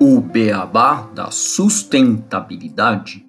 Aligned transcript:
O 0.00 0.20
beabá 0.20 1.02
da 1.14 1.30
sustentabilidade. 1.30 3.26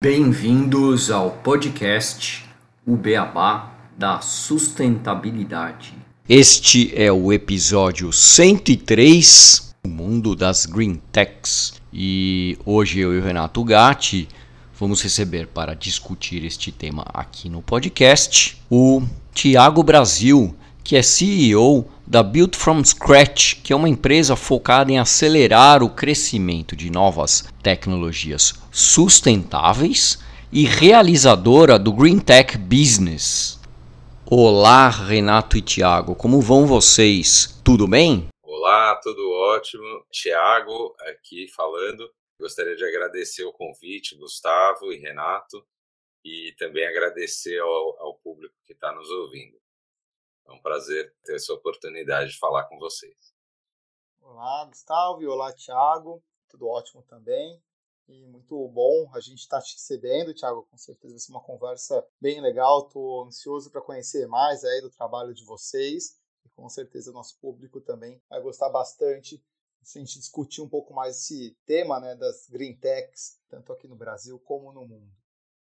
Bem-vindos 0.00 1.10
ao 1.10 1.32
podcast 1.32 2.48
O 2.86 2.96
Beabá 2.96 3.74
da 3.98 4.20
Sustentabilidade. 4.22 6.05
Este 6.28 6.92
é 6.92 7.12
o 7.12 7.32
episódio 7.32 8.12
103 8.12 9.76
do 9.84 9.88
mundo 9.88 10.34
das 10.34 10.66
Green 10.66 11.00
Techs 11.12 11.74
e 11.92 12.58
hoje 12.66 12.98
eu 12.98 13.14
e 13.14 13.20
o 13.20 13.22
Renato 13.22 13.62
Gatti 13.62 14.26
vamos 14.76 15.00
receber 15.00 15.46
para 15.46 15.72
discutir 15.72 16.44
este 16.44 16.72
tema 16.72 17.04
aqui 17.14 17.48
no 17.48 17.62
podcast 17.62 18.60
o 18.68 19.02
Tiago 19.32 19.84
Brasil, 19.84 20.52
que 20.82 20.96
é 20.96 21.02
CEO 21.02 21.86
da 22.04 22.24
Build 22.24 22.56
from 22.56 22.82
Scratch, 22.82 23.58
que 23.62 23.72
é 23.72 23.76
uma 23.76 23.88
empresa 23.88 24.34
focada 24.34 24.90
em 24.90 24.98
acelerar 24.98 25.80
o 25.80 25.88
crescimento 25.88 26.74
de 26.74 26.90
novas 26.90 27.44
tecnologias 27.62 28.52
sustentáveis 28.72 30.18
e 30.50 30.64
realizadora 30.64 31.78
do 31.78 31.92
Green 31.92 32.18
Tech 32.18 32.58
Business. 32.58 33.55
Olá, 34.28 34.88
Renato 34.88 35.56
e 35.56 35.62
Tiago, 35.62 36.16
como 36.16 36.40
vão 36.40 36.66
vocês? 36.66 37.62
Tudo 37.64 37.86
bem? 37.86 38.26
Olá, 38.42 39.00
tudo 39.00 39.30
ótimo. 39.30 40.04
Tiago 40.10 40.96
aqui 41.02 41.46
falando. 41.54 42.12
Gostaria 42.36 42.74
de 42.74 42.84
agradecer 42.84 43.44
o 43.44 43.52
convite, 43.52 44.16
Gustavo 44.16 44.92
e 44.92 44.96
Renato, 44.96 45.64
e 46.24 46.52
também 46.58 46.84
agradecer 46.84 47.56
ao, 47.60 48.02
ao 48.02 48.18
público 48.18 48.56
que 48.64 48.72
está 48.72 48.92
nos 48.92 49.08
ouvindo. 49.08 49.60
É 50.48 50.50
um 50.50 50.60
prazer 50.60 51.14
ter 51.22 51.36
essa 51.36 51.52
oportunidade 51.52 52.32
de 52.32 52.38
falar 52.38 52.64
com 52.64 52.80
vocês. 52.80 53.32
Olá, 54.20 54.64
Gustavo, 54.64 55.22
e 55.22 55.26
olá, 55.28 55.52
Thiago. 55.52 56.20
Tudo 56.48 56.66
ótimo 56.66 57.04
também. 57.04 57.62
E 58.08 58.24
muito 58.26 58.68
bom 58.68 59.10
a 59.14 59.20
gente 59.20 59.40
estar 59.40 59.58
tá 59.58 59.64
te 59.64 59.74
recebendo, 59.74 60.34
Thiago. 60.34 60.66
Com 60.70 60.76
certeza 60.76 61.12
vai 61.12 61.18
ser 61.18 61.32
uma 61.32 61.42
conversa 61.42 62.06
bem 62.20 62.40
legal. 62.40 62.86
Estou 62.86 63.24
ansioso 63.24 63.70
para 63.70 63.80
conhecer 63.80 64.26
mais 64.28 64.64
aí 64.64 64.80
do 64.80 64.90
trabalho 64.90 65.34
de 65.34 65.44
vocês. 65.44 66.16
E 66.44 66.48
com 66.50 66.68
certeza 66.68 67.10
o 67.10 67.14
nosso 67.14 67.38
público 67.40 67.80
também 67.80 68.22
vai 68.28 68.40
gostar 68.40 68.68
bastante 68.68 69.42
se 69.86 69.98
a 69.98 70.00
gente 70.00 70.18
discutir 70.18 70.60
um 70.60 70.68
pouco 70.68 70.92
mais 70.92 71.16
esse 71.16 71.56
tema 71.64 72.00
né, 72.00 72.16
das 72.16 72.48
green 72.48 72.76
techs, 72.76 73.38
tanto 73.48 73.72
aqui 73.72 73.86
no 73.86 73.94
Brasil 73.94 74.36
como 74.40 74.72
no 74.72 74.84
mundo. 74.84 75.12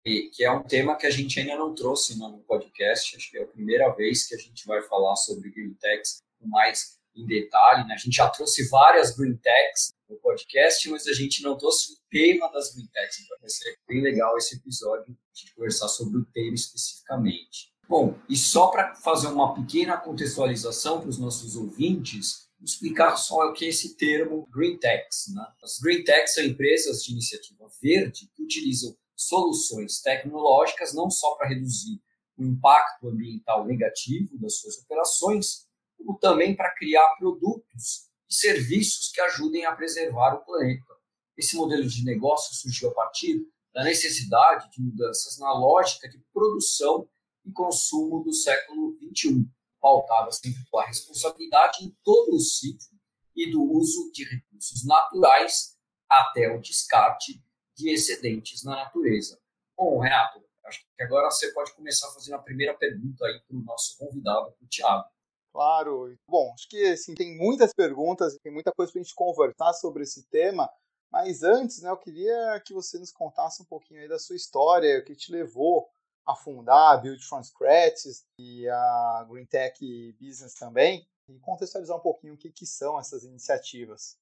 E, 0.04 0.30
que 0.30 0.44
é 0.44 0.50
um 0.50 0.62
tema 0.62 0.96
que 0.96 1.06
a 1.06 1.10
gente 1.10 1.40
ainda 1.40 1.56
não 1.56 1.74
trouxe 1.74 2.18
no 2.18 2.38
podcast, 2.40 3.16
acho 3.16 3.30
que 3.30 3.38
é 3.38 3.42
a 3.42 3.46
primeira 3.46 3.88
vez 3.94 4.26
que 4.26 4.34
a 4.34 4.38
gente 4.38 4.66
vai 4.66 4.82
falar 4.82 5.16
sobre 5.16 5.50
green 5.50 5.74
techs 5.74 6.22
mais 6.40 6.98
em 7.14 7.26
detalhe. 7.26 7.86
Né? 7.88 7.94
A 7.94 7.96
gente 7.96 8.16
já 8.16 8.28
trouxe 8.28 8.68
várias 8.68 9.16
green 9.16 9.36
techs 9.36 9.94
no 10.10 10.18
podcast, 10.18 10.88
mas 10.90 11.06
a 11.06 11.12
gente 11.12 11.42
não 11.42 11.56
trouxe 11.56 11.92
o 11.92 11.96
tema 12.10 12.50
das 12.52 12.74
green 12.74 12.88
techs, 12.88 13.20
então 13.20 13.38
vai 13.40 13.48
ser 13.48 13.76
bem 13.88 14.02
legal 14.02 14.36
esse 14.36 14.56
episódio 14.56 15.16
de 15.32 15.54
conversar 15.54 15.88
sobre 15.88 16.18
o 16.18 16.26
tema 16.26 16.54
especificamente. 16.54 17.72
Bom, 17.88 18.18
e 18.28 18.36
só 18.36 18.68
para 18.68 18.94
fazer 18.96 19.28
uma 19.28 19.54
pequena 19.54 19.96
contextualização 19.96 21.00
para 21.00 21.08
os 21.08 21.18
nossos 21.18 21.56
ouvintes, 21.56 22.48
explicar 22.62 23.16
só 23.16 23.48
o 23.48 23.52
que 23.52 23.64
é 23.64 23.68
esse 23.68 23.96
termo 23.96 24.46
Green 24.50 24.78
Techs. 24.78 25.32
Né? 25.34 25.44
As 25.62 25.78
Green 25.78 26.04
Techs 26.04 26.34
são 26.34 26.44
empresas 26.44 27.02
de 27.02 27.12
iniciativa 27.12 27.68
verde 27.82 28.30
que 28.34 28.42
utilizam 28.42 28.94
soluções 29.16 30.00
tecnológicas 30.00 30.94
não 30.94 31.10
só 31.10 31.34
para 31.36 31.48
reduzir 31.48 32.00
o 32.36 32.44
impacto 32.44 33.08
ambiental 33.08 33.66
negativo 33.66 34.38
das 34.38 34.58
suas 34.58 34.78
operações, 34.78 35.66
como 35.96 36.18
também 36.18 36.54
para 36.54 36.74
criar 36.74 37.16
produtos 37.18 38.09
serviços 38.30 39.10
que 39.12 39.20
ajudem 39.20 39.66
a 39.66 39.74
preservar 39.74 40.34
o 40.34 40.44
planeta. 40.44 40.94
Esse 41.36 41.56
modelo 41.56 41.86
de 41.86 42.04
negócio 42.04 42.54
surgiu 42.54 42.90
a 42.90 42.94
partir 42.94 43.44
da 43.74 43.82
necessidade 43.82 44.70
de 44.70 44.80
mudanças 44.80 45.38
na 45.38 45.52
lógica 45.52 46.08
de 46.08 46.18
produção 46.32 47.08
e 47.44 47.52
consumo 47.52 48.22
do 48.22 48.32
século 48.32 48.96
XXI, 48.98 49.48
pautada 49.80 50.30
sempre 50.32 50.62
pela 50.70 50.86
responsabilidade 50.86 51.84
em 51.84 51.96
todo 52.04 52.34
o 52.34 52.40
ciclo 52.40 52.98
e 53.34 53.50
do 53.50 53.62
uso 53.62 54.10
de 54.12 54.24
recursos 54.24 54.84
naturais 54.84 55.76
até 56.08 56.54
o 56.54 56.60
descarte 56.60 57.42
de 57.76 57.90
excedentes 57.90 58.62
na 58.62 58.72
natureza. 58.76 59.40
Bom, 59.76 59.98
Renato, 59.98 60.44
acho 60.64 60.80
que 60.80 61.02
agora 61.02 61.30
você 61.30 61.52
pode 61.52 61.72
começar 61.72 62.10
fazendo 62.12 62.34
a 62.34 62.42
primeira 62.42 62.74
pergunta 62.74 63.24
aí 63.24 63.40
para 63.40 63.56
o 63.56 63.62
nosso 63.62 63.96
convidado, 63.96 64.54
o 64.60 64.66
Tiago. 64.66 65.08
Claro. 65.52 66.14
Bom, 66.28 66.52
acho 66.54 66.68
que 66.68 66.84
assim, 66.86 67.14
tem 67.14 67.36
muitas 67.36 67.72
perguntas, 67.74 68.36
tem 68.42 68.52
muita 68.52 68.72
coisa 68.72 68.92
para 68.92 69.00
a 69.00 69.02
gente 69.02 69.14
conversar 69.14 69.72
sobre 69.74 70.04
esse 70.04 70.28
tema, 70.28 70.70
mas 71.10 71.42
antes, 71.42 71.82
né, 71.82 71.90
eu 71.90 71.96
queria 71.96 72.62
que 72.64 72.72
você 72.72 72.98
nos 72.98 73.10
contasse 73.10 73.62
um 73.62 73.66
pouquinho 73.66 74.00
aí 74.00 74.08
da 74.08 74.18
sua 74.18 74.36
história, 74.36 74.98
o 74.98 75.04
que 75.04 75.16
te 75.16 75.32
levou 75.32 75.88
a 76.26 76.36
fundar 76.36 76.92
a 76.92 76.96
Build 76.96 77.24
from 77.24 77.42
Scratch 77.42 78.04
e 78.38 78.68
a 78.68 79.26
Green 79.28 79.46
Tech 79.46 79.76
Business 80.20 80.54
também, 80.54 81.04
e 81.28 81.38
contextualizar 81.40 81.96
um 81.96 82.02
pouquinho 82.02 82.34
o 82.34 82.38
que, 82.38 82.50
que 82.52 82.66
são 82.66 82.98
essas 82.98 83.24
iniciativas. 83.24 84.16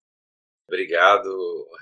Obrigado, 0.67 1.28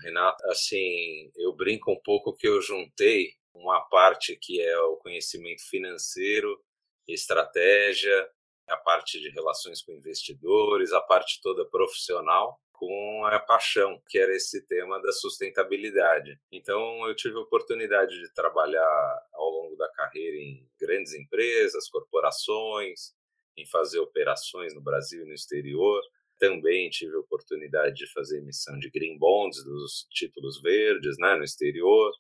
Renato. 0.03 0.45
Assim, 0.49 1.31
eu 1.37 1.55
brinco 1.55 1.93
um 1.93 2.01
pouco 2.05 2.35
que 2.35 2.49
eu 2.49 2.61
juntei 2.61 3.33
uma 3.55 3.81
parte 3.89 4.37
que 4.41 4.61
é 4.61 4.79
o 4.79 4.97
conhecimento 4.97 5.63
financeiro, 5.69 6.63
estratégia, 7.09 8.31
a 8.69 8.77
parte 8.77 9.21
de 9.21 9.31
relações 9.31 9.83
com 9.83 9.93
investidores, 9.93 10.93
a 10.93 11.01
parte 11.01 11.41
toda 11.43 11.65
profissional, 11.65 12.61
com 12.73 13.25
a 13.25 13.39
paixão, 13.41 14.01
que 14.09 14.19
era 14.19 14.35
esse 14.35 14.67
tema 14.67 15.01
da 15.01 15.11
sustentabilidade. 15.13 16.39
Então, 16.53 17.07
eu 17.09 17.15
tive 17.15 17.37
a 17.37 17.41
oportunidade 17.41 18.19
de 18.21 18.33
trabalhar 18.35 19.27
ao 19.33 19.51
longo 19.51 19.77
da 19.77 19.89
carreira 19.93 20.37
em 20.37 20.69
grandes 20.79 21.15
empresas, 21.15 21.89
corporações, 21.89 23.15
em 23.57 23.67
fazer 23.67 23.99
operações 23.99 24.75
no 24.75 24.83
Brasil 24.83 25.23
e 25.23 25.29
no 25.29 25.35
exterior. 25.35 26.03
Também 26.39 26.91
tive 26.91 27.17
a 27.17 27.21
oportunidade 27.21 27.95
de 27.95 28.13
fazer 28.13 28.39
emissão 28.39 28.79
de 28.79 28.91
green 28.91 29.17
bonds, 29.19 29.65
dos 29.65 30.07
títulos 30.11 30.61
verdes, 30.61 31.17
né, 31.19 31.35
no 31.35 31.45
exterior. 31.45 32.13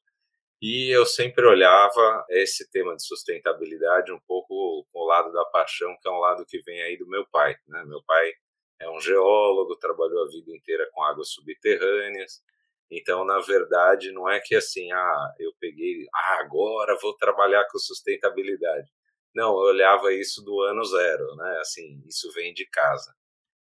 E 0.61 0.89
eu 0.91 1.05
sempre 1.05 1.47
olhava 1.47 2.25
esse 2.31 2.71
tema 2.71 2.97
de 2.97 3.05
sustentabilidade 3.07 4.11
um 4.13 4.21
pouco 4.27 4.87
com 4.93 5.01
o 5.01 5.07
lado 5.07 5.31
da 5.33 5.45
paixão, 5.47 5.95
que 6.01 6.09
é 6.09 6.11
um 6.11 6.19
lado 6.19 6.47
que 6.47 6.61
vem 6.63 6.81
aí 6.83 6.97
do 6.97 7.07
meu 7.07 7.27
pai. 7.31 7.55
Né? 7.69 7.85
Meu 7.85 8.03
pai 8.05 8.33
é 8.81 8.89
um 8.91 9.01
geólogo, 9.01 9.77
trabalhou 9.77 10.25
a 10.25 10.29
vida 10.29 10.51
inteira 10.55 10.89
com 10.93 11.03
águas 11.03 11.31
subterrâneas. 11.31 12.43
Então, 12.91 13.25
na 13.25 13.41
verdade, 13.41 14.13
não 14.13 14.29
é 14.29 14.41
que 14.41 14.55
assim, 14.55 14.91
ah, 14.93 15.35
eu 15.39 15.53
peguei, 15.61 16.07
ah, 16.15 16.39
agora 16.41 16.97
vou 17.03 17.15
trabalhar 17.17 17.67
com 17.71 17.79
sustentabilidade. 17.79 18.89
Não, 19.35 19.51
eu 19.51 19.69
olhava 19.75 20.13
isso 20.15 20.43
do 20.43 20.63
ano 20.63 20.85
zero, 20.85 21.37
né? 21.37 21.59
Assim, 21.61 22.03
isso 22.07 22.33
vem 22.33 22.55
de 22.55 22.67
casa. 22.71 23.15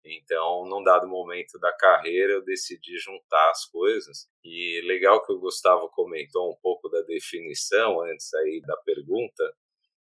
Então, 0.04 0.66
num 0.66 0.84
dado 0.84 1.08
momento 1.08 1.60
da 1.60 1.72
carreira, 1.74 2.34
eu 2.34 2.44
decidi 2.44 2.98
juntar 2.98 3.50
as 3.50 3.66
coisas. 3.66 4.30
E 4.44 4.82
legal 4.86 5.24
que 5.26 5.34
o 5.34 5.40
Gustavo 5.40 5.90
comentou 5.90 6.52
um 6.52 6.56
pouco 6.62 6.90
da 6.90 7.02
definição 7.02 8.02
antes 8.02 8.34
aí 8.34 8.62
da 8.62 8.78
pergunta, 8.78 9.54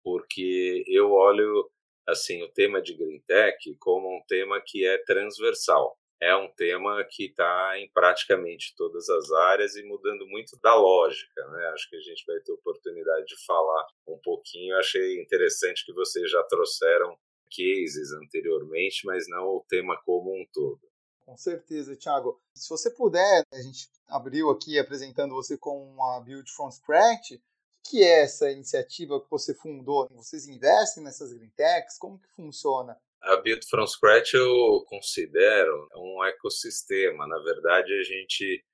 porque 0.04 0.84
eu 0.86 1.12
olho 1.12 1.70
assim 2.06 2.42
o 2.42 2.52
tema 2.52 2.82
de 2.82 2.94
Green 2.94 3.20
Tech 3.26 3.56
como 3.78 4.08
um 4.08 4.22
tema 4.26 4.60
que 4.64 4.86
é 4.86 4.98
transversal. 5.04 5.96
É 6.22 6.36
um 6.36 6.48
tema 6.48 7.02
que 7.08 7.26
está 7.26 7.78
em 7.78 7.90
praticamente 7.94 8.74
todas 8.76 9.08
as 9.08 9.32
áreas 9.32 9.74
e 9.76 9.82
mudando 9.82 10.26
muito 10.26 10.58
da 10.62 10.74
lógica, 10.74 11.46
né? 11.48 11.68
Acho 11.68 11.88
que 11.88 11.96
a 11.96 12.00
gente 12.00 12.24
vai 12.26 12.38
ter 12.40 12.52
oportunidade 12.52 13.24
de 13.24 13.42
falar 13.46 13.86
um 14.06 14.18
pouquinho. 14.22 14.76
Achei 14.76 15.18
interessante 15.18 15.84
que 15.86 15.94
vocês 15.94 16.30
já 16.30 16.42
trouxeram 16.42 17.16
cases 17.50 18.12
anteriormente, 18.12 19.04
mas 19.04 19.26
não 19.28 19.56
o 19.56 19.64
tema 19.68 20.00
como 20.04 20.30
um 20.30 20.44
todo. 20.52 20.80
Com 21.24 21.36
certeza, 21.36 21.96
Thiago. 21.96 22.40
Se 22.54 22.68
você 22.68 22.90
puder, 22.90 23.42
a 23.52 23.62
gente 23.62 23.88
abriu 24.08 24.50
aqui 24.50 24.78
apresentando 24.78 25.34
você 25.34 25.56
com 25.56 25.92
uma 25.92 26.20
build 26.20 26.50
from 26.50 26.70
scratch, 26.70 27.32
que 27.88 28.02
é 28.02 28.22
essa 28.22 28.50
iniciativa 28.50 29.20
que 29.20 29.30
você 29.30 29.54
fundou? 29.54 30.08
Vocês 30.10 30.46
investem 30.46 31.02
nessas 31.02 31.32
green 31.32 31.50
techs? 31.50 31.98
Como 31.98 32.18
que 32.18 32.28
funciona? 32.30 32.96
A 33.22 33.36
Build 33.36 33.66
from 33.68 33.86
Scratch 33.86 34.32
eu 34.34 34.84
considero 34.86 35.88
um 35.94 36.24
ecossistema. 36.24 37.26
Na 37.26 37.38
verdade, 37.42 37.92
a 37.92 38.02
gente, 38.02 38.64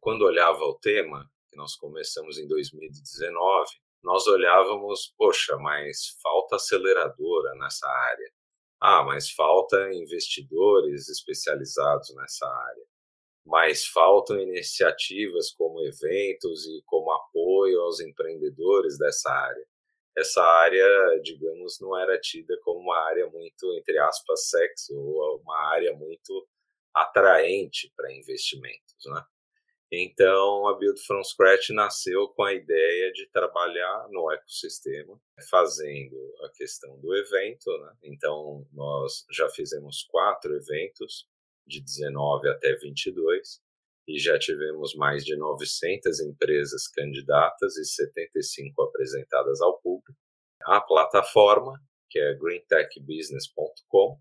quando 0.00 0.22
olhava 0.22 0.60
o 0.64 0.78
tema, 0.78 1.28
que 1.50 1.56
nós 1.56 1.74
começamos 1.74 2.38
em 2.38 2.46
2019, 2.46 3.70
nós 4.02 4.26
olhávamos, 4.26 5.12
poxa, 5.16 5.56
mas 5.58 6.16
falta 6.22 6.56
aceleradora 6.56 7.54
nessa 7.56 7.88
área. 7.88 8.32
Ah, 8.80 9.02
mas 9.02 9.30
falta 9.30 9.92
investidores 9.92 11.08
especializados 11.08 12.14
nessa 12.14 12.46
área. 12.46 12.84
Mas 13.44 13.86
faltam 13.86 14.38
iniciativas 14.38 15.50
como 15.52 15.84
eventos 15.84 16.66
e 16.66 16.82
como 16.86 17.10
apoio 17.12 17.80
aos 17.80 18.00
empreendedores 18.00 18.98
dessa 18.98 19.30
área. 19.30 19.66
Essa 20.16 20.42
área, 20.42 21.20
digamos, 21.22 21.78
não 21.80 21.98
era 21.98 22.20
tida 22.20 22.58
como 22.62 22.80
uma 22.80 22.98
área 23.08 23.28
muito, 23.30 23.72
entre 23.74 23.98
aspas, 23.98 24.48
sexy 24.48 24.94
ou 24.94 25.40
uma 25.40 25.58
área 25.70 25.94
muito 25.94 26.46
atraente 26.94 27.92
para 27.96 28.12
investimentos, 28.12 28.96
né? 29.06 29.24
Então, 29.90 30.68
a 30.68 30.76
Build 30.76 31.00
from 31.06 31.24
Scratch 31.24 31.70
nasceu 31.70 32.28
com 32.28 32.42
a 32.42 32.52
ideia 32.52 33.10
de 33.12 33.26
trabalhar 33.30 34.06
no 34.10 34.30
ecossistema, 34.30 35.18
fazendo 35.48 36.14
a 36.44 36.50
questão 36.50 37.00
do 37.00 37.16
evento. 37.16 37.70
Né? 37.78 37.96
Então, 38.04 38.66
nós 38.72 39.24
já 39.30 39.48
fizemos 39.48 40.02
quatro 40.10 40.54
eventos, 40.54 41.26
de 41.66 41.80
19 41.80 42.48
até 42.50 42.74
22, 42.76 43.60
e 44.06 44.18
já 44.18 44.38
tivemos 44.38 44.94
mais 44.94 45.24
de 45.24 45.36
900 45.36 46.20
empresas 46.20 46.86
candidatas 46.88 47.76
e 47.76 47.84
75 47.84 48.82
apresentadas 48.82 49.60
ao 49.60 49.78
público. 49.80 50.18
A 50.64 50.80
plataforma, 50.80 51.80
que 52.10 52.18
é 52.18 52.34
greentechbusiness.com, 52.34 54.18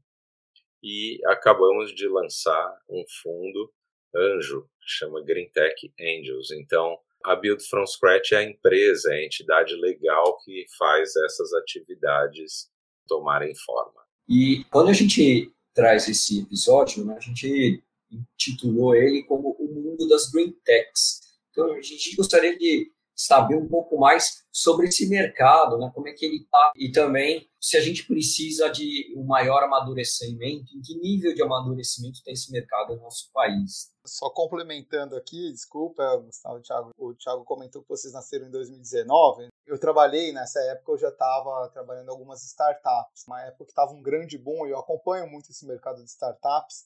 e 0.83 1.19
acabamos 1.25 1.93
de 1.93 2.07
lançar 2.07 2.77
um 2.89 3.03
fundo 3.21 3.73
anjo, 4.15 4.67
chama 4.85 5.21
Green 5.23 5.49
Tech 5.49 5.75
Angels. 5.99 6.51
Então, 6.51 6.97
a 7.23 7.35
Build 7.35 7.63
from 7.67 7.85
Scratch 7.85 8.31
é 8.31 8.37
a 8.37 8.43
empresa, 8.43 9.13
é 9.13 9.17
a 9.17 9.25
entidade 9.25 9.75
legal 9.75 10.37
que 10.43 10.65
faz 10.77 11.15
essas 11.15 11.53
atividades 11.53 12.69
tomarem 13.07 13.53
forma. 13.55 14.01
E 14.29 14.63
quando 14.71 14.89
a 14.89 14.93
gente 14.93 15.51
traz 15.73 16.07
esse 16.07 16.41
episódio, 16.41 17.05
né, 17.05 17.15
a 17.17 17.19
gente 17.19 17.83
intitulou 18.11 18.95
ele 18.95 19.23
como 19.23 19.51
o 19.59 19.67
mundo 19.67 20.07
das 20.07 20.29
Green 20.31 20.51
Techs. 20.63 21.21
Então, 21.51 21.73
a 21.73 21.81
gente 21.81 22.15
gostaria 22.15 22.57
de 22.57 22.91
saber 23.17 23.55
um 23.55 23.67
pouco 23.67 23.97
mais 23.97 24.45
sobre 24.51 24.87
esse 24.87 25.09
mercado, 25.09 25.77
né? 25.79 25.91
como 25.93 26.07
é 26.07 26.13
que 26.13 26.23
ele 26.23 26.43
está 26.43 26.71
e 26.75 26.91
também 26.91 27.49
se 27.59 27.75
a 27.75 27.81
gente 27.81 28.05
precisa 28.05 28.69
de 28.69 29.13
um 29.17 29.25
maior 29.25 29.63
amadurecimento, 29.63 30.77
em 30.77 30.81
que 30.81 30.95
nível 30.95 31.33
de 31.33 31.41
amadurecimento 31.41 32.21
tem 32.23 32.33
esse 32.33 32.51
mercado 32.51 32.95
no 32.95 33.01
nosso 33.01 33.31
país. 33.33 33.91
Só 34.05 34.29
complementando 34.29 35.15
aqui, 35.15 35.51
desculpa, 35.51 36.15
Gustavo, 36.17 36.61
Thiago, 36.61 36.91
o 36.97 37.13
Thiago 37.15 37.43
comentou 37.43 37.81
que 37.81 37.89
vocês 37.89 38.13
nasceram 38.13 38.47
em 38.47 38.51
2019. 38.51 39.47
Eu 39.65 39.79
trabalhei 39.79 40.31
nessa 40.31 40.61
época, 40.61 40.93
eu 40.93 40.97
já 40.97 41.09
estava 41.09 41.67
trabalhando 41.69 42.07
em 42.07 42.11
algumas 42.11 42.43
startups, 42.43 43.25
uma 43.27 43.41
época 43.41 43.65
que 43.65 43.71
estava 43.71 43.91
um 43.91 44.01
grande 44.01 44.37
boom, 44.37 44.65
eu 44.67 44.77
acompanho 44.77 45.29
muito 45.29 45.49
esse 45.49 45.65
mercado 45.65 46.03
de 46.03 46.09
startups, 46.09 46.85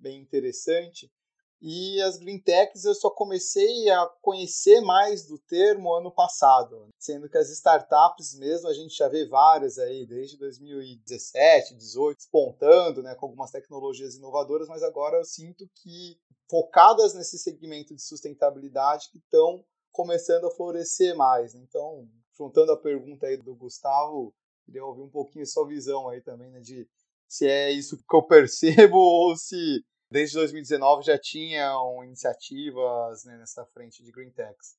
bem 0.00 0.20
interessante. 0.20 1.10
E 1.60 2.00
as 2.02 2.16
Green 2.16 2.38
Techs 2.38 2.84
eu 2.84 2.94
só 2.94 3.10
comecei 3.10 3.90
a 3.90 4.06
conhecer 4.22 4.80
mais 4.80 5.26
do 5.26 5.38
termo 5.38 5.92
ano 5.92 6.10
passado, 6.10 6.88
sendo 6.96 7.28
que 7.28 7.36
as 7.36 7.50
startups 7.50 8.34
mesmo 8.38 8.68
a 8.68 8.72
gente 8.72 8.96
já 8.96 9.08
vê 9.08 9.26
várias 9.26 9.76
aí 9.76 10.06
desde 10.06 10.38
2017, 10.38 11.74
18, 11.74 12.16
despontando, 12.16 13.02
né, 13.02 13.16
com 13.16 13.26
algumas 13.26 13.50
tecnologias 13.50 14.14
inovadoras, 14.14 14.68
mas 14.68 14.84
agora 14.84 15.16
eu 15.16 15.24
sinto 15.24 15.68
que 15.82 16.16
focadas 16.48 17.12
nesse 17.14 17.36
segmento 17.38 17.94
de 17.94 18.02
sustentabilidade 18.02 19.10
que 19.10 19.18
estão 19.18 19.64
começando 19.90 20.46
a 20.46 20.54
florescer 20.54 21.16
mais. 21.16 21.56
Então, 21.56 22.08
juntando 22.36 22.70
a 22.70 22.80
pergunta 22.80 23.26
aí 23.26 23.36
do 23.36 23.56
Gustavo, 23.56 24.32
queria 24.64 24.84
ouvir 24.84 25.02
um 25.02 25.10
pouquinho 25.10 25.44
sua 25.44 25.66
visão 25.66 26.08
aí 26.08 26.20
também, 26.20 26.50
né, 26.52 26.60
de 26.60 26.88
se 27.28 27.48
é 27.48 27.72
isso 27.72 27.96
que 27.96 28.16
eu 28.16 28.22
percebo 28.28 28.96
ou 28.96 29.36
se 29.36 29.84
desde 30.10 30.36
2019 30.36 31.04
já 31.04 31.18
tinham 31.18 32.02
iniciativas 32.04 33.24
né, 33.24 33.36
nessa 33.36 33.64
frente 33.66 34.02
de 34.02 34.10
Green 34.10 34.30
Techs. 34.30 34.78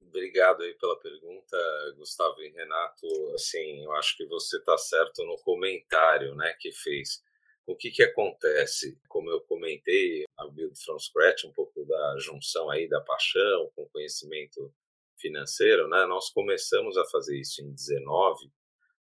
Obrigado 0.00 0.62
aí 0.62 0.74
pela 0.74 0.98
pergunta, 0.98 1.56
Gustavo 1.96 2.40
e 2.42 2.50
Renato. 2.50 3.06
Assim, 3.34 3.84
eu 3.84 3.92
acho 3.92 4.16
que 4.16 4.26
você 4.26 4.56
está 4.56 4.76
certo 4.76 5.24
no 5.24 5.36
comentário, 5.38 6.34
né, 6.34 6.54
que 6.58 6.72
fez. 6.72 7.22
O 7.64 7.76
que 7.76 7.90
que 7.90 8.02
acontece? 8.02 8.98
Como 9.08 9.30
eu 9.30 9.40
comentei, 9.42 10.24
a 10.36 10.46
Build 10.48 10.78
from 10.84 10.98
Scratch, 10.98 11.44
um 11.44 11.52
pouco 11.52 11.84
da 11.84 12.18
junção 12.18 12.68
aí 12.68 12.88
da 12.88 13.00
paixão 13.00 13.70
com 13.76 13.88
conhecimento 13.88 14.74
financeiro, 15.16 15.88
né? 15.88 16.04
Nós 16.06 16.30
começamos 16.30 16.96
a 16.98 17.04
fazer 17.04 17.38
isso 17.38 17.62
em 17.62 17.72
19, 17.72 18.50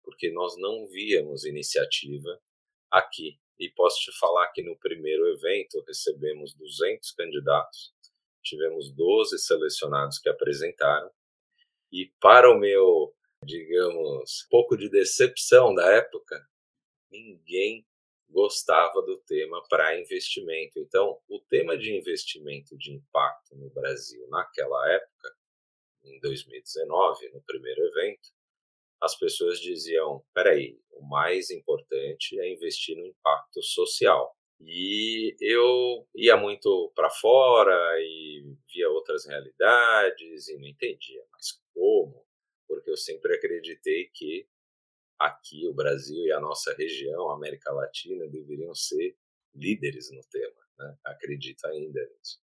porque 0.02 0.30
nós 0.32 0.56
não 0.56 0.86
víamos 0.86 1.44
iniciativa 1.44 2.40
aqui 2.90 3.38
e 3.58 3.70
posso 3.70 3.98
te 4.00 4.18
falar 4.18 4.48
que 4.52 4.62
no 4.62 4.76
primeiro 4.78 5.26
evento 5.28 5.82
recebemos 5.86 6.54
200 6.54 7.10
candidatos, 7.12 7.94
tivemos 8.42 8.92
12 8.94 9.38
selecionados 9.38 10.18
que 10.18 10.28
apresentaram, 10.28 11.10
e 11.92 12.12
para 12.20 12.50
o 12.50 12.58
meu, 12.58 13.14
digamos, 13.44 14.46
pouco 14.50 14.76
de 14.76 14.88
decepção 14.88 15.74
da 15.74 15.86
época, 15.92 16.44
ninguém 17.10 17.86
gostava 18.28 19.00
do 19.02 19.18
tema 19.18 19.62
para 19.68 19.98
investimento. 19.98 20.78
Então, 20.78 21.18
o 21.28 21.40
tema 21.48 21.78
de 21.78 21.96
investimento 21.96 22.76
de 22.76 22.92
impacto 22.92 23.56
no 23.56 23.70
Brasil 23.70 24.26
naquela 24.28 24.92
época, 24.92 25.34
em 26.04 26.20
2019, 26.20 27.30
no 27.30 27.42
primeiro 27.42 27.82
evento, 27.86 28.28
as 29.00 29.18
pessoas 29.18 29.60
diziam: 29.60 30.24
peraí, 30.34 30.78
o 30.92 31.06
mais 31.06 31.50
importante 31.50 32.38
é 32.40 32.52
investir 32.52 32.96
no 32.96 33.06
impacto 33.06 33.62
social. 33.62 34.34
E 34.60 35.36
eu 35.40 36.06
ia 36.14 36.36
muito 36.36 36.90
para 36.94 37.10
fora 37.10 37.74
e 38.00 38.56
via 38.72 38.88
outras 38.88 39.26
realidades 39.26 40.48
e 40.48 40.56
não 40.56 40.66
entendia, 40.66 41.22
mas 41.30 41.60
como? 41.74 42.24
Porque 42.66 42.90
eu 42.90 42.96
sempre 42.96 43.34
acreditei 43.34 44.08
que 44.14 44.48
aqui 45.18 45.66
o 45.68 45.74
Brasil 45.74 46.24
e 46.24 46.32
a 46.32 46.40
nossa 46.40 46.74
região, 46.74 47.30
a 47.30 47.34
América 47.34 47.72
Latina, 47.72 48.26
deveriam 48.28 48.74
ser 48.74 49.16
líderes 49.54 50.10
no 50.10 50.22
tema. 50.30 50.60
Né? 50.78 50.96
Acredito 51.04 51.66
ainda 51.66 52.00
nisso. 52.00 52.40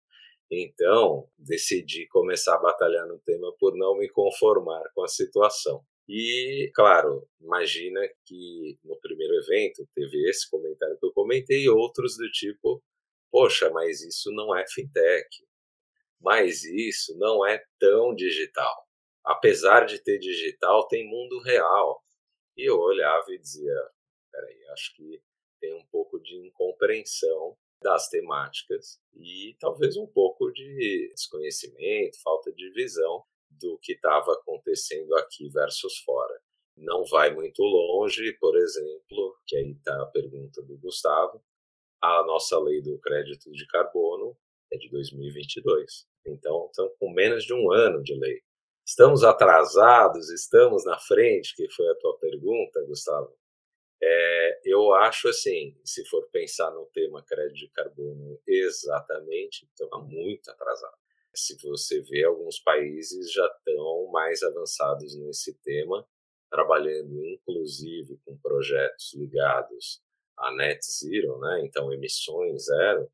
Então, 0.50 1.30
decidi 1.38 2.08
começar 2.08 2.56
a 2.56 2.62
batalhar 2.62 3.06
no 3.06 3.20
tema 3.20 3.54
por 3.60 3.76
não 3.76 3.98
me 3.98 4.10
conformar 4.10 4.84
com 4.94 5.04
a 5.04 5.08
situação. 5.08 5.86
E, 6.08 6.72
claro, 6.74 7.28
imagina 7.42 8.00
que 8.26 8.80
no 8.84 8.98
primeiro 9.00 9.34
evento 9.36 9.88
teve 9.94 10.30
esse 10.30 10.50
comentário 10.50 10.98
que 10.98 11.06
eu 11.06 11.12
comentei 11.12 11.64
e 11.64 11.70
outros 11.70 12.16
do 12.18 12.30
tipo: 12.32 12.82
poxa, 13.30 13.70
mas 13.70 14.02
isso 14.02 14.32
não 14.32 14.56
é 14.56 14.66
fintech, 14.70 15.28
mas 16.22 16.64
isso 16.64 17.18
não 17.18 17.46
é 17.46 17.62
tão 17.80 18.16
digital. 18.16 18.88
Apesar 19.24 19.86
de 19.86 20.00
ter 20.00 20.18
digital, 20.20 20.88
tem 20.88 21.06
mundo 21.10 21.42
real. 21.42 22.02
E 22.56 22.70
eu 22.70 22.80
olhava 22.80 23.26
e 23.30 23.40
dizia: 23.40 23.76
peraí, 24.32 24.66
acho 24.70 24.96
que 24.96 25.22
tem 25.60 25.74
um 25.74 25.86
pouco 25.88 26.20
de 26.20 26.36
incompreensão 26.38 27.58
das 27.82 28.08
temáticas 28.10 29.00
e 29.14 29.56
talvez 29.60 29.98
um 29.98 30.08
pouco 30.08 30.52
de 30.52 31.12
desconhecimento, 31.14 32.22
falta 32.24 32.52
de 32.52 32.72
visão 32.72 33.24
do 33.50 33.78
que 33.82 33.94
estava 33.94 34.34
acontecendo 34.34 35.16
aqui 35.16 35.50
versus 35.50 35.98
fora. 36.00 36.40
Não 36.76 37.04
vai 37.06 37.34
muito 37.34 37.64
longe, 37.64 38.34
por 38.34 38.56
exemplo, 38.56 39.38
que 39.46 39.58
aí 39.58 39.72
está 39.72 40.02
a 40.02 40.06
pergunta 40.08 40.62
do 40.62 40.78
Gustavo, 40.78 41.44
a 42.02 42.24
nossa 42.24 42.60
lei 42.60 42.82
do 42.82 43.00
crédito 43.00 43.52
de 43.52 43.66
carbono 43.68 44.38
é 44.72 44.78
de 44.78 44.90
2022. 44.90 46.08
Então, 46.28 46.68
estamos 46.68 46.94
com 47.00 47.12
menos 47.12 47.44
de 47.46 47.54
um 47.54 47.72
ano 47.72 48.04
de 48.04 48.14
lei. 48.14 48.42
Estamos 48.86 49.24
atrasados, 49.24 50.30
estamos 50.30 50.86
na 50.86 51.00
frente, 51.00 51.56
que 51.56 51.70
foi 51.72 51.88
a 51.90 51.96
tua 51.96 52.18
pergunta, 52.20 52.86
Gustavo. 52.86 53.36
É, 54.02 54.62
eu 54.64 54.94
acho 54.94 55.28
assim, 55.28 55.76
se 55.84 56.06
for 56.06 56.30
pensar 56.30 56.70
no 56.72 56.86
tema 56.94 57.24
crédito 57.24 57.58
de 57.58 57.70
carbono 57.70 58.40
exatamente, 58.46 59.66
estamos 59.66 60.08
muito 60.08 60.52
atrasados 60.52 61.07
se 61.38 61.58
você 61.62 62.02
vê, 62.02 62.24
alguns 62.24 62.60
países 62.60 63.32
já 63.32 63.46
estão 63.46 64.08
mais 64.12 64.42
avançados 64.44 65.16
nesse 65.16 65.54
tema, 65.60 66.08
trabalhando 66.50 67.24
inclusive 67.26 68.18
com 68.26 68.38
projetos 68.38 69.14
ligados 69.14 70.02
a 70.38 70.52
net 70.56 70.80
zero, 70.86 71.40
né? 71.40 71.62
então 71.66 71.92
emissões 71.92 72.66
zero, 72.66 73.10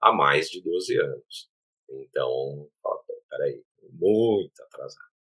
há 0.00 0.12
mais 0.12 0.48
de 0.50 0.60
12 0.62 0.98
anos. 0.98 1.50
Então, 1.88 2.68
peraí, 3.28 3.62
muito 3.90 4.62
atrasado. 4.62 5.12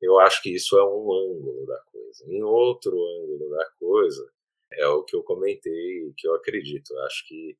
Eu 0.00 0.18
acho 0.18 0.42
que 0.42 0.50
isso 0.50 0.76
é 0.76 0.84
um 0.84 1.12
ângulo 1.12 1.66
da 1.66 1.78
coisa. 1.92 2.24
Em 2.26 2.42
outro 2.42 2.92
ângulo 2.92 3.50
da 3.50 3.70
coisa, 3.78 4.32
é 4.72 4.86
o 4.88 5.04
que 5.04 5.14
eu 5.14 5.22
comentei, 5.22 6.12
que 6.16 6.26
eu 6.26 6.34
acredito. 6.34 6.92
Eu 6.92 7.02
acho 7.04 7.26
que 7.28 7.56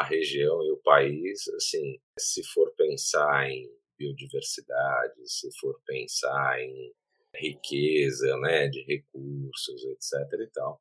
a 0.00 0.04
região 0.04 0.62
e 0.64 0.70
o 0.70 0.78
país, 0.78 1.48
assim, 1.56 1.98
se 2.18 2.42
for 2.52 2.72
pensar 2.76 3.50
em 3.50 3.70
biodiversidade, 3.98 5.14
se 5.26 5.48
for 5.58 5.80
pensar 5.86 6.60
em 6.60 6.92
riqueza, 7.34 8.36
né, 8.38 8.68
de 8.68 8.82
recursos, 8.82 9.84
etc 9.84 10.40
e 10.40 10.46
tal, 10.52 10.80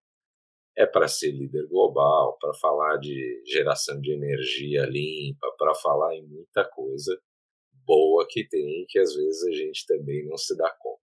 é 0.77 0.85
para 0.85 1.07
ser 1.07 1.31
líder 1.31 1.67
global, 1.67 2.37
para 2.39 2.53
falar 2.55 2.97
de 2.97 3.43
geração 3.45 3.99
de 3.99 4.11
energia 4.11 4.85
limpa, 4.85 5.53
para 5.57 5.75
falar 5.75 6.15
em 6.15 6.25
muita 6.25 6.65
coisa 6.65 7.19
boa 7.85 8.25
que 8.29 8.47
tem 8.47 8.85
que 8.87 8.99
às 8.99 9.13
vezes 9.15 9.43
a 9.43 9.51
gente 9.51 9.85
também 9.85 10.25
não 10.25 10.37
se 10.37 10.55
dá 10.55 10.69
conta. 10.79 11.01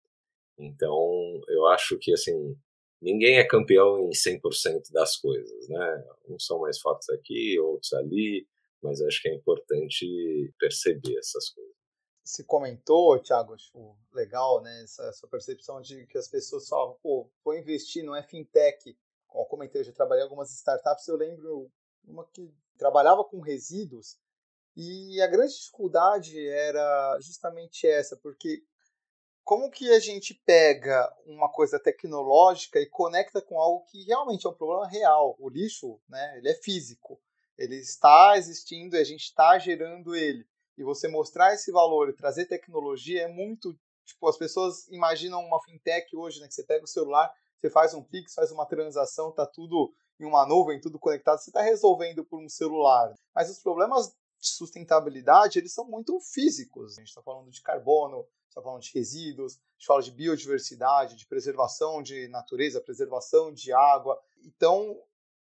Então, 0.60 1.42
eu 1.50 1.68
acho 1.68 1.98
que 2.00 2.14
assim, 2.14 2.56
ninguém 3.02 3.38
é 3.38 3.48
campeão 3.48 4.00
em 4.00 4.12
100% 4.12 4.92
das 4.92 5.18
coisas, 5.18 5.68
né? 5.70 6.04
Uns 6.30 6.46
são 6.46 6.60
mais 6.60 6.80
fortes 6.80 7.10
aqui, 7.10 7.60
outros 7.60 7.94
ali, 7.94 8.48
mas 8.82 9.02
acho 9.02 9.22
que 9.22 9.30
é 9.30 9.36
importante 9.36 10.54
perceber 10.60 11.18
essas 11.18 11.50
coisas. 11.50 11.76
Se 12.24 12.44
comentou, 12.44 13.20
Thiago, 13.20 13.54
acho 13.54 13.96
legal, 14.14 14.62
né? 14.62 14.84
Essa, 14.84 15.04
essa 15.04 15.28
percepção 15.28 15.82
de 15.82 16.06
que 16.08 16.18
as 16.18 16.28
pessoas 16.28 16.68
falam, 16.68 16.98
pô, 17.02 17.30
vou 17.44 17.58
investir, 17.58 18.04
não 18.04 18.16
é 18.16 18.22
fintech. 18.22 18.98
Como 19.28 19.44
eu 19.44 19.48
comentei, 19.48 19.82
eu 19.82 19.86
já 19.86 19.94
trabalhei 19.94 20.24
em 20.24 20.26
algumas 20.26 20.52
startups, 20.52 21.08
eu 21.08 21.16
lembro 21.16 21.72
uma 22.06 22.26
que 22.26 22.54
trabalhava 22.78 23.24
com 23.24 23.40
resíduos 23.40 24.18
e 24.76 25.20
a 25.22 25.28
grande 25.28 25.56
dificuldade 25.56 26.48
era 26.48 27.18
justamente 27.20 27.88
essa, 27.88 28.16
porque 28.16 28.64
como 29.48 29.72
que 29.72 29.90
a 29.92 30.00
gente 30.02 30.34
pega 30.34 31.10
uma 31.26 31.48
coisa 31.48 31.80
tecnológica 31.80 32.82
e 32.82 32.86
conecta 32.86 33.42
com 33.42 33.58
algo 33.58 33.86
que 33.86 34.04
realmente 34.04 34.46
é 34.46 34.50
um 34.50 34.54
problema 34.54 34.86
real? 34.86 35.38
O 35.40 35.48
lixo, 35.48 36.02
né, 36.10 36.38
ele 36.38 36.50
é 36.50 36.54
físico, 36.54 37.18
ele 37.58 37.78
está 37.78 38.38
existindo 38.38 38.98
e 38.98 39.00
a 39.00 39.06
gente 39.06 39.24
está 39.24 39.58
gerando 39.58 40.14
ele. 40.14 40.46
E 40.78 40.84
você 40.84 41.08
mostrar 41.08 41.54
esse 41.54 41.72
valor 41.72 42.10
e 42.10 42.14
trazer 42.14 42.46
tecnologia 42.48 43.22
é 43.22 43.28
muito, 43.30 43.74
tipo, 44.04 44.28
as 44.28 44.36
pessoas 44.36 44.86
imaginam 44.90 45.40
uma 45.40 45.64
fintech 45.64 46.14
hoje, 46.14 46.42
né, 46.42 46.48
que 46.50 46.54
você 46.54 46.64
pega 46.64 46.84
o 46.84 46.88
celular, 46.88 47.34
você 47.56 47.70
faz 47.70 47.94
um 47.94 48.04
Pix, 48.04 48.34
faz 48.34 48.52
uma 48.52 48.66
transação, 48.66 49.32
tá 49.32 49.46
tudo 49.46 49.94
em 50.20 50.26
uma 50.26 50.46
nuvem, 50.46 50.82
tudo 50.82 51.00
conectado, 51.00 51.40
você 51.40 51.52
está 51.52 51.62
resolvendo 51.62 52.26
por 52.26 52.44
um 52.44 52.50
celular. 52.50 53.16
Mas 53.34 53.50
os 53.50 53.60
problemas 53.60 54.14
de 54.42 54.50
sustentabilidade, 54.50 55.58
eles 55.58 55.74
são 55.74 55.86
muito 55.86 56.20
físicos. 56.20 56.98
A 56.98 57.00
gente 57.00 57.08
está 57.08 57.22
falando 57.22 57.50
de 57.50 57.62
carbono, 57.62 58.28
está 58.58 58.62
falando 58.62 58.82
de 58.82 58.92
resíduos, 58.94 59.56
a 59.56 59.74
gente 59.78 59.86
fala 59.86 60.02
de 60.02 60.12
biodiversidade, 60.12 61.16
de 61.16 61.26
preservação 61.28 62.02
de 62.02 62.28
natureza, 62.30 62.82
preservação 62.82 63.54
de 63.54 63.72
água. 63.72 64.20
Então, 64.44 65.00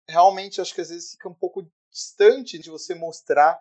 realmente, 0.07 0.61
acho 0.61 0.73
que 0.73 0.81
às 0.81 0.89
vezes 0.89 1.11
fica 1.11 1.29
um 1.29 1.33
pouco 1.33 1.69
distante 1.89 2.59
de 2.59 2.69
você 2.69 2.93
mostrar 2.93 3.59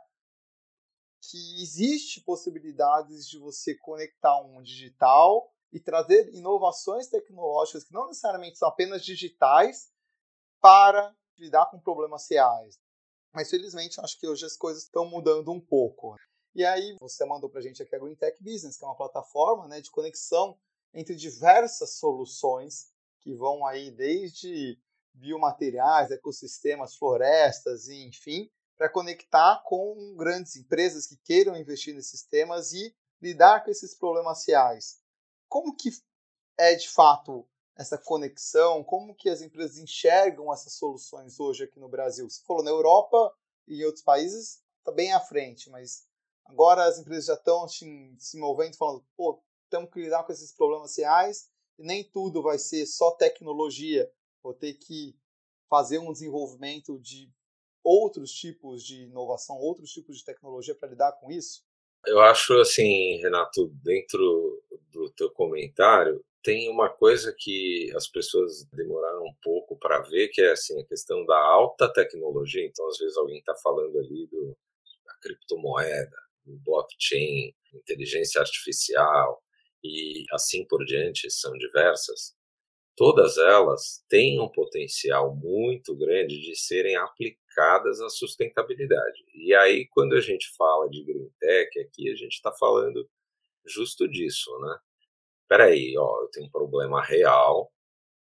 que 1.22 1.62
existe 1.62 2.20
possibilidades 2.22 3.28
de 3.28 3.38
você 3.38 3.74
conectar 3.74 4.40
um 4.42 4.62
digital 4.62 5.52
e 5.72 5.78
trazer 5.78 6.34
inovações 6.34 7.08
tecnológicas 7.08 7.84
que 7.84 7.92
não 7.92 8.06
necessariamente 8.06 8.58
são 8.58 8.68
apenas 8.68 9.04
digitais 9.04 9.90
para 10.60 11.14
lidar 11.38 11.66
com 11.66 11.78
problemas 11.78 12.26
reais. 12.30 12.78
Mas 13.32 13.48
felizmente, 13.48 14.00
acho 14.00 14.18
que 14.18 14.26
hoje 14.26 14.44
as 14.44 14.56
coisas 14.56 14.84
estão 14.84 15.08
mudando 15.08 15.52
um 15.52 15.60
pouco. 15.60 16.16
E 16.54 16.64
aí 16.64 16.96
você 17.00 17.24
mandou 17.24 17.48
para 17.48 17.60
a 17.60 17.62
gente 17.62 17.82
aqui 17.82 17.94
a 17.94 17.98
Green 17.98 18.16
Tech 18.16 18.42
Business, 18.42 18.76
que 18.76 18.84
é 18.84 18.86
uma 18.86 18.96
plataforma 18.96 19.68
né, 19.68 19.80
de 19.80 19.90
conexão 19.90 20.58
entre 20.92 21.14
diversas 21.14 21.94
soluções 21.94 22.90
que 23.20 23.34
vão 23.34 23.64
aí 23.64 23.90
desde 23.90 24.78
biomateriais, 25.14 26.10
ecossistemas, 26.10 26.96
florestas 26.96 27.88
e 27.88 28.04
enfim, 28.04 28.50
para 28.76 28.88
conectar 28.88 29.62
com 29.64 30.14
grandes 30.16 30.56
empresas 30.56 31.06
que 31.06 31.16
queiram 31.18 31.56
investir 31.56 31.94
nesses 31.94 32.22
temas 32.22 32.72
e 32.72 32.94
lidar 33.20 33.62
com 33.62 33.70
esses 33.70 33.94
problemas 33.94 34.46
reais. 34.46 34.98
Como 35.48 35.76
que 35.76 35.90
é 36.58 36.74
de 36.74 36.88
fato 36.88 37.46
essa 37.76 37.98
conexão? 37.98 38.82
Como 38.82 39.14
que 39.14 39.28
as 39.28 39.42
empresas 39.42 39.78
enxergam 39.78 40.52
essas 40.52 40.72
soluções 40.72 41.38
hoje 41.38 41.64
aqui 41.64 41.78
no 41.78 41.88
Brasil? 41.88 42.28
Você 42.28 42.42
falou 42.44 42.64
na 42.64 42.70
Europa 42.70 43.34
e 43.68 43.82
em 43.82 43.84
outros 43.84 44.02
países 44.02 44.62
está 44.78 44.90
bem 44.90 45.12
à 45.12 45.20
frente, 45.20 45.68
mas 45.68 46.08
Agora 46.50 46.84
as 46.84 46.98
empresas 46.98 47.26
já 47.26 47.34
estão 47.34 47.68
se 47.68 48.36
movendo, 48.38 48.76
falando, 48.76 49.04
pô, 49.16 49.40
temos 49.70 49.88
que 49.90 50.00
lidar 50.00 50.24
com 50.24 50.32
esses 50.32 50.52
problemas 50.52 50.96
reais 50.98 51.48
e 51.78 51.84
nem 51.84 52.02
tudo 52.02 52.42
vai 52.42 52.58
ser 52.58 52.84
só 52.86 53.12
tecnologia. 53.12 54.10
Vou 54.42 54.52
ter 54.52 54.74
que 54.74 55.16
fazer 55.68 55.98
um 55.98 56.12
desenvolvimento 56.12 56.98
de 56.98 57.32
outros 57.84 58.32
tipos 58.32 58.82
de 58.82 59.04
inovação, 59.04 59.56
outros 59.56 59.90
tipos 59.92 60.18
de 60.18 60.24
tecnologia 60.24 60.74
para 60.74 60.88
lidar 60.88 61.12
com 61.12 61.30
isso? 61.30 61.64
Eu 62.04 62.18
acho 62.20 62.58
assim, 62.58 63.18
Renato, 63.18 63.68
dentro 63.84 64.60
do 64.90 65.08
teu 65.12 65.30
comentário, 65.30 66.20
tem 66.42 66.68
uma 66.68 66.88
coisa 66.88 67.32
que 67.38 67.92
as 67.94 68.08
pessoas 68.08 68.64
demoraram 68.72 69.22
um 69.22 69.34
pouco 69.40 69.78
para 69.78 70.00
ver, 70.00 70.28
que 70.28 70.42
é 70.42 70.50
assim 70.50 70.80
a 70.80 70.86
questão 70.86 71.24
da 71.24 71.38
alta 71.38 71.92
tecnologia. 71.92 72.66
Então, 72.66 72.88
às 72.88 72.98
vezes 72.98 73.16
alguém 73.16 73.38
está 73.38 73.54
falando 73.54 73.96
ali 73.98 74.26
do, 74.26 74.56
da 75.04 75.14
criptomoeda, 75.22 76.16
blockchain, 76.46 77.54
inteligência 77.74 78.40
artificial 78.40 79.42
e 79.82 80.24
assim 80.32 80.66
por 80.66 80.84
diante, 80.84 81.30
são 81.30 81.52
diversas, 81.52 82.34
todas 82.96 83.38
elas 83.38 84.04
têm 84.08 84.40
um 84.40 84.48
potencial 84.48 85.34
muito 85.34 85.96
grande 85.96 86.38
de 86.40 86.54
serem 86.56 86.96
aplicadas 86.96 88.00
à 88.00 88.08
sustentabilidade. 88.10 89.24
E 89.34 89.54
aí, 89.54 89.88
quando 89.88 90.14
a 90.14 90.20
gente 90.20 90.50
fala 90.56 90.88
de 90.90 91.02
green 91.04 91.30
tech 91.38 91.80
aqui, 91.80 92.10
a 92.10 92.14
gente 92.14 92.34
está 92.34 92.52
falando 92.52 93.08
justo 93.66 94.08
disso, 94.08 94.50
né? 94.60 94.78
Peraí, 95.48 95.96
ó, 95.98 96.22
eu 96.22 96.28
tenho 96.28 96.46
um 96.46 96.50
problema 96.50 97.02
real, 97.02 97.72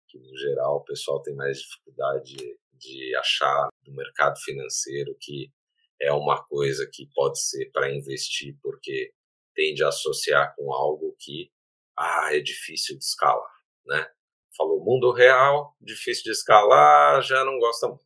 que 0.07 0.19
no 0.19 0.37
geral 0.37 0.77
o 0.77 0.83
pessoal 0.83 1.21
tem 1.21 1.35
mais 1.35 1.59
dificuldade 1.59 2.35
de, 2.73 3.15
achar 3.15 3.69
no 3.85 3.93
mercado 3.95 4.37
financeiro 4.39 5.15
que 5.19 5.51
é 5.99 6.11
uma 6.11 6.43
coisa 6.43 6.89
que 6.91 7.09
pode 7.13 7.39
ser 7.39 7.71
para 7.71 7.91
investir 7.91 8.57
porque 8.61 9.13
tende 9.55 9.83
a 9.83 9.89
associar 9.89 10.55
com 10.55 10.71
algo 10.73 11.15
que 11.19 11.51
ah, 11.97 12.29
é 12.35 12.39
difícil 12.39 12.97
de 12.97 13.03
escalar, 13.03 13.51
né? 13.85 14.07
Falou 14.55 14.83
mundo 14.83 15.11
real, 15.11 15.75
difícil 15.81 16.25
de 16.25 16.31
escalar, 16.31 17.21
já 17.21 17.43
não 17.43 17.59
gosta 17.59 17.87
muito. 17.87 18.05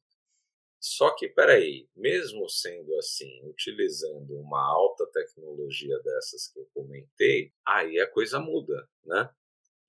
Só 0.79 1.13
que, 1.15 1.29
peraí, 1.29 1.88
mesmo 1.95 2.50
sendo 2.50 2.98
assim, 2.98 3.39
utilizando 3.45 4.36
uma 4.36 4.60
alta 4.60 5.05
tecnologia 5.13 6.00
dessas 6.00 6.48
que 6.48 6.60
eu 6.60 6.67
comentei, 6.74 7.53
aí 7.65 8.00
a 8.00 8.10
coisa 8.10 8.39
muda, 8.39 8.89
né? 9.05 9.29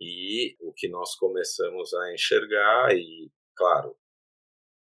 E 0.01 0.55
o 0.61 0.73
que 0.73 0.89
nós 0.89 1.15
começamos 1.15 1.95
a 1.95 2.13
enxergar, 2.13 2.95
e 2.95 3.31
claro, 3.57 3.97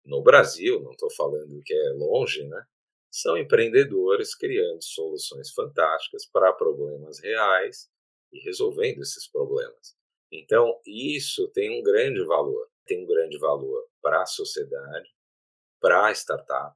no 0.04 0.22
Brasil, 0.22 0.82
não 0.82 0.92
estou 0.92 1.10
falando 1.12 1.62
que 1.64 1.74
é 1.74 1.90
longe, 1.94 2.46
né? 2.46 2.66
São 3.12 3.38
empreendedores 3.38 4.34
criando 4.34 4.82
soluções 4.82 5.52
fantásticas 5.52 6.26
para 6.26 6.54
problemas 6.54 7.20
reais 7.20 7.92
e 8.32 8.40
resolvendo 8.40 9.02
esses 9.02 9.28
problemas. 9.28 9.98
Então, 10.32 10.80
isso 10.86 11.50
tem 11.50 11.78
um 11.78 11.84
grande 11.84 12.24
valor. 12.24 12.70
Tem 12.86 13.04
um 13.04 13.06
grande 13.06 13.38
valor 13.38 13.86
para 14.02 14.22
a 14.22 14.26
sociedade, 14.26 15.14
para 15.80 16.08
a 16.08 16.12
startup 16.12 16.76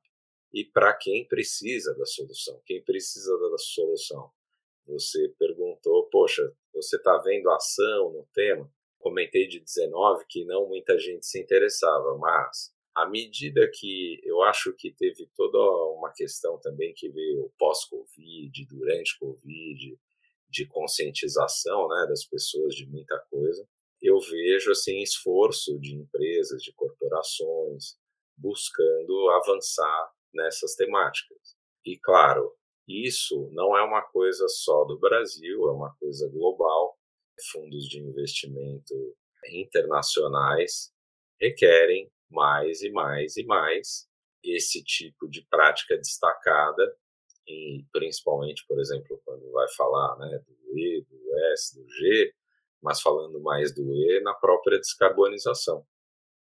e 0.54 0.66
para 0.66 0.94
quem 0.94 1.26
precisa 1.26 1.96
da 1.96 2.06
solução. 2.06 2.62
Quem 2.66 2.84
precisa 2.84 3.38
da 3.38 3.58
solução? 3.58 4.30
Você 4.88 5.30
perguntou, 5.40 6.08
poxa, 6.10 6.54
você 6.74 6.98
está 6.98 7.18
vendo 7.20 7.50
ação 7.50 8.12
no 8.12 8.28
tema? 8.34 8.70
Comentei 9.00 9.48
de 9.48 9.60
19 9.60 10.26
que 10.28 10.44
não 10.46 10.68
muita 10.68 11.00
gente 11.00 11.26
se 11.26 11.40
interessava, 11.40 12.18
mas 12.18 12.75
à 12.96 13.08
medida 13.08 13.70
que 13.74 14.22
eu 14.24 14.42
acho 14.44 14.74
que 14.74 14.92
teve 14.92 15.30
toda 15.36 15.58
uma 15.98 16.12
questão 16.14 16.60
também 16.62 16.94
que 16.96 17.10
veio 17.10 17.52
pós-Covid, 17.60 18.66
durante 18.68 19.20
Covid, 19.20 20.00
de 20.50 20.66
conscientização 20.68 21.90
né, 21.90 22.06
das 22.08 22.24
pessoas 22.24 22.74
de 22.74 22.88
muita 22.88 23.20
coisa, 23.30 23.68
eu 24.02 24.20
vejo 24.20 24.72
assim 24.72 25.02
esforço 25.02 25.78
de 25.80 25.96
empresas, 25.96 26.62
de 26.62 26.72
corporações, 26.74 27.98
buscando 28.38 29.30
avançar 29.32 30.12
nessas 30.34 30.76
temáticas. 30.76 31.58
E 31.86 31.98
claro, 31.98 32.54
isso 32.88 33.50
não 33.52 33.76
é 33.76 33.84
uma 33.84 34.02
coisa 34.04 34.48
só 34.48 34.86
do 34.86 34.98
Brasil, 35.00 35.68
é 35.68 35.72
uma 35.72 35.94
coisa 36.00 36.30
global. 36.30 36.98
Fundos 37.52 37.86
de 37.90 38.00
investimento 38.00 38.94
internacionais 39.50 40.94
requerem 41.40 42.10
mais 42.30 42.82
e 42.82 42.92
mais 42.92 43.38
e 43.38 43.46
mais 43.46 44.08
esse 44.44 44.84
tipo 44.84 45.28
de 45.28 45.46
prática 45.50 45.98
destacada, 45.98 46.96
em, 47.48 47.86
principalmente, 47.92 48.66
por 48.68 48.80
exemplo, 48.80 49.22
quando 49.26 49.52
vai 49.52 49.68
falar 49.76 50.18
né, 50.18 50.40
do 50.48 50.78
E, 50.78 51.06
do 51.10 51.40
S, 51.54 51.76
do 51.76 51.90
G, 51.90 52.34
mas 52.82 53.02
falando 53.02 53.40
mais 53.42 53.74
do 53.74 53.92
E 53.94 54.22
na 54.22 54.34
própria 54.34 54.80
descarbonização. 54.80 55.86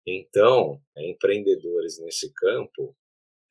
Então, 0.06 0.80
empreendedores 0.96 1.98
nesse 1.98 2.32
campo 2.32 2.96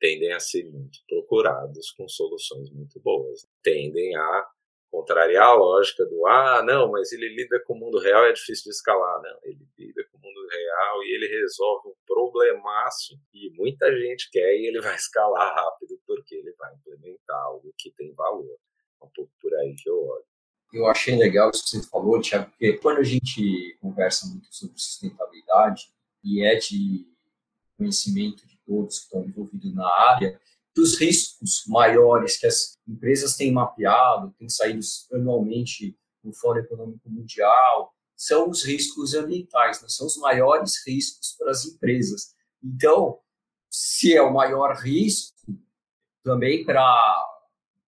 tendem 0.00 0.32
a 0.32 0.40
ser 0.40 0.64
muito 0.64 0.98
procurados 1.08 1.90
com 1.92 2.08
soluções 2.08 2.70
muito 2.70 2.98
boas. 3.00 3.46
Tendem 3.62 4.16
a 4.16 4.48
contrariar 4.90 5.48
a 5.48 5.54
lógica 5.54 6.04
do 6.06 6.26
ah, 6.26 6.62
não, 6.62 6.90
mas 6.90 7.12
ele 7.12 7.28
lida 7.28 7.60
com 7.60 7.74
o 7.74 7.78
mundo 7.78 7.98
real 7.98 8.24
é 8.24 8.32
difícil 8.32 8.64
de 8.64 8.70
escalar. 8.70 9.20
Não, 9.22 9.38
ele 9.42 9.66
lida 9.78 10.04
com 10.10 10.18
o 10.18 10.20
mundo 10.20 10.48
real 10.48 11.02
e 11.02 11.14
ele 11.14 11.26
resolve 11.26 11.88
um 11.88 11.94
problemaço 12.06 13.18
e 13.32 13.50
muita 13.50 13.94
gente 13.96 14.30
quer 14.30 14.56
e 14.56 14.66
ele 14.66 14.80
vai 14.82 14.94
escalar 14.96 15.54
rápido 15.54 16.00
porque 16.06 16.34
ele 16.34 16.52
vai 16.52 16.74
implementar 16.74 17.40
algo 17.44 17.72
que 17.76 17.90
tem 17.92 18.12
valor. 18.14 18.58
É 19.00 19.04
um 19.04 19.10
pouco 19.14 19.32
por 19.40 19.54
aí 19.54 19.74
que 19.74 19.88
eu 19.88 19.96
olho. 19.96 20.24
Eu 20.72 20.86
achei 20.86 21.16
legal 21.16 21.50
isso 21.50 21.64
que 21.64 21.70
você 21.70 21.88
falou, 21.88 22.20
Tiago, 22.20 22.50
porque 22.50 22.74
quando 22.78 22.98
a 22.98 23.02
gente 23.02 23.78
conversa 23.80 24.26
muito 24.26 24.54
sobre 24.54 24.78
sustentabilidade 24.78 25.90
e 26.22 26.44
é 26.44 26.56
de 26.56 27.06
conhecimento 27.78 28.46
de 28.46 28.58
todos 28.66 28.98
que 28.98 29.04
estão 29.04 29.24
envolvidos 29.24 29.74
na 29.74 29.88
área, 29.88 30.38
dos 30.78 30.96
riscos 30.96 31.64
maiores 31.66 32.36
que 32.36 32.46
as 32.46 32.78
empresas 32.86 33.36
têm 33.36 33.50
mapeado, 33.50 34.32
têm 34.38 34.48
saído 34.48 34.80
anualmente 35.12 35.98
no 36.22 36.32
Fórum 36.32 36.60
Econômico 36.60 37.10
Mundial, 37.10 37.92
são 38.16 38.48
os 38.48 38.64
riscos 38.64 39.12
ambientais, 39.12 39.82
né? 39.82 39.88
são 39.88 40.06
os 40.06 40.16
maiores 40.18 40.74
riscos 40.86 41.34
para 41.36 41.50
as 41.50 41.64
empresas. 41.64 42.32
Então, 42.62 43.18
se 43.68 44.14
é 44.14 44.22
o 44.22 44.32
maior 44.32 44.76
risco, 44.76 45.34
também 46.22 46.64
para 46.64 47.26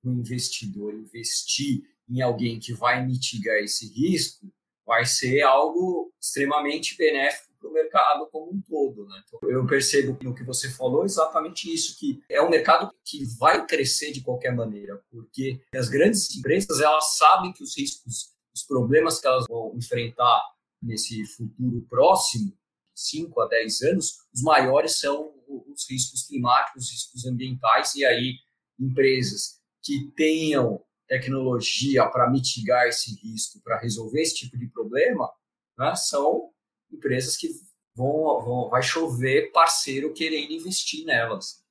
o 0.03 0.11
investidor 0.11 0.93
investir 0.93 1.83
em 2.09 2.21
alguém 2.23 2.59
que 2.59 2.73
vai 2.73 3.07
mitigar 3.07 3.57
esse 3.59 3.87
risco, 3.93 4.53
vai 4.85 5.07
ser 5.07 5.43
algo 5.43 6.13
extremamente 6.21 6.97
benéfico 6.97 7.50
para 7.61 7.69
o 7.69 7.73
mercado 7.73 8.27
como 8.31 8.53
um 8.53 8.61
todo. 8.61 9.07
Né? 9.07 9.23
Então, 9.27 9.49
eu 9.49 9.67
percebo 9.67 10.19
no 10.23 10.35
que 10.35 10.43
você 10.43 10.71
falou 10.71 11.05
exatamente 11.05 11.73
isso, 11.73 11.99
que 11.99 12.23
é 12.29 12.41
um 12.43 12.49
mercado 12.49 12.91
que 13.05 13.25
vai 13.39 13.67
crescer 13.67 14.13
de 14.13 14.23
qualquer 14.23 14.55
maneira, 14.55 15.01
porque 15.11 15.61
as 15.75 15.89
grandes 15.89 16.35
empresas 16.35 16.81
elas 16.81 17.17
sabem 17.17 17.53
que 17.53 17.63
os 17.63 17.77
riscos, 17.77 18.33
os 18.55 18.63
problemas 18.63 19.21
que 19.21 19.27
elas 19.27 19.45
vão 19.47 19.75
enfrentar 19.77 20.43
nesse 20.83 21.25
futuro 21.27 21.87
próximo, 21.89 22.53
5 22.95 23.41
a 23.41 23.49
10 23.49 23.83
anos, 23.83 24.19
os 24.35 24.43
maiores 24.43 24.99
são 24.99 25.33
os 25.49 25.89
riscos 25.89 26.27
climáticos, 26.27 26.85
os 26.85 26.91
riscos 26.91 27.27
ambientais, 27.27 27.95
e 27.95 28.05
aí 28.05 28.35
empresas 28.79 29.61
que 29.83 30.11
tenham 30.17 30.83
tecnologia 31.09 32.07
para 32.09 32.31
mitigar 32.31 32.87
esse 32.87 33.15
risco, 33.21 33.61
para 33.63 33.81
resolver 33.81 34.23
esse 34.23 34.37
tipo 34.37 34.57
de 34.57 34.69
problema, 34.69 35.29
né, 35.77 35.95
são 35.97 36.51
empresas 36.93 37.37
que 37.37 37.49
vão, 37.95 38.41
vão, 38.43 38.69
vai 38.69 38.83
chover 38.83 39.53
parceiro 39.53 40.13
querendo 40.13 40.53
investir 40.53 41.05
nelas. 41.05 41.65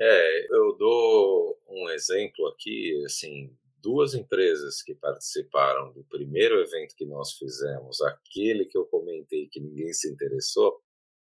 É, 0.00 0.46
eu 0.54 0.76
dou 0.76 1.58
um 1.68 1.90
exemplo 1.90 2.46
aqui, 2.46 3.02
assim, 3.04 3.52
duas 3.82 4.14
empresas 4.14 4.82
que 4.82 4.94
participaram 4.94 5.92
do 5.92 6.04
primeiro 6.04 6.60
evento 6.60 6.94
que 6.94 7.04
nós 7.04 7.32
fizemos, 7.32 8.00
aquele 8.02 8.64
que 8.64 8.78
eu 8.78 8.84
comentei 8.86 9.48
que 9.48 9.60
ninguém 9.60 9.92
se 9.92 10.08
interessou, 10.08 10.80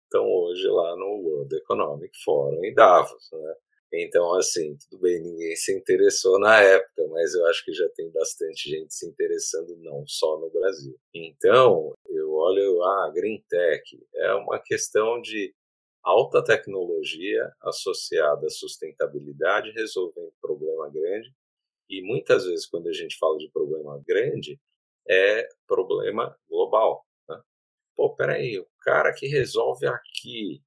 estão 0.04 0.26
hoje 0.26 0.66
lá 0.68 0.94
no 0.96 1.22
World 1.22 1.56
Economic 1.56 2.16
Forum 2.22 2.64
em 2.64 2.74
Davos, 2.74 3.28
né? 3.32 3.54
Então, 3.94 4.32
assim, 4.34 4.74
tudo 4.76 5.02
bem, 5.02 5.20
ninguém 5.20 5.54
se 5.54 5.70
interessou 5.70 6.38
na 6.38 6.58
época, 6.60 7.06
mas 7.08 7.34
eu 7.34 7.46
acho 7.46 7.62
que 7.62 7.74
já 7.74 7.86
tem 7.90 8.10
bastante 8.10 8.70
gente 8.70 8.94
se 8.94 9.06
interessando, 9.06 9.76
não 9.76 10.06
só 10.06 10.38
no 10.40 10.48
Brasil. 10.50 10.98
Então, 11.12 11.94
eu 12.08 12.21
olho 12.32 12.82
a 12.82 13.06
ah, 13.06 13.10
Green 13.10 13.42
Tech, 13.48 13.82
é 14.14 14.34
uma 14.34 14.58
questão 14.58 15.20
de 15.20 15.54
alta 16.02 16.42
tecnologia 16.42 17.52
associada 17.62 18.46
à 18.46 18.50
sustentabilidade, 18.50 19.70
resolvendo 19.70 20.32
problema 20.40 20.90
grande. 20.90 21.32
E 21.88 22.02
muitas 22.02 22.44
vezes, 22.44 22.66
quando 22.66 22.88
a 22.88 22.92
gente 22.92 23.16
fala 23.18 23.38
de 23.38 23.50
problema 23.50 24.02
grande, 24.06 24.58
é 25.08 25.48
problema 25.66 26.36
global. 26.48 27.06
Né? 27.28 27.40
Pô, 27.96 28.14
peraí, 28.14 28.58
o 28.58 28.66
cara 28.80 29.12
que 29.12 29.26
resolve 29.26 29.86
aqui 29.86 30.62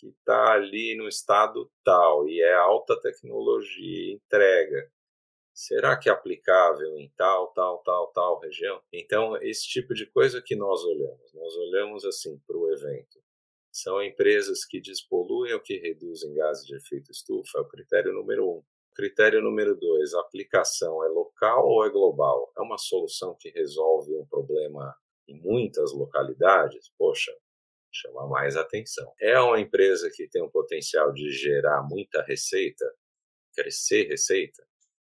que 0.00 0.08
está 0.08 0.54
ali 0.54 0.96
no 0.96 1.06
estado 1.06 1.70
tal 1.84 2.26
e 2.26 2.40
é 2.40 2.54
alta 2.54 2.98
tecnologia, 3.00 4.14
entrega, 4.14 4.90
será 5.60 5.94
que 5.94 6.08
é 6.08 6.12
aplicável 6.12 6.96
em 6.96 7.12
tal, 7.14 7.48
tal, 7.52 7.82
tal, 7.82 8.06
tal 8.12 8.40
região? 8.40 8.80
Então, 8.90 9.36
esse 9.42 9.68
tipo 9.68 9.92
de 9.92 10.06
coisa 10.06 10.40
que 10.40 10.56
nós 10.56 10.82
olhamos, 10.84 11.34
nós 11.34 11.54
olhamos 11.56 12.04
assim 12.06 12.38
para 12.46 12.56
o 12.56 12.72
evento. 12.72 13.22
São 13.70 14.02
empresas 14.02 14.64
que 14.64 14.80
despoluem 14.80 15.52
ou 15.52 15.60
que 15.60 15.76
reduzem 15.76 16.34
gases 16.34 16.66
de 16.66 16.74
efeito 16.74 17.10
estufa, 17.10 17.58
é 17.58 17.60
o 17.60 17.68
critério 17.68 18.10
número 18.14 18.48
um. 18.48 18.62
Critério 18.94 19.42
número 19.42 19.76
dois, 19.76 20.14
a 20.14 20.20
aplicação 20.20 21.04
é 21.04 21.08
local 21.08 21.68
ou 21.68 21.84
é 21.84 21.90
global? 21.90 22.50
É 22.56 22.62
uma 22.62 22.78
solução 22.78 23.36
que 23.38 23.50
resolve 23.50 24.14
um 24.16 24.24
problema 24.26 24.96
em 25.28 25.38
muitas 25.42 25.92
localidades? 25.92 26.90
Poxa, 26.98 27.36
chama 27.92 28.26
mais 28.26 28.56
atenção. 28.56 29.12
É 29.20 29.38
uma 29.38 29.60
empresa 29.60 30.10
que 30.10 30.26
tem 30.26 30.42
um 30.42 30.50
potencial 30.50 31.12
de 31.12 31.30
gerar 31.30 31.82
muita 31.82 32.22
receita, 32.22 32.90
crescer 33.54 34.08
receita. 34.08 34.69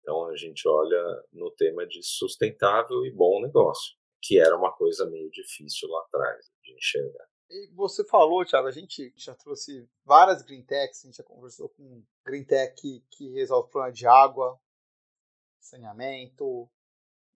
Então 0.04 0.26
a 0.28 0.36
gente 0.36 0.68
olha 0.68 1.24
no 1.32 1.50
tema 1.52 1.88
de 1.88 2.04
sustentável 2.04 3.06
e 3.06 3.12
bom 3.12 3.42
negócio, 3.42 3.96
que 4.22 4.38
era 4.38 4.56
uma 4.56 4.72
coisa 4.76 5.10
meio 5.10 5.32
difícil 5.32 5.88
lá 5.90 6.02
atrás 6.02 6.52
de 6.62 6.76
enxergar. 6.76 7.26
E 7.50 7.72
você 7.74 8.04
falou, 8.04 8.46
Thiago, 8.46 8.68
a 8.68 8.72
gente 8.72 9.14
já 9.16 9.34
trouxe 9.34 9.90
várias 10.04 10.42
green 10.42 10.64
techs, 10.64 11.04
a 11.04 11.08
gente 11.08 11.18
já 11.18 11.24
conversou 11.24 11.70
com 11.70 12.04
green 12.26 12.44
tech 12.44 12.76
que, 12.76 13.02
que 13.12 13.30
resolve 13.30 13.70
problema 13.72 13.94
de 13.94 14.06
água, 14.06 14.60
saneamento, 15.62 16.70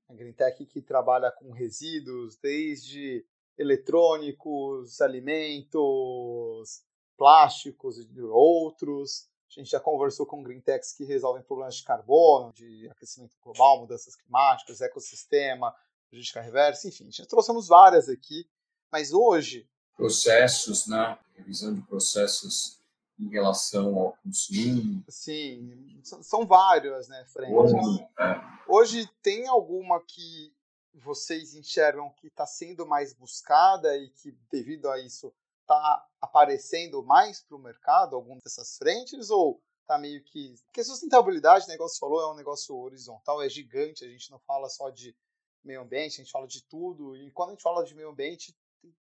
a 0.10 0.14
green 0.14 0.34
tech 0.34 0.66
que 0.66 0.82
trabalha 0.82 1.32
com 1.32 1.52
resíduos, 1.52 2.38
desde 2.38 3.26
eletrônicos, 3.58 5.00
alimentos, 5.02 6.84
plásticos 7.18 7.98
e 7.98 8.22
outros. 8.22 9.30
A 9.50 9.60
gente 9.60 9.72
já 9.72 9.80
conversou 9.80 10.26
com 10.26 10.44
green 10.44 10.60
techs 10.60 10.94
que 10.94 11.06
resolvem 11.06 11.42
problemas 11.42 11.76
de 11.76 11.84
carbono, 11.84 12.52
de 12.54 12.90
aquecimento 12.90 13.36
global, 13.42 13.80
mudanças 13.80 14.16
climáticas, 14.16 14.82
ecossistema, 14.82 15.74
logística 16.12 16.42
reversa, 16.42 16.88
enfim, 16.88 17.12
já 17.12 17.26
trouxemos 17.26 17.68
várias 17.68 18.10
aqui, 18.10 18.48
mas 18.92 19.14
hoje... 19.14 19.70
Processos, 19.96 20.88
né? 20.88 21.18
Revisão 21.34 21.74
de 21.74 21.82
processos 21.82 22.80
em 23.20 23.30
relação 23.30 23.98
ao 23.98 24.18
consumo. 24.24 25.04
Sim, 25.10 26.02
são 26.04 26.46
várias, 26.46 27.08
né, 27.08 27.26
frentes. 27.26 27.74
É. 28.20 28.42
Hoje 28.68 29.10
tem 29.24 29.48
alguma 29.48 30.00
que 30.02 30.54
vocês 30.94 31.56
enxergam 31.56 32.12
que 32.12 32.28
está 32.28 32.46
sendo 32.46 32.86
mais 32.86 33.14
buscada 33.14 33.98
e 33.98 34.10
que, 34.10 34.32
devido 34.52 34.90
a 34.90 35.00
isso, 35.00 35.34
está 35.68 36.08
aparecendo 36.22 37.04
mais 37.04 37.42
para 37.42 37.58
o 37.58 37.60
mercado, 37.60 38.16
alguma 38.16 38.40
dessas 38.40 38.78
frentes, 38.78 39.30
ou 39.30 39.62
está 39.82 39.98
meio 39.98 40.24
que. 40.24 40.56
Porque 40.66 40.84
sustentabilidade, 40.84 41.66
o 41.66 41.70
negócio 41.70 42.00
falou, 42.00 42.22
é 42.22 42.32
um 42.32 42.36
negócio 42.36 42.76
horizontal, 42.76 43.42
é 43.42 43.50
gigante, 43.50 44.06
a 44.06 44.10
gente 44.10 44.32
não 44.32 44.40
fala 44.40 44.70
só 44.70 44.90
de 44.90 45.16
meio 45.64 45.82
ambiente, 45.82 46.14
a 46.14 46.24
gente 46.24 46.32
fala 46.32 46.48
de 46.48 46.64
tudo, 46.64 47.16
e 47.18 47.30
quando 47.32 47.50
a 47.50 47.52
gente 47.54 47.64
fala 47.64 47.84
de 47.84 47.94
meio 47.94 48.10
ambiente, 48.10 48.56
tem 48.82 48.96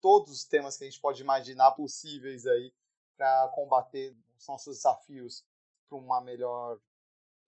todos 0.00 0.30
os 0.32 0.44
temas 0.44 0.76
que 0.76 0.84
a 0.84 0.90
gente 0.90 1.00
pode 1.00 1.22
imaginar 1.22 1.72
possíveis 1.72 2.46
aí 2.46 2.72
para 3.16 3.48
combater 3.54 4.14
os 4.38 4.46
nossos 4.46 4.76
desafios 4.76 5.44
para 5.88 5.96
uma 5.96 6.20
melhor 6.20 6.78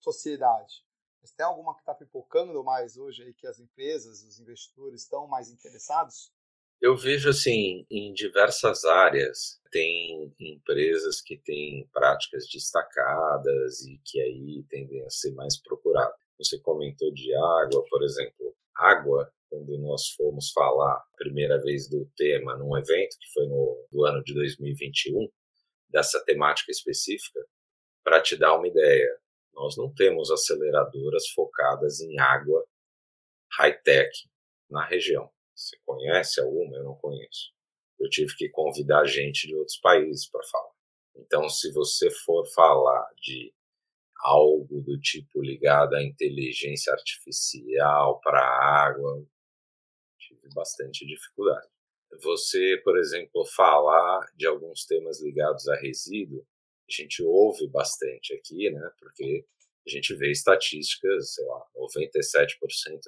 sociedade. 0.00 0.84
Mas 1.20 1.32
tem 1.32 1.44
alguma 1.44 1.74
que 1.74 1.80
está 1.80 1.94
pipocando 1.94 2.62
mais 2.62 2.96
hoje 2.96 3.22
aí 3.22 3.34
que 3.34 3.46
as 3.46 3.58
empresas, 3.58 4.22
os 4.22 4.38
investidores 4.38 5.02
estão 5.02 5.26
mais 5.26 5.50
interessados? 5.50 6.32
Eu 6.80 6.96
vejo 6.96 7.30
assim, 7.30 7.86
em 7.90 8.12
diversas 8.12 8.84
áreas, 8.84 9.60
tem 9.70 10.32
empresas 10.38 11.20
que 11.20 11.38
têm 11.38 11.88
práticas 11.92 12.46
destacadas 12.46 13.80
e 13.86 13.98
que 14.04 14.20
aí 14.20 14.64
tendem 14.68 15.04
a 15.04 15.10
ser 15.10 15.32
mais 15.32 15.60
procuradas. 15.60 16.14
Você 16.38 16.58
comentou 16.60 17.12
de 17.12 17.34
água, 17.34 17.84
por 17.88 18.02
exemplo. 18.02 18.54
Água, 18.76 19.32
quando 19.48 19.78
nós 19.78 20.08
fomos 20.10 20.50
falar 20.50 20.92
a 20.94 21.16
primeira 21.16 21.60
vez 21.60 21.88
do 21.88 22.10
tema 22.16 22.56
num 22.56 22.76
evento 22.76 23.16
que 23.18 23.32
foi 23.32 23.46
no 23.46 23.86
do 23.90 24.04
ano 24.04 24.22
de 24.22 24.34
2021, 24.34 25.28
dessa 25.88 26.22
temática 26.24 26.70
específica, 26.70 27.40
para 28.02 28.20
te 28.20 28.36
dar 28.36 28.56
uma 28.56 28.68
ideia, 28.68 29.18
nós 29.54 29.76
não 29.76 29.92
temos 29.94 30.30
aceleradoras 30.30 31.28
focadas 31.28 32.00
em 32.00 32.18
água 32.18 32.64
high-tech 33.52 34.10
na 34.68 34.84
região. 34.84 35.30
Você 35.54 35.76
conhece 35.84 36.40
alguma? 36.40 36.76
Eu 36.76 36.84
não 36.84 36.94
conheço. 36.96 37.52
Eu 37.98 38.08
tive 38.10 38.34
que 38.36 38.48
convidar 38.48 39.04
gente 39.06 39.46
de 39.46 39.54
outros 39.54 39.78
países 39.78 40.28
para 40.28 40.42
falar. 40.50 40.72
Então, 41.16 41.48
se 41.48 41.72
você 41.72 42.10
for 42.10 42.44
falar 42.54 43.08
de 43.22 43.54
algo 44.24 44.80
do 44.80 44.98
tipo 45.00 45.42
ligado 45.42 45.94
à 45.94 46.02
inteligência 46.02 46.92
artificial 46.92 48.20
para 48.20 48.40
a 48.40 48.86
água, 48.86 49.24
tive 50.18 50.48
bastante 50.54 51.06
dificuldade. 51.06 51.68
Você, 52.22 52.80
por 52.84 52.98
exemplo, 52.98 53.44
falar 53.46 54.20
de 54.36 54.46
alguns 54.46 54.84
temas 54.86 55.20
ligados 55.22 55.68
a 55.68 55.76
resíduo, 55.76 56.46
a 56.88 56.92
gente 56.92 57.22
ouve 57.22 57.68
bastante 57.68 58.34
aqui, 58.34 58.70
né? 58.70 58.90
Porque 58.98 59.44
a 59.86 59.90
gente 59.90 60.14
vê 60.16 60.30
estatísticas, 60.30 61.34
sei 61.34 61.44
lá, 61.46 61.62
97% 61.76 62.56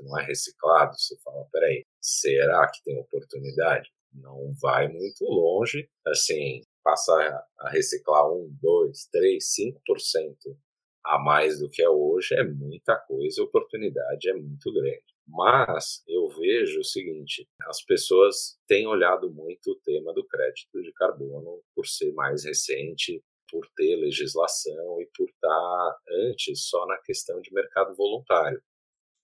não 0.03 0.19
é 0.19 0.25
reciclado. 0.25 0.95
Você 0.99 1.17
fala, 1.25 1.47
peraí, 1.51 1.85
será 2.01 2.71
que 2.71 2.83
tem 2.85 2.99
oportunidade? 2.99 3.91
não 4.21 4.55
vai 4.61 4.89
muito 4.89 5.25
longe, 5.25 5.89
assim, 6.07 6.63
passar 6.83 7.43
a 7.59 7.69
reciclar 7.69 8.31
1, 8.31 8.59
2, 8.63 9.09
3, 9.13 9.45
5% 9.45 10.57
a 11.05 11.19
mais 11.19 11.61
do 11.61 11.69
que 11.69 11.83
é 11.83 11.89
hoje 11.89 12.35
é 12.35 12.43
muita 12.43 12.97
coisa, 12.97 13.41
a 13.41 13.45
oportunidade 13.45 14.29
é 14.29 14.35
muito 14.35 14.73
grande. 14.73 15.05
Mas 15.29 16.03
eu 16.07 16.29
vejo 16.29 16.81
o 16.81 16.85
seguinte: 16.85 17.47
as 17.69 17.83
pessoas 17.85 18.59
têm 18.67 18.87
olhado 18.87 19.31
muito 19.33 19.73
o 19.73 19.81
tema 19.81 20.13
do 20.13 20.27
crédito 20.27 20.83
de 20.83 20.93
carbono 20.93 21.63
por 21.75 21.87
ser 21.87 22.13
mais 22.13 22.45
recente, 22.45 23.23
por 23.51 23.67
ter 23.77 23.97
legislação 23.97 25.01
e 25.01 25.09
por 25.17 25.29
estar 25.29 25.97
antes 26.31 26.69
só 26.69 26.87
na 26.87 26.99
questão 26.99 27.41
de 27.41 27.53
mercado 27.53 27.95
voluntário. 27.95 28.63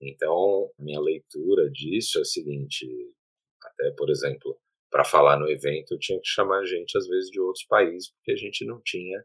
Então, 0.01 0.71
minha 0.79 1.01
leitura 1.01 1.71
disso 1.71 2.19
é 2.19 2.23
a 2.23 2.25
seguinte: 2.25 2.87
até, 3.63 3.91
por 3.93 4.11
exemplo, 4.11 4.59
para 4.91 5.05
falar 5.05 5.39
no 5.39 5.49
evento, 5.49 5.95
eu 5.95 5.99
tinha 5.99 6.21
que 6.21 6.29
chamar 6.29 6.65
gente, 6.65 6.99
às 6.99 7.07
vezes, 7.07 7.31
de 7.31 7.41
outros 7.41 7.65
países, 7.65 8.13
porque 8.13 8.33
a 8.33 8.37
gente 8.37 8.65
não 8.65 8.81
tinha 8.85 9.25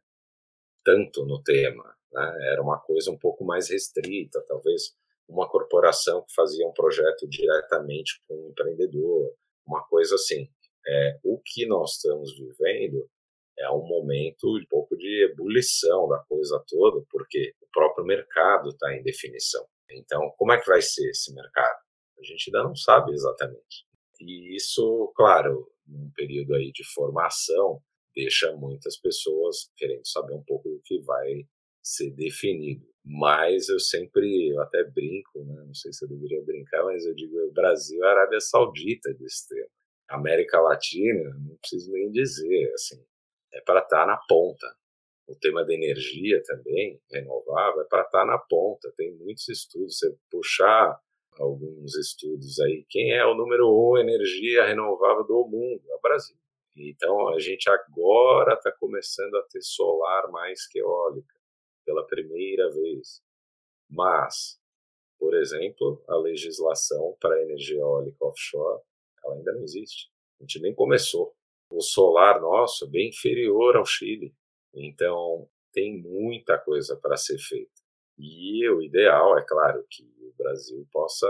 tanto 0.85 1.25
no 1.25 1.41
tema. 1.43 1.83
Né? 2.13 2.51
Era 2.51 2.61
uma 2.61 2.79
coisa 2.79 3.11
um 3.11 3.17
pouco 3.17 3.43
mais 3.43 3.69
restrita, 3.69 4.43
talvez 4.47 4.95
uma 5.27 5.49
corporação 5.49 6.23
que 6.23 6.33
fazia 6.33 6.65
um 6.65 6.71
projeto 6.71 7.27
diretamente 7.27 8.21
com 8.27 8.35
um 8.35 8.49
empreendedor, 8.49 9.33
uma 9.65 9.85
coisa 9.87 10.15
assim. 10.15 10.49
É, 10.87 11.19
o 11.23 11.41
que 11.43 11.65
nós 11.65 11.95
estamos 11.95 12.33
vivendo 12.37 13.09
é 13.59 13.69
um 13.71 13.85
momento 13.85 14.57
um 14.57 14.65
pouco 14.69 14.95
de 14.95 15.25
ebulição 15.25 16.07
da 16.07 16.19
coisa 16.27 16.63
toda, 16.67 17.03
porque 17.09 17.53
o 17.61 17.67
próprio 17.71 18.05
mercado 18.05 18.69
está 18.69 18.93
em 18.95 19.03
definição. 19.03 19.65
Então, 19.89 20.31
como 20.37 20.51
é 20.51 20.59
que 20.59 20.67
vai 20.67 20.81
ser 20.81 21.09
esse 21.09 21.33
mercado? 21.33 21.79
A 22.19 22.23
gente 22.23 22.49
ainda 22.49 22.67
não 22.67 22.75
sabe 22.75 23.11
exatamente. 23.13 23.85
E 24.19 24.55
isso, 24.55 25.11
claro, 25.15 25.71
num 25.87 26.11
período 26.15 26.55
aí 26.55 26.71
de 26.71 26.83
formação, 26.93 27.81
deixa 28.15 28.51
muitas 28.55 28.97
pessoas 28.97 29.71
querendo 29.75 30.05
saber 30.05 30.33
um 30.33 30.43
pouco 30.43 30.69
do 30.69 30.81
que 30.83 30.99
vai 31.01 31.45
ser 31.83 32.11
definido. 32.11 32.85
Mas 33.05 33.69
eu 33.69 33.79
sempre, 33.79 34.49
eu 34.49 34.61
até 34.61 34.83
brinco, 34.83 35.45
né? 35.45 35.63
não 35.65 35.73
sei 35.73 35.93
se 35.93 36.03
eu 36.03 36.09
deveria 36.09 36.43
brincar, 36.43 36.83
mas 36.83 37.05
eu 37.05 37.15
digo 37.15 37.51
Brasil 37.53 38.03
é 38.03 38.07
a 38.07 38.11
Arábia 38.11 38.39
Saudita 38.41 39.13
desse 39.13 39.47
tema. 39.47 39.67
América 40.09 40.59
Latina, 40.59 41.29
não 41.39 41.55
preciso 41.57 41.91
nem 41.91 42.11
dizer, 42.11 42.71
assim, 42.73 43.01
é 43.53 43.61
para 43.61 43.81
estar 43.81 44.01
tá 44.01 44.05
na 44.05 44.17
ponta. 44.27 44.67
O 45.27 45.35
tema 45.35 45.65
da 45.65 45.73
energia 45.73 46.41
também, 46.43 47.01
renovável, 47.11 47.81
é 47.81 47.85
para 47.85 48.03
estar 48.03 48.19
tá 48.19 48.25
na 48.25 48.37
ponta. 48.37 48.91
Tem 48.95 49.13
muitos 49.13 49.47
estudos. 49.49 49.99
Você 49.99 50.15
puxar 50.31 50.99
alguns 51.39 51.95
estudos 51.95 52.59
aí, 52.59 52.85
quem 52.89 53.11
é 53.11 53.25
o 53.25 53.35
número 53.35 53.67
um 53.69 53.97
energia 53.97 54.65
renovável 54.65 55.23
do 55.23 55.47
mundo? 55.47 55.81
É 55.89 55.95
o 55.95 56.01
Brasil. 56.01 56.37
Então 56.75 57.29
a 57.29 57.39
gente 57.39 57.69
agora 57.69 58.53
está 58.53 58.71
começando 58.71 59.35
a 59.35 59.43
ter 59.43 59.61
solar 59.61 60.29
mais 60.29 60.67
que 60.67 60.79
eólica 60.79 61.35
pela 61.85 62.05
primeira 62.05 62.69
vez. 62.71 63.21
Mas, 63.89 64.59
por 65.17 65.35
exemplo, 65.35 66.03
a 66.07 66.17
legislação 66.17 67.15
para 67.19 67.41
energia 67.41 67.79
eólica 67.79 68.25
offshore, 68.25 68.81
ela 69.23 69.35
ainda 69.35 69.53
não 69.53 69.63
existe. 69.63 70.11
A 70.39 70.43
gente 70.43 70.59
nem 70.61 70.75
começou. 70.75 71.35
O 71.69 71.81
solar 71.81 72.39
nosso 72.39 72.85
é 72.85 72.89
bem 72.89 73.09
inferior 73.09 73.75
ao 73.75 73.85
Chile. 73.85 74.35
Então, 74.73 75.49
tem 75.71 76.01
muita 76.01 76.57
coisa 76.57 76.95
para 76.95 77.17
ser 77.17 77.37
feita. 77.39 77.81
E 78.17 78.67
o 78.69 78.81
ideal, 78.81 79.37
é 79.37 79.45
claro, 79.45 79.85
que 79.89 80.03
o 80.21 80.33
Brasil 80.37 80.87
possa 80.91 81.27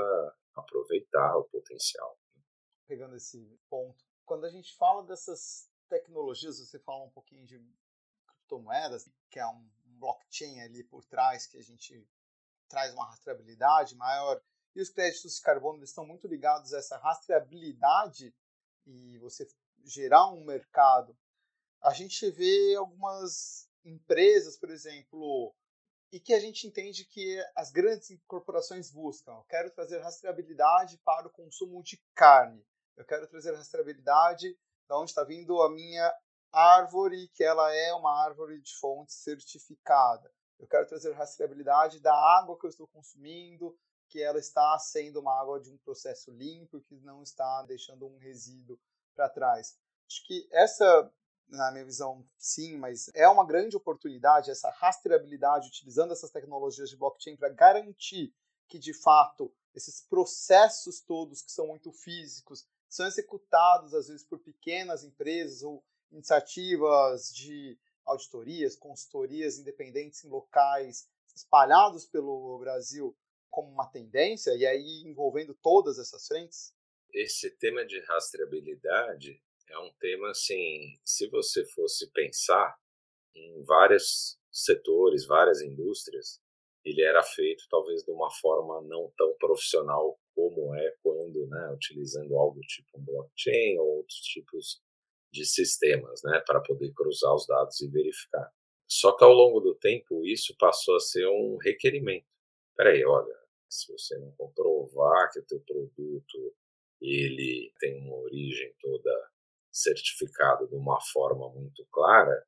aproveitar 0.56 1.38
o 1.38 1.44
potencial. 1.46 2.18
Pegando 2.88 3.16
esse 3.16 3.60
ponto, 3.70 4.06
quando 4.26 4.46
a 4.46 4.50
gente 4.50 4.76
fala 4.76 5.04
dessas 5.04 5.70
tecnologias, 5.90 6.60
você 6.60 6.80
fala 6.80 7.04
um 7.04 7.10
pouquinho 7.10 7.46
de 7.46 7.62
criptomoedas, 8.26 9.10
que 9.30 9.40
é 9.40 9.46
um 9.46 9.70
blockchain 9.86 10.62
ali 10.62 10.84
por 10.84 11.04
trás 11.06 11.46
que 11.46 11.58
a 11.58 11.64
gente 11.64 12.08
traz 12.70 12.94
uma 12.94 13.06
rastreabilidade 13.06 13.96
maior. 13.96 14.42
E 14.76 14.82
os 14.82 14.90
créditos 14.90 15.36
de 15.36 15.42
carbono 15.42 15.84
estão 15.84 16.06
muito 16.06 16.28
ligados 16.28 16.74
a 16.74 16.78
essa 16.78 16.98
rastreabilidade 16.98 18.34
e 18.86 19.18
você 19.18 19.46
gerar 19.88 20.28
um 20.28 20.44
mercado. 20.44 21.18
A 21.82 21.94
gente 21.94 22.30
vê 22.32 22.76
algumas 22.76 23.68
empresas, 23.86 24.58
por 24.58 24.70
exemplo, 24.70 25.56
e 26.12 26.20
que 26.20 26.34
a 26.34 26.40
gente 26.40 26.68
entende 26.68 27.06
que 27.06 27.44
as 27.56 27.72
grandes 27.72 28.18
corporações 28.28 28.92
buscam. 28.92 29.34
Eu 29.34 29.46
quero 29.50 29.72
trazer 29.72 30.00
rastreabilidade 30.00 30.98
para 31.04 31.28
o 31.28 31.32
consumo 31.32 31.82
de 31.82 32.02
carne. 32.14 32.66
Eu 32.96 33.06
quero 33.06 33.28
trazer 33.28 33.54
rastreabilidade 33.56 34.58
da 34.88 34.98
onde 34.98 35.12
está 35.12 35.24
vindo 35.24 35.62
a 35.62 35.70
minha 35.70 36.14
árvore 36.52 37.28
que 37.30 37.44
ela 37.44 37.74
é 37.74 37.94
uma 37.94 38.24
árvore 38.24 38.62
de 38.62 38.74
fonte 38.78 39.14
certificada. 39.14 40.32
Eu 40.60 40.68
quero 40.68 40.88
trazer 40.88 41.12
rastreabilidade 41.12 42.00
da 42.00 42.14
água 42.14 42.58
que 42.58 42.66
eu 42.66 42.70
estou 42.70 42.88
consumindo, 42.88 43.78
que 44.10 44.22
ela 44.22 44.40
está 44.40 44.78
sendo 44.80 45.20
uma 45.20 45.40
água 45.40 45.60
de 45.60 45.70
um 45.70 45.78
processo 45.78 46.32
limpo, 46.32 46.82
que 46.82 46.96
não 47.02 47.22
está 47.22 47.64
deixando 47.64 48.08
um 48.08 48.18
resíduo 48.18 48.80
para 49.18 49.28
trás. 49.28 49.76
Acho 50.08 50.26
que 50.26 50.48
essa, 50.52 51.12
na 51.50 51.72
minha 51.72 51.84
visão, 51.84 52.24
sim, 52.38 52.78
mas 52.78 53.10
é 53.14 53.28
uma 53.28 53.46
grande 53.46 53.76
oportunidade 53.76 54.52
essa 54.52 54.70
rastreabilidade 54.70 55.68
utilizando 55.68 56.14
essas 56.14 56.32
tecnologias 56.32 56.90
de 56.90 56.96
blockchain 56.96 57.36
para 57.36 57.50
garantir 57.50 58.34
que, 58.70 58.78
de 58.78 58.94
fato, 58.94 59.52
esses 59.74 60.02
processos 60.02 61.02
todos 61.02 61.42
que 61.42 61.52
são 61.52 61.68
muito 61.68 61.92
físicos 61.92 62.66
são 62.90 63.06
executados 63.06 63.94
às 63.94 64.08
vezes 64.08 64.24
por 64.24 64.40
pequenas 64.40 65.04
empresas 65.04 65.62
ou 65.62 65.84
iniciativas 66.12 67.34
de 67.34 67.78
auditorias, 68.06 68.78
consultorias 68.78 69.58
independentes 69.58 70.24
em 70.24 70.30
locais 70.30 71.10
espalhados 71.36 72.06
pelo 72.06 72.58
Brasil 72.60 73.16
como 73.50 73.70
uma 73.70 73.88
tendência 73.88 74.56
e 74.56 74.66
aí 74.66 75.04
envolvendo 75.06 75.54
todas 75.54 76.00
essas 76.00 76.26
frentes? 76.28 76.74
Esse 77.14 77.52
tema 77.58 77.86
de 77.86 78.00
rastreabilidade 78.02 79.42
é 79.70 79.80
um 79.80 79.92
tema 80.00 80.30
assim, 80.32 81.00
se 81.04 81.28
você 81.30 81.66
fosse 81.68 82.12
pensar 82.12 82.76
em 83.36 83.64
vários 83.64 84.40
setores, 84.52 85.26
várias 85.26 85.62
indústrias, 85.62 86.42
ele 86.84 87.02
era 87.02 87.22
feito 87.22 87.66
talvez 87.70 88.04
de 88.04 88.12
uma 88.12 88.32
forma 88.32 88.82
não 88.82 89.12
tão 89.18 89.36
profissional 89.38 90.20
como 90.34 90.74
é 90.76 90.96
quando, 91.04 91.48
né, 91.48 91.72
utilizando 91.74 92.38
algo 92.38 92.60
tipo 92.62 92.98
um 92.98 93.04
blockchain 93.04 93.78
ou 93.80 93.98
outros 93.98 94.20
tipos 94.20 94.82
de 95.32 95.46
sistemas, 95.46 96.22
né, 96.24 96.42
para 96.46 96.62
poder 96.62 96.94
cruzar 96.94 97.34
os 97.34 97.46
dados 97.46 97.82
e 97.82 97.90
verificar. 97.90 98.52
Só 98.88 99.12
que 99.16 99.24
ao 99.24 99.34
longo 99.34 99.60
do 99.60 99.76
tempo 99.76 100.26
isso 100.26 100.56
passou 100.58 100.96
a 100.96 101.00
ser 101.00 101.28
um 101.28 101.58
requerimento. 101.58 102.26
Peraí, 102.76 103.04
olha, 103.06 103.36
se 103.70 103.92
você 103.92 104.18
não 104.18 104.32
comprovar 104.38 105.30
que 105.32 105.40
o 105.40 105.46
teu 105.46 105.60
produto 105.60 106.56
ele 107.02 107.74
tem 107.80 108.00
uma 108.02 108.16
origem 108.16 108.74
toda 108.80 109.30
certificada 109.72 110.68
de 110.68 110.76
uma 110.76 111.00
forma 111.02 111.50
muito 111.50 111.86
clara, 111.92 112.46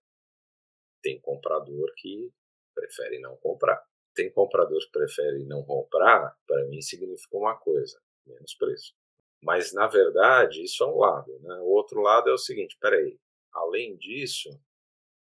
tem 1.01 1.19
comprador 1.21 1.93
que 1.95 2.31
prefere 2.73 3.19
não 3.19 3.35
comprar. 3.37 3.81
Tem 4.15 4.31
comprador 4.31 4.79
que 4.79 4.91
prefere 4.91 5.45
não 5.45 5.63
comprar, 5.63 6.35
para 6.47 6.65
mim 6.65 6.81
significa 6.81 7.37
uma 7.37 7.55
coisa, 7.55 8.01
menos 8.25 8.53
preço. 8.55 8.93
Mas, 9.41 9.71
na 9.73 9.87
verdade, 9.87 10.63
isso 10.63 10.83
é 10.83 10.87
um 10.87 10.97
lado. 10.97 11.39
Né? 11.39 11.55
O 11.59 11.67
outro 11.67 12.01
lado 12.01 12.29
é 12.29 12.33
o 12.33 12.37
seguinte: 12.37 12.77
peraí, 12.81 13.17
além 13.53 13.95
disso, 13.95 14.49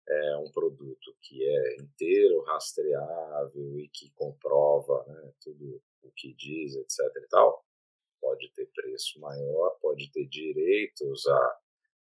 é 0.07 0.38
um 0.38 0.49
produto 0.51 1.15
que 1.21 1.43
é 1.43 1.75
inteiro 1.81 2.41
rastreável 2.43 3.79
e 3.79 3.89
que 3.89 4.11
comprova 4.11 5.03
né, 5.07 5.33
tudo 5.41 5.81
o 6.03 6.11
que 6.11 6.33
diz, 6.33 6.75
etc. 6.75 6.99
e 7.17 7.27
tal, 7.27 7.64
pode 8.25 8.51
ter 8.55 8.67
preço 8.73 9.19
maior, 9.19 9.77
pode 9.79 10.11
ter 10.11 10.25
direitos 10.25 11.27
a 11.27 11.57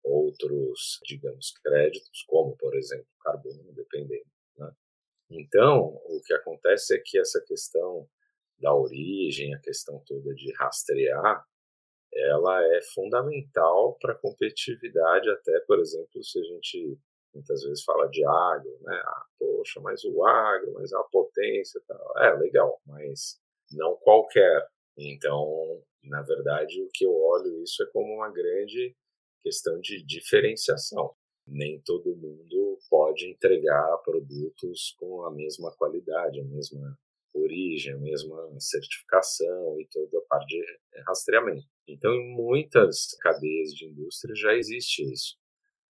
outros, 0.05 0.99
digamos, 1.05 1.51
créditos, 1.63 2.23
como, 2.27 2.55
por 2.55 2.73
exemplo, 2.75 3.07
carbono, 3.21 3.73
dependendo. 3.73 4.25
Né? 4.57 4.71
Então, 5.31 6.01
o 6.05 6.21
que 6.25 6.33
acontece 6.33 6.95
é 6.95 7.01
que 7.03 7.19
essa 7.19 7.41
questão 7.41 8.07
da 8.57 8.73
origem, 8.73 9.53
a 9.53 9.59
questão 9.59 10.01
toda 10.05 10.33
de 10.33 10.53
rastrear, 10.53 11.45
ela 12.13 12.63
é 12.75 12.81
fundamental 12.93 13.97
para 13.99 14.13
a 14.13 14.17
competitividade, 14.17 15.29
até, 15.29 15.59
por 15.61 15.79
exemplo, 15.79 16.23
se 16.23 16.39
a 16.39 16.43
gente 16.43 16.97
muitas 17.33 17.63
vezes 17.63 17.83
fala 17.83 18.07
de 18.09 18.23
agro, 18.23 18.77
né? 18.81 19.01
Ah, 19.05 19.25
poxa, 19.39 19.81
mas 19.81 20.03
o 20.05 20.23
agro, 20.23 20.73
mas 20.73 20.93
a 20.93 21.03
potência 21.05 21.81
tal. 21.87 22.17
É, 22.19 22.33
legal, 22.35 22.79
mas 22.85 23.41
não 23.71 23.95
qualquer. 23.97 24.67
Então, 24.97 25.81
na 26.03 26.21
verdade, 26.21 26.81
o 26.81 26.89
que 26.93 27.05
eu 27.05 27.13
olho 27.13 27.63
isso 27.63 27.83
é 27.83 27.87
como 27.87 28.13
uma 28.13 28.31
grande 28.31 28.95
questão 29.41 29.79
de 29.79 30.03
diferenciação. 30.03 31.13
Nem 31.45 31.81
todo 31.81 32.15
mundo 32.15 32.79
pode 32.89 33.27
entregar 33.29 33.97
produtos 34.03 34.95
com 34.99 35.25
a 35.25 35.31
mesma 35.31 35.71
qualidade, 35.75 36.39
a 36.39 36.43
mesma 36.43 36.97
origem, 37.33 37.93
a 37.93 37.97
mesma 37.97 38.59
certificação 38.59 39.79
e 39.79 39.87
toda 39.87 40.19
a 40.19 40.21
parte 40.29 40.55
de 40.55 40.63
rastreamento. 41.07 41.67
Então, 41.87 42.13
em 42.13 42.33
muitas 42.35 43.15
cadeias 43.19 43.73
de 43.73 43.85
indústria 43.85 44.35
já 44.35 44.53
existe 44.53 45.03
isso. 45.11 45.35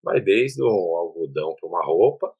Vai 0.02 0.22
desde 0.22 0.62
o 0.64 0.68
algodão 0.68 1.56
para 1.56 1.70
uma 1.70 1.86
roupa, 1.86 2.34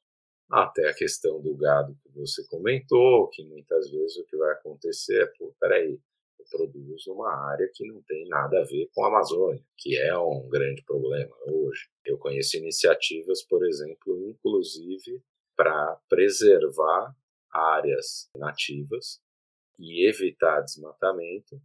até 0.50 0.88
a 0.88 0.94
questão 0.94 1.40
do 1.40 1.54
gado 1.56 1.96
que 2.02 2.10
você 2.10 2.46
comentou, 2.48 3.28
que 3.30 3.44
muitas 3.44 3.90
vezes 3.90 4.16
o 4.16 4.24
que 4.24 4.36
vai 4.36 4.52
acontecer 4.52 5.22
é, 5.22 5.26
pô, 5.38 5.54
peraí, 5.60 5.98
eu 6.38 6.44
produzo 6.50 7.12
uma 7.12 7.32
área 7.50 7.70
que 7.72 7.86
não 7.86 8.02
tem 8.02 8.28
nada 8.28 8.60
a 8.60 8.64
ver 8.64 8.88
com 8.94 9.04
a 9.04 9.08
Amazônia, 9.08 9.64
que 9.76 9.96
é 9.96 10.16
um 10.16 10.48
grande 10.48 10.82
problema 10.84 11.34
hoje. 11.46 11.88
Eu 12.04 12.18
conheço 12.18 12.56
iniciativas, 12.56 13.42
por 13.42 13.64
exemplo, 13.66 14.28
inclusive 14.28 15.22
para 15.56 15.98
preservar 16.08 17.14
áreas 17.50 18.28
nativas 18.36 19.20
e 19.78 20.08
evitar 20.08 20.60
desmatamento 20.60 21.60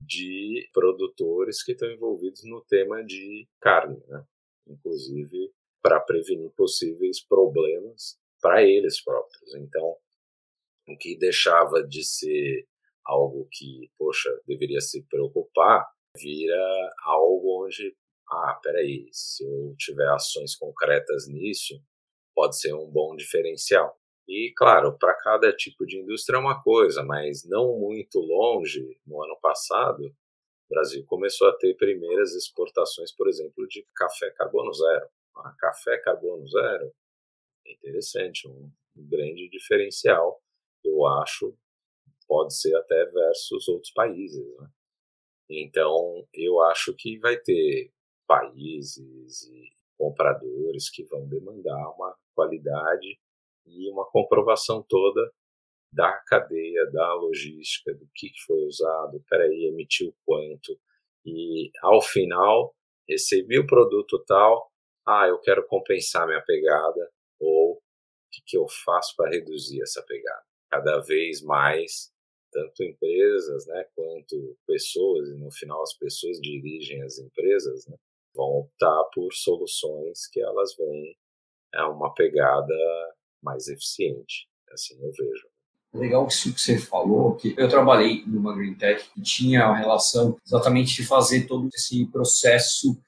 de 0.00 0.68
produtores 0.72 1.62
que 1.62 1.72
estão 1.72 1.90
envolvidos 1.90 2.44
no 2.44 2.62
tema 2.62 3.02
de 3.04 3.48
carne, 3.60 4.02
né? 4.06 4.24
inclusive 4.66 5.52
para 5.82 6.00
prevenir 6.00 6.50
possíveis 6.50 7.24
problemas 7.24 8.18
para 8.40 8.62
eles 8.62 9.02
próprios. 9.02 9.54
Então, 9.54 9.96
o 10.88 10.96
que 10.96 11.16
deixava 11.16 11.82
de 11.82 12.04
ser 12.04 12.66
algo 13.06 13.48
que, 13.50 13.90
poxa, 13.98 14.30
deveria 14.46 14.80
se 14.80 15.02
preocupar, 15.04 15.86
vira 16.16 16.94
algo 17.04 17.64
onde, 17.64 17.96
ah, 18.30 18.58
peraí, 18.62 19.08
se 19.12 19.44
eu 19.44 19.74
tiver 19.78 20.08
ações 20.08 20.56
concretas 20.56 21.28
nisso, 21.28 21.80
pode 22.34 22.58
ser 22.58 22.74
um 22.74 22.86
bom 22.86 23.16
diferencial. 23.16 23.98
E, 24.28 24.52
claro, 24.56 24.98
para 24.98 25.14
cada 25.14 25.52
tipo 25.54 25.86
de 25.86 25.98
indústria 25.98 26.36
é 26.36 26.40
uma 26.40 26.60
coisa, 26.62 27.02
mas 27.04 27.44
não 27.44 27.78
muito 27.78 28.18
longe, 28.20 28.98
no 29.06 29.22
ano 29.22 29.38
passado, 29.40 30.04
o 30.06 30.74
Brasil 30.74 31.04
começou 31.06 31.48
a 31.48 31.56
ter 31.56 31.76
primeiras 31.76 32.34
exportações, 32.34 33.12
por 33.12 33.28
exemplo, 33.28 33.66
de 33.68 33.86
café 33.94 34.30
carbono 34.32 34.72
zero. 34.72 35.06
Ah, 35.36 35.54
café 35.58 35.98
carbono 35.98 36.46
zero 36.48 36.92
interessante, 37.66 38.48
um 38.48 38.70
grande 38.96 39.48
diferencial, 39.48 40.40
eu 40.84 41.06
acho, 41.06 41.56
pode 42.28 42.56
ser 42.56 42.74
até 42.76 43.04
versus 43.06 43.68
outros 43.68 43.92
países. 43.92 44.44
Né? 44.58 44.68
Então, 45.50 46.26
eu 46.34 46.60
acho 46.62 46.94
que 46.94 47.18
vai 47.18 47.36
ter 47.38 47.90
países 48.26 49.42
e 49.44 49.72
compradores 49.96 50.90
que 50.90 51.04
vão 51.04 51.26
demandar 51.26 51.90
uma 51.94 52.14
qualidade 52.34 53.18
e 53.66 53.90
uma 53.90 54.04
comprovação 54.10 54.84
toda 54.86 55.32
da 55.92 56.12
cadeia, 56.26 56.90
da 56.92 57.14
logística, 57.14 57.94
do 57.94 58.06
que 58.14 58.30
foi 58.46 58.64
usado, 58.66 59.24
peraí, 59.28 59.66
emitiu 59.66 60.14
quanto, 60.24 60.78
e 61.24 61.70
ao 61.80 62.02
final 62.02 62.74
recebi 63.08 63.58
o 63.58 63.66
produto 63.66 64.22
tal, 64.26 64.70
ah, 65.06 65.26
eu 65.28 65.38
quero 65.40 65.66
compensar 65.66 66.26
minha 66.26 66.42
pegada, 66.42 67.10
ou 67.40 67.74
o 67.74 67.80
que, 68.30 68.42
que 68.44 68.58
eu 68.58 68.66
faço 68.84 69.14
para 69.16 69.30
reduzir 69.30 69.80
essa 69.82 70.02
pegada. 70.02 70.44
Cada 70.70 71.00
vez 71.00 71.42
mais, 71.42 72.12
tanto 72.56 72.82
empresas 72.82 73.66
né, 73.66 73.84
quanto 73.94 74.56
pessoas, 74.66 75.28
e 75.28 75.34
no 75.34 75.50
final 75.50 75.82
as 75.82 75.92
pessoas 75.92 76.40
dirigem 76.40 77.02
as 77.02 77.18
empresas, 77.18 77.86
né, 77.86 77.96
vão 78.34 78.60
optar 78.60 79.04
por 79.14 79.30
soluções 79.32 80.26
que 80.28 80.40
elas 80.40 80.74
veem 80.74 81.14
é 81.74 81.82
uma 81.82 82.14
pegada 82.14 82.74
mais 83.42 83.68
eficiente. 83.68 84.48
Assim 84.72 84.94
eu 85.02 85.12
vejo. 85.12 85.48
Legal 85.92 86.26
isso 86.26 86.54
que 86.54 86.60
você 86.60 86.78
falou, 86.78 87.36
que 87.36 87.54
eu 87.58 87.68
trabalhei 87.68 88.24
numa 88.26 88.54
Green 88.54 88.74
Tech 88.74 89.08
que 89.12 89.20
tinha 89.20 89.64
a 89.64 89.76
relação 89.76 90.38
exatamente 90.46 90.94
de 90.94 91.06
fazer 91.06 91.46
todo 91.46 91.68
esse 91.74 92.06
processo 92.06 92.98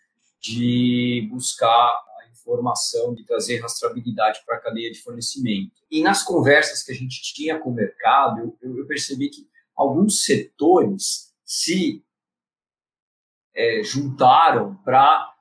de 0.41 1.27
buscar 1.31 1.69
a 1.69 2.08
informação, 2.49 3.15
de 3.15 3.25
trazer 3.25 3.61
rastreabilidade 3.61 4.41
para 4.47 4.57
a 4.57 4.61
cadeia 4.61 4.91
de 4.91 5.03
fornecimento. 5.03 5.83
E 5.91 6.03
nas 6.03 6.23
conversas 6.23 6.83
que 6.83 6.93
a 6.93 6.95
gente 6.95 7.21
tinha 7.35 7.59
com 7.59 7.71
o 7.71 7.75
mercado, 7.75 8.57
eu, 8.63 8.79
eu 8.79 8.87
percebi 8.87 9.29
que 9.29 9.49
alguns 9.77 10.25
setores 10.25 11.35
se 11.45 12.05
é, 13.55 13.83
juntaram 13.83 14.77
para 14.85 15.35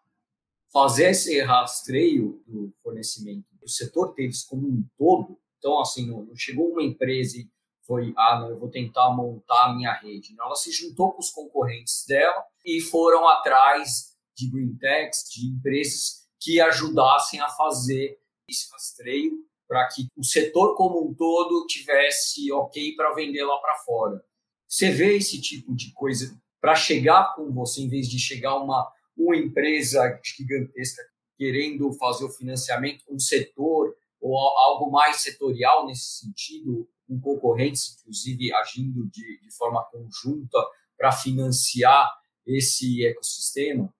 fazer 0.72 1.12
esse 1.12 1.41
rastreio 1.41 2.43
do 2.46 2.74
fornecimento 2.84 3.48
o 3.67 3.70
setor 3.70 4.13
deles 4.15 4.43
como 4.43 4.67
um 4.67 4.84
todo. 4.98 5.38
Então, 5.58 5.80
assim, 5.80 6.08
não, 6.08 6.28
chegou 6.36 6.72
uma 6.72 6.82
empresa 6.82 7.38
e 7.38 7.50
foi, 7.86 8.13
ah, 8.17 8.39
não, 8.39 8.50
eu 8.50 8.58
vou 8.58 8.70
tentar 8.70 9.12
montar 9.12 9.65
a 9.65 9.76
minha 9.76 9.93
rede. 9.93 10.36
Ela 10.39 10.56
se 10.56 10.72
juntou 10.72 11.12
com 11.12 11.20
os 11.20 11.30
concorrentes 11.30 12.06
dela 12.08 12.43
e 12.65 12.82
foram 12.82 13.28
atrás 13.28 14.15
de 14.36 14.50
green 14.50 14.76
techs, 14.78 15.30
de 15.30 15.48
empresas 15.48 16.27
que 16.39 16.62
ajudassem 16.62 17.39
a 17.39 17.50
fazer 17.50 18.19
esse 18.47 18.71
rastreio 18.71 19.45
para 19.67 19.88
que 19.88 20.08
o 20.15 20.23
setor 20.23 20.76
como 20.76 21.06
um 21.06 21.13
todo 21.13 21.65
tivesse 21.67 22.52
ok 22.52 22.95
para 22.95 23.13
vender 23.13 23.43
lá 23.43 23.58
para 23.60 23.76
fora. 23.80 24.23
Você 24.67 24.91
vê 24.91 25.17
esse 25.17 25.41
tipo 25.41 25.76
de 25.76 25.91
coisa 25.93 26.39
para 26.62 26.76
chegar 26.76 27.36
com 27.36 27.52
você, 27.52 27.82
em 27.82 27.89
vez 27.89 28.08
de 28.08 28.19
chegar 28.19 28.56
uma, 28.56 28.89
uma 29.15 29.36
empresa 29.36 30.19
gigantesca 30.23 31.02
querendo 31.38 31.93
fazer 31.93 32.26
o 32.26 32.30
financiamento, 32.30 33.06
um 33.10 33.19
setor 33.19 33.95
ou 34.19 34.38
algo 34.38 34.89
mais 34.89 35.17
setorial 35.17 35.86
nesse 35.86 36.19
sentido, 36.19 36.89
com 37.08 37.19
concorrentes, 37.21 37.95
inclusive, 38.00 38.52
agindo 38.54 39.08
de, 39.08 39.39
de 39.41 39.52
forma 39.56 39.84
conjunta 39.86 40.58
para 40.97 41.12
financiar 41.12 42.12
esse 42.45 43.06
ecossistema? 43.06 43.93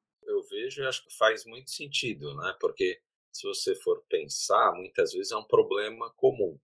Vejo 0.58 0.82
e 0.82 0.88
acho 0.88 1.04
que 1.04 1.16
faz 1.16 1.46
muito 1.46 1.70
sentido, 1.70 2.36
né? 2.36 2.56
Porque 2.60 3.00
se 3.32 3.46
você 3.48 3.76
for 3.76 4.04
pensar, 4.10 4.74
muitas 4.74 5.14
vezes 5.14 5.32
é 5.32 5.38
um 5.38 5.44
problema 5.44 6.12
comum. 6.16 6.58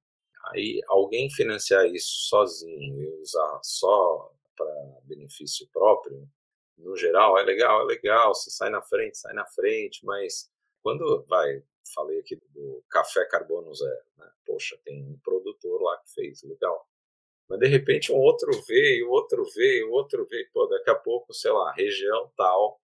Aí 0.47 0.81
alguém 0.87 1.29
financiar 1.29 1.85
isso 1.85 2.27
sozinho 2.27 2.99
e 2.99 3.21
usar 3.21 3.59
só 3.61 4.33
para 4.57 4.99
benefício 5.03 5.67
próprio, 5.71 6.27
no 6.75 6.97
geral, 6.97 7.37
é 7.37 7.43
legal, 7.43 7.81
é 7.81 7.85
legal, 7.85 8.33
você 8.33 8.49
sai 8.49 8.71
na 8.71 8.81
frente, 8.81 9.19
sai 9.19 9.33
na 9.33 9.45
frente, 9.45 10.03
mas 10.03 10.49
quando 10.81 11.23
vai, 11.27 11.63
falei 11.93 12.19
aqui 12.19 12.35
do 12.49 12.83
café 12.89 13.23
carbono 13.25 13.73
zero, 13.75 14.05
né? 14.17 14.27
Poxa, 14.43 14.75
tem 14.83 15.03
um 15.03 15.19
produtor 15.19 15.81
lá 15.83 15.97
que 15.99 16.13
fez, 16.15 16.41
legal. 16.41 16.87
Mas 17.47 17.59
de 17.59 17.67
repente 17.67 18.11
um 18.11 18.17
outro 18.17 18.49
veio, 18.67 19.11
outro 19.11 19.45
veio, 19.53 19.91
outro 19.91 20.25
veio, 20.25 20.49
pô, 20.51 20.65
daqui 20.65 20.89
a 20.89 20.95
pouco, 20.95 21.31
sei 21.31 21.51
lá, 21.51 21.71
região 21.73 22.31
tal 22.35 22.81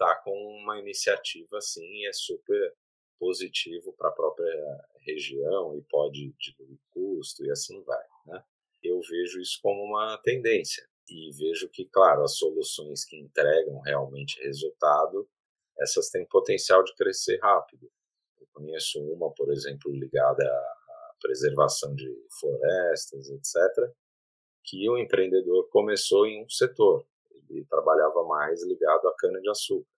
tá 0.00 0.16
com 0.24 0.32
uma 0.32 0.78
iniciativa 0.78 1.58
assim 1.58 2.06
é 2.06 2.12
super 2.12 2.74
positivo 3.18 3.92
para 3.92 4.08
a 4.08 4.12
própria 4.12 4.50
região 5.00 5.76
e 5.76 5.82
pode 5.82 6.34
diluir 6.38 6.78
custo 6.90 7.44
e 7.44 7.50
assim 7.50 7.82
vai, 7.82 8.04
né? 8.24 8.42
Eu 8.82 8.98
vejo 9.02 9.38
isso 9.38 9.58
como 9.62 9.84
uma 9.84 10.16
tendência 10.22 10.82
e 11.06 11.30
vejo 11.32 11.68
que, 11.68 11.84
claro, 11.84 12.22
as 12.22 12.38
soluções 12.38 13.04
que 13.04 13.16
entregam 13.18 13.78
realmente 13.80 14.42
resultado 14.42 15.28
essas 15.78 16.08
têm 16.08 16.26
potencial 16.26 16.82
de 16.82 16.94
crescer 16.94 17.38
rápido. 17.42 17.90
Eu 18.38 18.46
conheço 18.52 19.02
uma, 19.12 19.30
por 19.32 19.52
exemplo, 19.52 19.92
ligada 19.92 20.44
à 20.44 21.14
preservação 21.20 21.94
de 21.94 22.10
florestas, 22.38 23.28
etc., 23.30 23.92
que 24.64 24.88
o 24.88 24.98
empreendedor 24.98 25.68
começou 25.70 26.26
em 26.26 26.44
um 26.44 26.48
setor. 26.48 27.06
Ele 27.48 27.64
trabalhava 27.64 28.22
mais 28.24 28.62
ligado 28.64 29.08
à 29.08 29.14
cana-de-açúcar. 29.16 29.88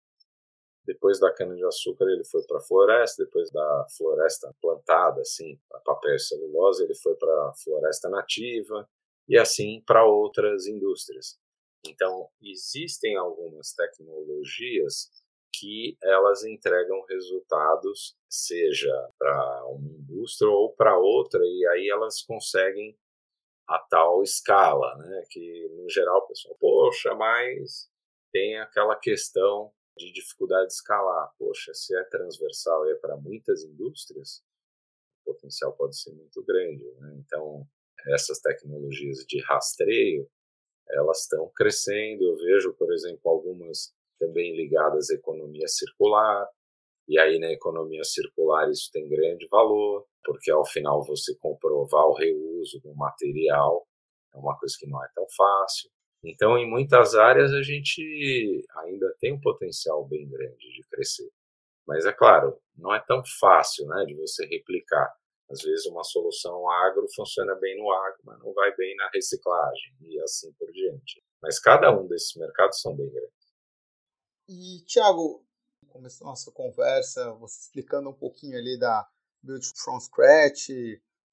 Depois 0.84 1.20
da 1.20 1.32
cana-de-açúcar, 1.32 2.06
ele 2.10 2.24
foi 2.24 2.42
para 2.44 2.58
a 2.58 2.62
floresta. 2.62 3.24
Depois 3.24 3.50
da 3.50 3.86
floresta 3.96 4.54
plantada, 4.60 5.20
assim, 5.20 5.58
para 5.68 5.80
papel 5.80 6.14
e 6.14 6.18
celulose, 6.18 6.84
ele 6.84 6.94
foi 6.94 7.14
para 7.14 7.32
a 7.48 7.54
floresta 7.54 8.08
nativa 8.08 8.88
e 9.28 9.38
assim 9.38 9.82
para 9.86 10.04
outras 10.04 10.66
indústrias. 10.66 11.38
Então, 11.86 12.28
existem 12.40 13.16
algumas 13.16 13.72
tecnologias 13.72 15.10
que 15.52 15.96
elas 16.02 16.44
entregam 16.44 17.04
resultados, 17.08 18.16
seja 18.28 18.92
para 19.18 19.66
uma 19.66 19.90
indústria 19.90 20.50
ou 20.50 20.72
para 20.72 20.98
outra, 20.98 21.40
e 21.44 21.66
aí 21.68 21.88
elas 21.88 22.22
conseguem 22.22 22.96
a 23.68 23.78
tal 23.78 24.22
escala, 24.22 24.96
né? 24.96 25.24
Que 25.30 25.68
no 25.76 25.88
geral 25.88 26.18
o 26.18 26.26
pessoal, 26.26 26.56
poxa, 26.58 27.14
mas 27.14 27.90
tem 28.32 28.58
aquela 28.58 28.96
questão 28.96 29.72
de 29.96 30.12
dificuldade 30.12 30.68
de 30.68 30.74
escalar. 30.74 31.32
Poxa, 31.38 31.72
se 31.74 31.96
é 31.96 32.04
transversal 32.04 32.86
e 32.86 32.92
é 32.92 32.94
para 32.96 33.16
muitas 33.16 33.62
indústrias, 33.62 34.42
o 35.24 35.32
potencial 35.32 35.72
pode 35.74 35.96
ser 35.96 36.12
muito 36.12 36.42
grande. 36.44 36.84
Né? 36.98 37.16
Então, 37.18 37.66
essas 38.08 38.40
tecnologias 38.40 39.18
de 39.26 39.40
rastreio, 39.42 40.28
elas 40.90 41.22
estão 41.22 41.50
crescendo. 41.54 42.24
Eu 42.24 42.36
vejo, 42.36 42.74
por 42.74 42.92
exemplo, 42.92 43.30
algumas 43.30 43.94
também 44.18 44.56
ligadas 44.56 45.10
à 45.10 45.14
economia 45.14 45.68
circular. 45.68 46.48
E 47.08 47.18
aí, 47.18 47.38
na 47.38 47.50
economia 47.50 48.04
circular, 48.04 48.70
isso 48.70 48.90
tem 48.92 49.08
grande 49.08 49.46
valor, 49.48 50.06
porque 50.24 50.50
ao 50.50 50.64
final 50.64 51.04
você 51.04 51.36
comprovar 51.36 52.06
o 52.06 52.14
reuso 52.14 52.80
do 52.80 52.94
material 52.94 53.86
é 54.34 54.38
uma 54.38 54.56
coisa 54.58 54.74
que 54.78 54.88
não 54.88 55.02
é 55.04 55.08
tão 55.14 55.26
fácil. 55.36 55.90
Então, 56.24 56.56
em 56.56 56.68
muitas 56.68 57.14
áreas, 57.14 57.52
a 57.52 57.62
gente 57.62 58.64
ainda 58.76 59.14
tem 59.18 59.32
um 59.32 59.40
potencial 59.40 60.06
bem 60.06 60.28
grande 60.28 60.72
de 60.72 60.82
crescer. 60.88 61.28
Mas, 61.86 62.06
é 62.06 62.12
claro, 62.12 62.56
não 62.76 62.94
é 62.94 63.00
tão 63.00 63.22
fácil 63.40 63.86
né, 63.88 64.04
de 64.06 64.14
você 64.14 64.46
replicar. 64.46 65.12
Às 65.50 65.62
vezes, 65.62 65.84
uma 65.86 66.04
solução 66.04 66.70
agro 66.70 67.06
funciona 67.14 67.54
bem 67.56 67.76
no 67.76 67.90
agro, 67.90 68.20
mas 68.24 68.38
não 68.38 68.54
vai 68.54 68.74
bem 68.76 68.94
na 68.96 69.10
reciclagem 69.12 69.94
e 70.00 70.18
assim 70.20 70.52
por 70.52 70.70
diante. 70.70 71.22
Mas 71.42 71.58
cada 71.58 71.90
um 71.90 72.06
desses 72.06 72.34
mercados 72.36 72.80
são 72.80 72.96
bem 72.96 73.10
grandes. 73.10 73.32
E, 74.48 74.84
Thiago, 74.86 75.44
começou 75.92 76.26
a 76.26 76.30
nossa 76.30 76.50
conversa, 76.50 77.32
você 77.34 77.60
explicando 77.60 78.08
um 78.08 78.14
pouquinho 78.14 78.56
ali 78.56 78.78
da 78.78 79.06
Build 79.42 79.66
from 79.76 80.00
Scratch, 80.00 80.68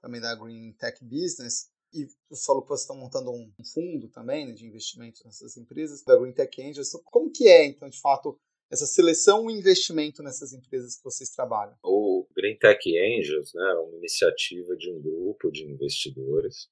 também 0.01 0.19
da 0.19 0.35
Green 0.35 0.73
Tech 0.73 1.03
Business, 1.03 1.69
e 1.93 2.07
o 2.29 2.35
solo 2.35 2.61
vocês 2.61 2.81
estão 2.81 2.95
montando 2.95 3.31
um 3.31 3.51
fundo 3.73 4.09
também 4.09 4.47
né, 4.47 4.53
de 4.53 4.65
investimento 4.65 5.21
nessas 5.25 5.57
empresas, 5.57 6.03
da 6.03 6.15
Green 6.15 6.33
Tech 6.33 6.61
Angels. 6.61 6.91
Como 7.05 7.31
que 7.31 7.47
é, 7.47 7.65
então, 7.65 7.89
de 7.89 7.99
fato, 7.99 8.39
essa 8.69 8.85
seleção 8.85 9.49
e 9.49 9.57
investimento 9.57 10.21
nessas 10.21 10.53
empresas 10.53 10.97
que 10.97 11.03
vocês 11.03 11.31
trabalham? 11.31 11.75
O 11.83 12.27
Green 12.35 12.57
Tech 12.57 12.79
Angels 12.97 13.51
né, 13.55 13.71
é 13.71 13.79
uma 13.79 13.97
iniciativa 13.97 14.75
de 14.75 14.91
um 14.91 15.01
grupo 15.01 15.51
de 15.51 15.63
investidores. 15.65 16.69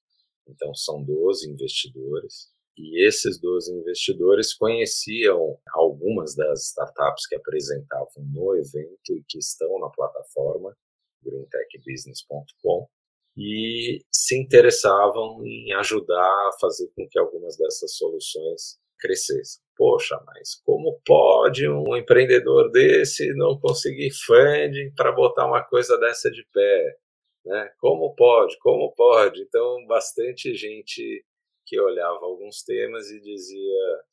Então, 0.48 0.74
são 0.76 1.04
12 1.04 1.50
investidores. 1.50 2.52
E 2.78 3.08
esses 3.08 3.40
12 3.40 3.74
investidores 3.74 4.54
conheciam 4.54 5.58
algumas 5.74 6.36
das 6.36 6.70
startups 6.70 7.28
que 7.28 7.36
apresentavam 7.36 8.24
no 8.32 8.56
evento 8.56 9.16
e 9.16 9.24
que 9.28 9.40
estão 9.40 9.80
na 9.80 9.90
plataforma 9.90 10.76
greentechbusiness.com 11.24 12.88
e 13.36 14.04
se 14.12 14.40
interessavam 14.40 15.46
em 15.46 15.74
ajudar 15.74 16.50
a 16.50 16.58
fazer 16.60 16.88
com 16.96 17.08
que 17.08 17.20
algumas 17.20 17.58
dessas 17.58 17.96
soluções 17.96 18.80
crescessem. 19.00 19.62
Poxa, 19.76 20.20
mas 20.26 20.56
como 20.66 21.00
pode 21.06 21.68
um 21.70 21.96
empreendedor 21.96 22.72
desse 22.72 23.32
não 23.36 23.60
conseguir 23.60 24.12
funding 24.26 24.92
para 24.96 25.12
botar 25.12 25.46
uma 25.46 25.64
coisa 25.64 25.98
dessa 26.00 26.32
de 26.32 26.44
pé? 26.52 26.98
Né? 27.46 27.72
Como 27.80 28.16
pode? 28.16 28.58
Como 28.60 28.92
pode? 28.96 29.42
Então, 29.42 29.86
bastante 29.86 30.56
gente 30.56 31.24
que 31.68 31.80
olhava 31.80 32.26
alguns 32.26 32.64
temas 32.64 33.12
e 33.12 33.22
dizia: 33.22 34.04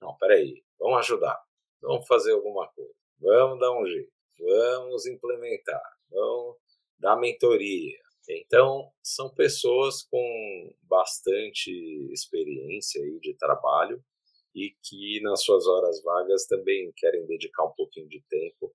não, 0.00 0.16
peraí, 0.16 0.64
vamos 0.80 0.98
ajudar, 0.98 1.40
vamos 1.80 2.06
fazer 2.08 2.32
alguma 2.32 2.66
coisa, 2.72 2.94
vamos 3.20 3.60
dar 3.60 3.70
um 3.72 3.86
jeito, 3.86 4.10
vamos 4.40 5.06
implementar, 5.06 5.82
vamos 6.10 6.56
dar 6.98 7.16
mentoria, 7.16 8.02
então, 8.28 8.90
são 9.02 9.28
pessoas 9.34 10.02
com 10.04 10.74
bastante 10.82 11.70
experiência 12.12 13.02
aí 13.02 13.18
de 13.20 13.34
trabalho 13.34 14.02
e 14.54 14.74
que 14.82 15.20
nas 15.22 15.42
suas 15.42 15.66
horas 15.66 16.02
vagas 16.02 16.46
também 16.46 16.92
querem 16.96 17.26
dedicar 17.26 17.64
um 17.64 17.72
pouquinho 17.72 18.08
de 18.08 18.22
tempo 18.28 18.72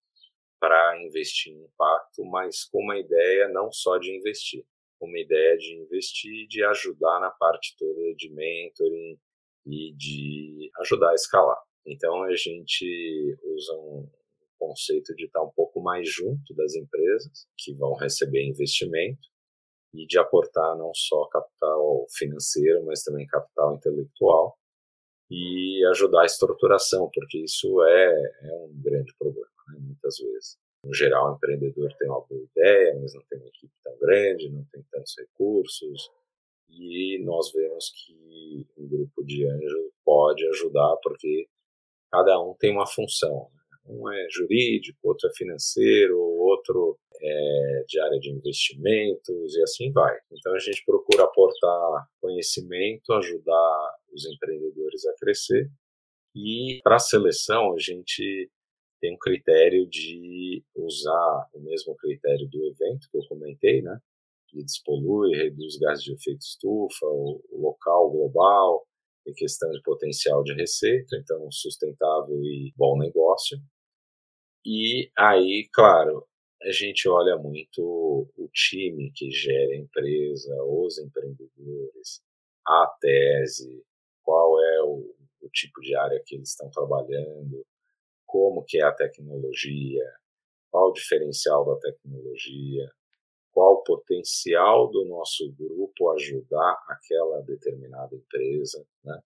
para 0.60 1.02
investir 1.04 1.54
em 1.54 1.64
impacto, 1.64 2.26
mas 2.26 2.66
com 2.66 2.80
uma 2.82 2.98
ideia 2.98 3.48
não 3.48 3.72
só 3.72 3.98
de 3.98 4.12
investir, 4.12 4.66
uma 5.00 5.20
ideia 5.20 5.58
de 5.58 5.76
investir, 5.76 6.48
de 6.48 6.64
ajudar 6.64 7.20
na 7.20 7.30
parte 7.32 7.76
toda 7.78 8.14
de 8.16 8.30
mentoring 8.32 9.20
e 9.66 9.94
de 9.94 10.72
ajudar 10.80 11.12
a 11.12 11.16
escalar. 11.16 11.62
Então 11.86 12.24
a 12.24 12.36
gente 12.36 13.38
usa 13.44 13.74
um 13.74 14.10
conceito 14.58 15.16
de 15.16 15.26
estar 15.26 15.42
um 15.42 15.52
pouco 15.56 15.82
mais 15.82 16.10
junto 16.10 16.54
das 16.56 16.76
empresas 16.76 17.48
que 17.58 17.74
vão 17.74 17.94
receber 17.94 18.44
investimento 18.44 19.28
e 19.94 20.06
de 20.06 20.18
aportar 20.18 20.78
não 20.78 20.92
só 20.94 21.26
capital 21.28 22.06
financeiro, 22.18 22.86
mas 22.86 23.04
também 23.04 23.26
capital 23.28 23.76
intelectual 23.76 24.58
e 25.30 25.84
ajudar 25.92 26.22
a 26.22 26.26
estruturação, 26.26 27.10
porque 27.14 27.40
isso 27.40 27.84
é, 27.84 28.12
é 28.44 28.54
um 28.54 28.82
grande 28.82 29.14
problema, 29.18 29.50
né, 29.70 29.80
muitas 29.80 30.18
vezes. 30.18 30.58
No 30.84 30.94
geral, 30.94 31.32
o 31.32 31.36
empreendedor 31.36 31.94
tem 31.98 32.08
uma 32.08 32.22
boa 32.22 32.42
ideia, 32.42 32.98
mas 33.02 33.14
não 33.14 33.24
tem 33.30 33.40
uma 33.40 33.48
equipe 33.48 33.74
tão 33.84 33.98
grande, 34.00 34.50
não 34.50 34.64
tem 34.72 34.84
tantos 34.92 35.16
recursos, 35.18 36.10
e 36.70 37.20
nós 37.24 37.52
vemos 37.52 37.92
que 37.92 38.68
um 38.78 38.88
grupo 38.88 39.24
de 39.24 39.48
anjos 39.48 39.92
pode 40.06 40.46
ajudar, 40.48 40.96
porque 41.02 41.48
cada 42.12 42.40
um 42.42 42.54
tem 42.54 42.72
uma 42.72 42.86
função. 42.86 43.50
Né? 43.54 43.78
Um 43.88 44.12
é 44.12 44.28
jurídico, 44.30 45.00
outro 45.04 45.30
é 45.30 45.34
financeiro, 45.36 46.20
outro 46.20 46.98
é, 47.22 47.84
de 47.88 48.00
área 48.00 48.20
de 48.20 48.30
investimentos 48.30 49.56
e 49.56 49.62
assim 49.64 49.92
vai. 49.92 50.18
Então 50.32 50.54
a 50.54 50.60
gente 50.60 50.84
procura 50.86 51.24
aportar 51.24 52.08
conhecimento, 52.22 53.14
ajudar 53.14 53.96
os 54.14 54.26
empreendedores 54.26 55.06
a 55.06 55.14
crescer 55.16 55.70
e 56.36 56.80
para 56.84 56.98
a 56.98 57.00
seleção 57.00 57.74
a 57.74 57.80
gente 57.80 58.50
tem 59.00 59.14
um 59.14 59.18
critério 59.18 59.88
de 59.88 60.64
usar 60.76 61.50
o 61.54 61.60
mesmo 61.60 61.96
critério 61.96 62.48
do 62.50 62.66
evento 62.66 63.10
que 63.12 63.18
eu 63.18 63.28
comentei, 63.28 63.82
né? 63.82 64.00
Que 64.50 64.64
despolui, 64.64 65.36
reduz 65.36 65.78
gases 65.78 66.04
de 66.04 66.14
efeito 66.14 66.42
estufa, 66.42 67.06
o, 67.06 67.42
local 67.52 68.10
global, 68.10 68.88
em 69.28 69.34
questão 69.34 69.70
de 69.72 69.82
potencial 69.82 70.44
de 70.44 70.54
receita, 70.54 71.18
então 71.18 71.52
sustentável 71.52 72.42
e 72.44 72.74
bom 72.76 72.98
negócio. 72.98 73.60
E 74.66 75.12
aí, 75.18 75.68
claro, 75.74 76.26
a 76.64 76.72
gente 76.72 77.08
olha 77.08 77.38
muito 77.38 77.82
o 78.36 78.50
time 78.54 79.12
que 79.14 79.30
gera 79.32 79.74
a 79.74 79.78
empresa, 79.78 80.56
os 80.64 80.98
empreendedores, 80.98 82.22
a 82.66 82.98
tese, 83.00 83.84
qual 84.24 84.62
é 84.62 84.84
o, 84.84 85.16
o 85.42 85.50
tipo 85.50 85.82
de 85.82 85.96
área 85.96 86.22
que 86.26 86.36
eles 86.36 86.50
estão 86.50 86.70
trabalhando, 86.70 87.66
como 88.28 88.64
que 88.66 88.80
é 88.80 88.84
a 88.84 88.92
tecnologia, 88.94 90.04
qual 90.70 90.90
o 90.90 90.94
diferencial 90.94 91.66
da 91.66 91.80
tecnologia, 91.80 92.92
qual 93.52 93.76
o 93.76 93.84
potencial 93.84 94.90
do 94.92 95.06
nosso 95.06 95.52
grupo 95.54 96.12
ajudar 96.12 96.78
aquela 96.90 97.42
determinada 97.42 98.16
empresa, 98.16 98.86
né? 99.04 99.20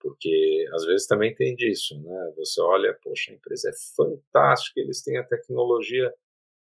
Porque 0.00 0.66
às 0.74 0.84
vezes 0.84 1.06
também 1.06 1.34
tem 1.34 1.56
disso, 1.56 2.00
né? 2.02 2.32
Você 2.36 2.60
olha, 2.60 2.96
poxa, 3.02 3.32
a 3.32 3.34
empresa 3.34 3.70
é 3.70 3.72
fantástica, 3.96 4.80
eles 4.80 5.02
têm 5.02 5.16
a 5.18 5.26
tecnologia 5.26 6.14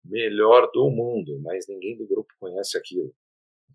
melhor 0.03 0.71
do 0.71 0.89
mundo, 0.89 1.39
mas 1.41 1.67
ninguém 1.67 1.97
do 1.97 2.07
grupo 2.07 2.33
conhece 2.39 2.77
aquilo. 2.77 3.13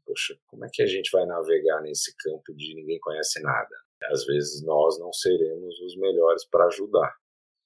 Poxa, 0.07 0.37
como 0.46 0.64
é 0.64 0.68
que 0.72 0.83
a 0.83 0.87
gente 0.87 1.11
vai 1.12 1.26
navegar 1.26 1.81
nesse 1.83 2.16
campo 2.16 2.55
de 2.55 2.74
ninguém 2.74 2.98
conhece 2.98 3.40
nada? 3.42 3.76
Às 4.05 4.24
vezes 4.24 4.62
nós 4.64 4.98
não 4.98 5.12
seremos 5.12 5.78
os 5.81 5.96
melhores 5.96 6.44
para 6.46 6.66
ajudar. 6.66 7.14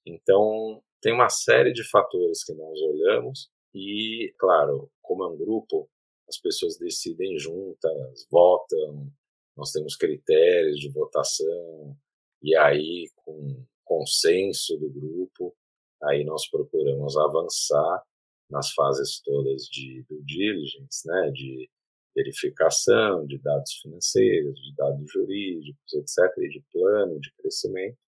Então, 0.06 0.82
tem 1.00 1.12
uma 1.12 1.28
série 1.28 1.72
de 1.72 1.82
fatores 1.88 2.44
que 2.44 2.54
nós 2.54 2.80
olhamos 2.80 3.50
e, 3.74 4.32
claro, 4.38 4.90
como 5.02 5.24
é 5.24 5.28
um 5.28 5.36
grupo, 5.36 5.88
as 6.28 6.38
pessoas 6.38 6.78
decidem 6.78 7.38
juntas, 7.38 8.26
votam, 8.30 9.10
nós 9.56 9.72
temos 9.72 9.96
critérios 9.96 10.78
de 10.78 10.88
votação 10.90 11.96
e 12.42 12.56
aí 12.56 13.10
com 13.16 13.64
consenso 13.84 14.76
do 14.78 14.90
grupo, 14.90 15.54
aí 16.02 16.24
nós 16.24 16.48
procuramos 16.48 17.16
avançar 17.16 18.02
nas 18.50 18.72
fases 18.72 19.20
todas 19.24 19.64
de 19.64 20.04
due 20.08 20.22
diligence, 20.24 21.06
né, 21.06 21.30
de 21.32 21.68
verificação 22.14 23.26
de 23.26 23.38
dados 23.38 23.74
financeiros, 23.82 24.58
de 24.60 24.74
dados 24.74 25.10
jurídicos, 25.10 25.92
etc., 25.94 26.32
e 26.38 26.48
de 26.48 26.64
plano 26.72 27.20
de 27.20 27.32
crescimento, 27.34 27.98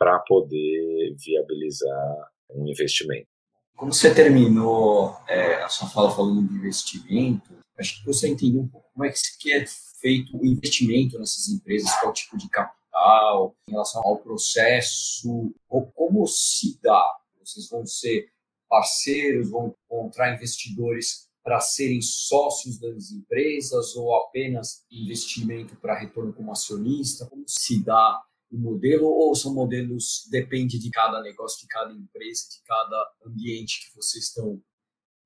para 0.00 0.18
poder 0.20 1.14
viabilizar 1.18 2.30
um 2.48 2.66
investimento. 2.66 3.28
Como 3.76 3.92
você 3.92 4.14
terminou 4.14 5.14
é, 5.28 5.56
a 5.62 5.68
sua 5.68 5.90
fala 5.90 6.10
falando 6.10 6.48
de 6.48 6.54
investimento, 6.54 7.52
acho 7.78 8.00
que 8.00 8.06
você 8.06 8.26
entendeu 8.28 8.62
um 8.62 8.68
pouco 8.68 8.88
como 8.94 9.04
é 9.04 9.12
que 9.38 9.52
é 9.52 9.66
feito 10.00 10.34
o 10.38 10.46
investimento 10.46 11.18
nessas 11.18 11.48
empresas, 11.48 11.94
qual 12.00 12.14
tipo 12.14 12.38
de 12.38 12.48
capital, 12.48 13.54
em 13.68 13.72
relação 13.72 14.00
ao 14.02 14.16
processo, 14.16 15.52
ou 15.68 15.86
como 15.92 16.26
se 16.26 16.80
dá. 16.82 17.04
Vocês 17.38 17.68
vão 17.68 17.84
ser 17.84 18.30
parceiros, 18.70 19.50
vão 19.50 19.74
encontrar 19.86 20.34
investidores 20.34 21.28
para 21.44 21.60
serem 21.60 22.00
sócios 22.00 22.78
das 22.78 23.10
empresas 23.10 23.94
ou 23.96 24.16
apenas 24.16 24.82
investimento 24.90 25.76
para 25.76 25.98
retorno 25.98 26.32
como 26.32 26.52
acionista? 26.52 27.26
Como 27.26 27.44
se 27.46 27.84
dá 27.84 28.22
o 28.50 28.58
modelo 28.58 29.06
ou 29.06 29.34
são 29.34 29.54
modelos 29.54 30.26
depende 30.30 30.78
de 30.78 30.90
cada 30.90 31.20
negócio, 31.22 31.60
de 31.60 31.68
cada 31.68 31.92
empresa, 31.92 32.48
de 32.50 32.62
cada 32.64 33.12
ambiente 33.24 33.86
que 33.86 33.96
vocês 33.96 34.24
estão 34.24 34.62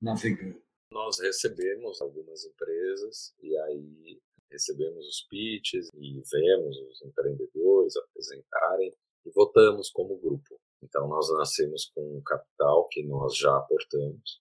navegando? 0.01 0.61
Nós 0.91 1.19
recebemos 1.19 2.01
algumas 2.01 2.45
empresas 2.45 3.33
e 3.41 3.57
aí 3.57 4.21
recebemos 4.49 5.05
os 5.07 5.21
pitches 5.27 5.89
e 5.93 6.21
vemos 6.31 6.77
os 6.77 7.01
empreendedores 7.01 7.95
apresentarem 7.97 8.93
e 9.25 9.31
votamos 9.31 9.89
como 9.89 10.17
grupo. 10.17 10.59
Então, 10.83 11.07
nós 11.07 11.29
nascemos 11.33 11.91
com 11.93 12.17
um 12.17 12.21
capital 12.21 12.87
que 12.89 13.03
nós 13.03 13.35
já 13.35 13.57
aportamos 13.57 14.39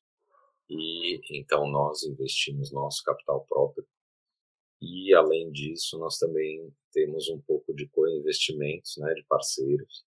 e 0.69 1.21
então 1.39 1.67
nós 1.71 2.03
investimos 2.05 2.73
nosso 2.73 3.03
capital 3.03 3.45
próprio 3.47 3.87
E, 4.85 5.15
além 5.15 5.51
disso, 5.51 5.99
nós 5.99 6.19
também 6.19 6.71
temos 6.93 7.29
um 7.29 7.41
pouco 7.41 7.75
de 7.75 7.89
co-investimentos 7.89 8.97
né, 8.99 9.15
de 9.15 9.25
parceiros, 9.25 10.05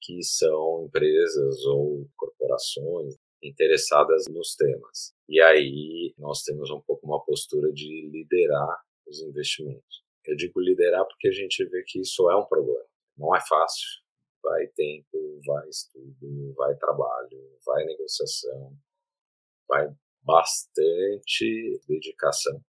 que 0.00 0.22
são 0.22 0.84
empresas 0.86 1.64
ou 1.64 2.08
corporações 2.16 3.16
interessadas 3.42 4.26
nos 4.28 4.54
temas. 4.54 5.14
E 5.28 5.40
aí 5.40 6.14
nós 6.16 6.42
temos 6.42 6.70
um 6.70 6.80
pouco 6.80 7.06
uma 7.06 7.22
postura 7.24 7.72
de 7.72 8.08
liderar 8.10 8.82
os 9.06 9.20
investimentos. 9.20 10.04
Eu 10.24 10.36
digo 10.36 10.60
liderar 10.60 11.04
porque 11.06 11.28
a 11.28 11.32
gente 11.32 11.64
vê 11.66 11.82
que 11.86 12.00
isso 12.00 12.30
é 12.30 12.36
um 12.36 12.44
problema. 12.44 12.86
Não 13.16 13.34
é 13.34 13.40
fácil. 13.40 14.02
Vai 14.42 14.66
tempo, 14.68 15.40
vai 15.46 15.68
estudo, 15.68 16.54
vai 16.54 16.76
trabalho, 16.76 17.58
vai 17.64 17.84
negociação, 17.84 18.76
vai 19.66 19.90
bastante 20.22 21.80
dedicação. 21.88 22.62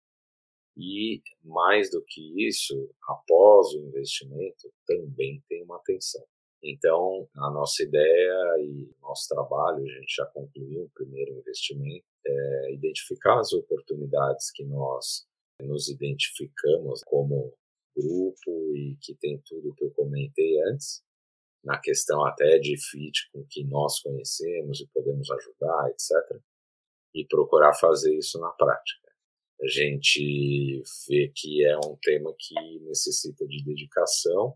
E 0.77 1.21
mais 1.43 1.89
do 1.89 2.03
que 2.05 2.47
isso, 2.47 2.89
após 3.07 3.73
o 3.73 3.79
investimento, 3.79 4.71
também 4.85 5.41
tem 5.47 5.63
uma 5.63 5.77
atenção. 5.77 6.25
Então, 6.63 7.27
a 7.35 7.51
nossa 7.51 7.83
ideia 7.83 8.57
e 8.59 8.89
nosso 9.01 9.27
trabalho, 9.29 9.83
a 9.83 9.87
gente 9.87 10.15
já 10.15 10.25
concluiu 10.25 10.83
o 10.83 10.89
primeiro 10.89 11.37
investimento, 11.37 12.05
é 12.25 12.73
identificar 12.73 13.39
as 13.39 13.53
oportunidades 13.53 14.51
que 14.51 14.65
nós 14.65 15.27
nos 15.61 15.87
identificamos 15.89 17.01
como 17.05 17.53
grupo 17.95 18.75
e 18.75 18.97
que 18.99 19.15
tem 19.15 19.41
tudo 19.45 19.73
que 19.75 19.85
eu 19.85 19.91
comentei 19.91 20.61
antes, 20.63 21.03
na 21.63 21.79
questão 21.79 22.25
até 22.25 22.59
de 22.59 22.75
fit 22.77 23.29
com 23.31 23.45
que 23.49 23.63
nós 23.63 23.99
conhecemos 24.01 24.81
e 24.81 24.87
podemos 24.93 25.29
ajudar, 25.31 25.89
etc. 25.89 26.41
E 27.13 27.25
procurar 27.25 27.73
fazer 27.73 28.15
isso 28.15 28.39
na 28.39 28.49
prática. 28.49 29.04
A 29.61 29.67
gente 29.67 30.83
vê 31.07 31.31
que 31.33 31.65
é 31.65 31.77
um 31.77 31.97
tema 32.01 32.33
que 32.37 32.79
necessita 32.81 33.47
de 33.47 33.63
dedicação 33.63 34.53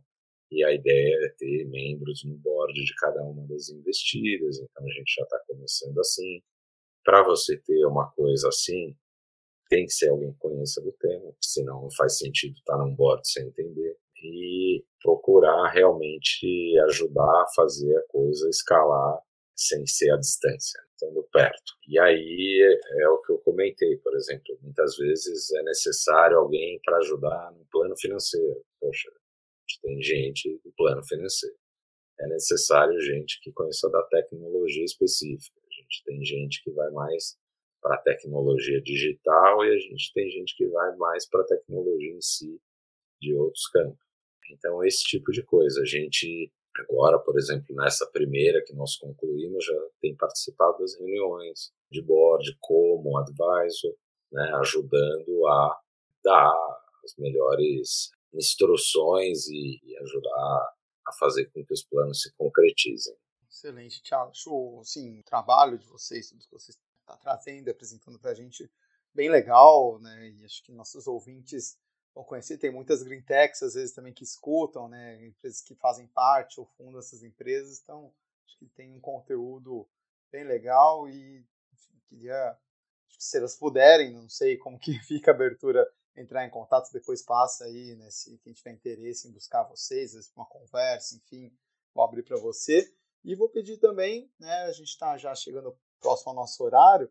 e 0.52 0.64
a 0.64 0.74
ideia 0.74 1.16
é 1.26 1.30
ter 1.38 1.66
membros 1.66 2.24
no 2.26 2.36
board 2.38 2.74
de 2.74 2.94
cada 2.96 3.22
uma 3.24 3.48
das 3.48 3.70
investidas, 3.70 4.58
então 4.58 4.86
a 4.86 4.92
gente 4.92 5.14
já 5.16 5.24
está 5.24 5.40
começando 5.48 6.00
assim. 6.00 6.42
Para 7.04 7.24
você 7.24 7.58
ter 7.58 7.86
uma 7.86 8.12
coisa 8.12 8.50
assim, 8.50 8.96
tem 9.70 9.86
que 9.86 9.94
ser 9.94 10.10
alguém 10.10 10.34
que 10.34 10.40
conheça 10.40 10.82
do 10.82 10.92
tema, 10.94 11.34
senão 11.40 11.84
não 11.84 11.92
faz 11.92 12.18
sentido 12.18 12.56
estar 12.58 12.78
tá 12.78 12.84
num 12.84 12.96
board 12.96 13.22
sem 13.30 13.48
entender. 13.48 13.98
E 14.22 14.84
procurar 15.02 15.70
realmente 15.72 16.78
ajudar 16.90 17.44
a 17.44 17.48
fazer 17.56 17.96
a 17.96 18.04
coisa 18.10 18.50
escalar 18.50 19.18
sem 19.60 19.86
ser 19.86 20.12
a 20.12 20.18
distância, 20.18 20.80
estando 20.92 21.22
perto. 21.34 21.74
E 21.88 22.00
aí 22.00 22.80
é 23.02 23.10
o 23.10 23.22
que 23.22 23.34
eu 23.34 23.40
comentei, 23.40 23.98
por 23.98 24.16
exemplo, 24.16 24.58
muitas 24.62 24.96
vezes 24.96 25.52
é 25.52 25.64
necessário 25.64 26.38
alguém 26.38 26.80
para 26.84 26.98
ajudar 27.00 27.52
no 27.52 27.66
plano 27.66 27.96
financeiro. 27.98 28.64
Poxa, 28.80 29.12
tem 29.82 30.02
gente 30.02 30.60
do 30.64 30.72
plano 30.78 31.04
financeiro. 31.04 31.58
É 32.22 32.28
necessário 32.28 33.00
gente 33.02 33.40
que 33.42 33.52
conheça 33.52 33.90
da 33.90 34.02
tecnologia 34.04 34.84
específica. 34.84 35.60
A 35.60 35.82
gente 35.82 36.04
tem 36.06 36.24
gente 36.24 36.64
que 36.64 36.72
vai 36.72 36.90
mais 36.92 37.38
para 37.82 37.96
a 37.96 38.02
tecnologia 38.02 38.82
digital 38.82 39.66
e 39.66 39.74
a 39.74 39.78
gente 39.78 40.14
tem 40.14 40.30
gente 40.30 40.56
que 40.56 40.68
vai 40.68 40.96
mais 40.96 41.28
para 41.30 41.42
a 41.42 41.46
tecnologia 41.46 42.14
em 42.14 42.22
si 42.22 42.62
de 43.22 43.34
outros 43.36 43.68
campos. 43.68 44.06
Então, 44.52 44.84
esse 44.84 45.04
tipo 45.04 45.32
de 45.32 45.44
coisa. 45.44 45.82
A 45.82 45.86
gente, 45.86 46.52
agora, 46.78 47.20
por 47.20 47.38
exemplo, 47.38 47.76
nessa 47.76 48.06
primeira 48.08 48.64
que 48.64 48.74
nós 48.74 48.96
concluímos, 48.98 49.66
já 49.66 49.74
tem 50.02 50.16
participado 50.16 50.80
das 50.80 50.96
reuniões 50.98 51.72
de 51.92 52.02
board 52.02 52.58
como 52.60 53.18
advisor, 53.18 53.96
né, 54.32 54.52
ajudando 54.56 55.48
a 55.48 55.80
dar 56.24 56.54
as 57.04 57.16
melhores 57.18 58.12
instruções 58.34 59.48
e, 59.48 59.80
e 59.84 59.98
ajudar 59.98 60.74
a 61.08 61.14
fazer 61.20 61.46
com 61.48 61.66
que 61.66 61.74
os 61.74 61.84
planos 61.84 62.22
se 62.22 62.32
concretizem. 62.36 63.16
Excelente, 63.50 64.02
Thiago. 64.04 64.32
Acho 64.32 64.80
assim, 64.82 65.20
o 65.20 65.24
trabalho 65.24 65.78
de 65.78 65.88
vocês, 65.88 66.30
tudo 66.30 66.46
que 66.46 66.52
vocês 66.52 66.78
estão 66.78 67.16
tá 67.16 67.18
trazendo, 67.18 67.70
apresentando 67.70 68.20
para 68.20 68.32
a 68.32 68.36
gente, 68.36 68.72
bem 69.14 69.30
legal, 69.30 70.00
né? 70.00 70.30
E 70.30 70.46
acho 70.46 70.64
que 70.64 70.72
nossos 70.72 71.08
ouvintes 71.08 71.78
vão 72.20 72.24
conhecer. 72.24 72.58
Tem 72.58 72.72
muitas 72.72 73.02
green 73.02 73.22
techs, 73.22 73.64
às 73.64 73.74
vezes, 73.74 73.94
também 73.94 74.14
que 74.14 74.24
escutam, 74.24 74.88
né? 74.88 75.26
Empresas 75.26 75.62
que 75.62 75.76
fazem 75.76 76.08
parte 76.08 76.60
ou 76.60 76.66
fundam 76.66 77.00
essas 77.00 77.24
empresas. 77.24 77.80
Então, 77.82 78.14
acho 78.46 78.58
que 78.58 78.68
tem 78.68 78.92
um 78.94 79.00
conteúdo 79.00 79.88
bem 80.32 80.44
legal 80.44 81.08
e 81.10 81.46
enfim, 81.74 82.00
queria, 82.08 82.58
se 83.18 83.38
elas 83.38 83.56
puderem, 83.56 84.14
não 84.14 84.30
sei 84.30 84.58
como 84.58 84.78
que 84.78 85.00
fica 85.08 85.32
a 85.32 85.34
abertura 85.34 85.90
entrar 86.16 86.46
em 86.46 86.50
contato, 86.50 86.92
depois 86.92 87.22
passa 87.22 87.64
aí, 87.64 87.96
né, 87.96 88.12
se 88.12 88.38
quem 88.40 88.52
tiver 88.52 88.72
interesse 88.72 89.28
em 89.28 89.32
buscar 89.32 89.64
vocês, 89.64 90.14
uma 90.36 90.46
conversa, 90.46 91.16
enfim, 91.16 91.50
vou 91.94 92.04
abrir 92.04 92.24
para 92.24 92.38
você. 92.38 92.94
E 93.24 93.36
vou 93.36 93.48
pedir 93.48 93.78
também, 93.78 94.30
né, 94.38 94.64
a 94.64 94.72
gente 94.74 94.90
está 94.90 95.18
já 95.18 95.34
chegando 95.34 95.78
próximo 96.02 96.32
ao 96.32 96.36
nosso 96.36 96.62
horário, 96.64 97.10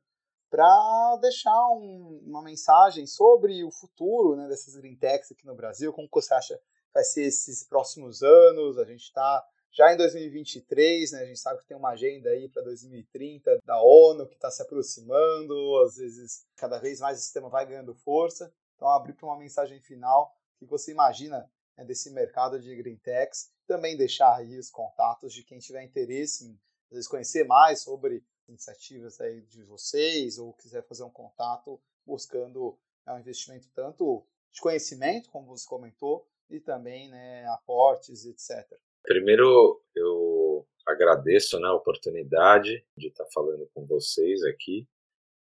para 0.51 1.19
deixar 1.21 1.57
um, 1.73 2.23
uma 2.27 2.43
mensagem 2.43 3.07
sobre 3.07 3.63
o 3.65 3.71
futuro 3.71 4.37
né, 4.37 4.49
dessas 4.49 4.75
green 4.77 4.97
techs 4.97 5.33
aqui 5.33 5.47
no 5.47 5.55
Brasil, 5.55 5.93
como 5.93 6.09
você 6.11 6.35
acha 6.35 6.61
vai 6.93 7.05
ser 7.05 7.25
esses 7.25 7.63
próximos 7.65 8.23
anos, 8.23 8.79
a 8.79 8.85
gente 8.85 9.03
está 9.03 9.45
já 9.71 9.93
em 9.93 9.97
2023, 9.97 11.13
né, 11.13 11.21
a 11.21 11.27
gente 11.27 11.39
sabe 11.39 11.61
que 11.61 11.67
tem 11.67 11.77
uma 11.77 11.91
agenda 11.91 12.31
aí 12.31 12.49
para 12.49 12.63
2030 12.63 13.61
da 13.65 13.81
ONU 13.81 14.27
que 14.27 14.35
está 14.35 14.51
se 14.51 14.63
aproximando, 14.63 15.55
às 15.85 15.97
vezes 15.97 16.47
cada 16.57 16.79
vez 16.79 17.01
mais 17.01 17.19
o 17.19 17.23
sistema 17.23 17.49
vai 17.49 17.67
ganhando 17.67 17.95
força. 17.95 18.53
Então, 18.75 18.89
abrir 18.89 19.13
para 19.13 19.27
uma 19.27 19.37
mensagem 19.37 19.81
final, 19.81 20.33
que 20.59 20.65
você 20.65 20.93
imagina 20.93 21.51
né, 21.77 21.85
desse 21.85 22.11
mercado 22.11 22.61
de 22.61 22.75
green 22.77 22.97
techs, 22.97 23.51
também 23.67 23.97
deixar 23.97 24.37
aí 24.37 24.59
os 24.59 24.71
contatos 24.71 25.33
de 25.33 25.43
quem 25.43 25.59
tiver 25.59 25.83
interesse 25.83 26.47
em 26.47 26.59
vezes, 26.91 27.09
conhecer 27.09 27.45
mais 27.45 27.83
sobre 27.83 28.25
iniciativas 28.49 29.21
aí 29.21 29.41
de 29.43 29.63
vocês 29.63 30.39
ou 30.39 30.53
quiser 30.55 30.83
fazer 30.87 31.05
um 31.05 31.11
contato 31.11 31.81
buscando 32.05 32.79
né, 33.07 33.13
um 33.13 33.19
investimento 33.19 33.69
tanto 33.75 34.25
de 34.53 34.61
conhecimento, 34.61 35.31
como 35.31 35.47
você 35.47 35.67
comentou, 35.67 36.27
e 36.51 36.59
também 36.59 37.09
né, 37.11 37.47
aportes, 37.49 38.25
etc. 38.25 38.67
Primeiro, 39.03 39.83
eu 39.95 40.67
agradeço 40.87 41.61
né, 41.61 41.69
a 41.69 41.75
oportunidade 41.75 42.85
de 42.97 43.09
estar 43.09 43.27
falando 43.33 43.69
com 43.75 43.85
vocês 43.87 44.43
aqui 44.45 44.89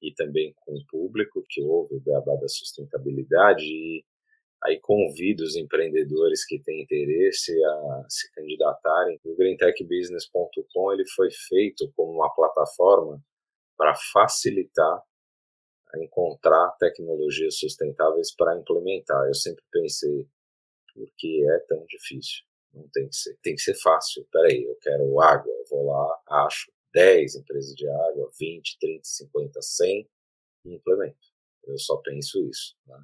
e 0.01 0.13
também 0.13 0.55
com 0.61 0.75
o 0.75 0.87
público 0.87 1.45
que 1.49 1.63
ouve 1.63 1.97
o 1.97 2.01
Beabá 2.01 2.37
da 2.37 2.49
Sustentabilidade 2.49 3.65
e 3.65 4.05
aí 4.65 4.79
convido 4.81 5.45
os 5.45 5.57
empreendedores 5.57 6.45
que 6.45 6.59
têm 6.61 6.83
interesse 6.83 7.53
a 7.65 8.05
se 8.09 8.31
candidatarem. 8.33 9.21
O 9.25 9.37
greentechbusiness.com 9.37 10.93
ele 10.93 11.07
foi 11.15 11.31
feito 11.31 11.91
como 11.97 12.13
uma 12.13 12.35
plataforma 12.35 13.23
para 13.77 13.95
facilitar 14.13 15.03
a 15.95 15.99
encontrar 16.03 16.71
tecnologias 16.79 17.59
sustentáveis 17.59 18.35
para 18.35 18.59
implementar. 18.59 19.27
Eu 19.27 19.35
sempre 19.35 19.65
pensei, 19.71 20.29
por 20.93 21.09
que 21.17 21.49
é 21.49 21.59
tão 21.61 21.85
difícil? 21.87 22.45
Não 22.73 22.87
tem 22.93 23.09
que 23.09 23.17
ser, 23.17 23.39
tem 23.43 23.55
que 23.55 23.63
ser 23.63 23.75
fácil. 23.75 24.27
Peraí, 24.31 24.65
eu 24.65 24.77
quero 24.83 25.21
água, 25.21 25.51
eu 25.51 25.65
vou 25.71 25.87
lá, 25.87 26.21
acho, 26.45 26.71
10 26.93 27.37
empresas 27.37 27.75
de 27.75 27.89
água, 27.89 28.31
20, 28.39 28.79
30, 28.79 29.01
50, 29.05 29.63
100 29.63 30.11
e 30.65 30.75
implemento. 30.75 31.29
Eu 31.65 31.79
só 31.79 31.97
penso 31.99 32.47
isso. 32.49 32.77
Né? 32.87 32.99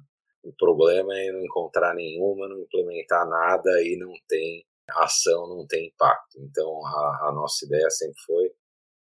O 0.45 0.53
problema 0.53 1.17
é 1.17 1.31
não 1.31 1.43
encontrar 1.43 1.95
nenhuma, 1.95 2.47
não 2.47 2.59
implementar 2.59 3.27
nada 3.27 3.81
e 3.81 3.97
não 3.97 4.13
tem 4.29 4.63
ação, 4.91 5.47
não 5.47 5.65
tem 5.65 5.87
impacto. 5.87 6.39
Então 6.39 6.85
a, 6.85 7.29
a 7.29 7.31
nossa 7.33 7.65
ideia 7.65 7.89
sempre 7.89 8.19
foi 8.27 8.51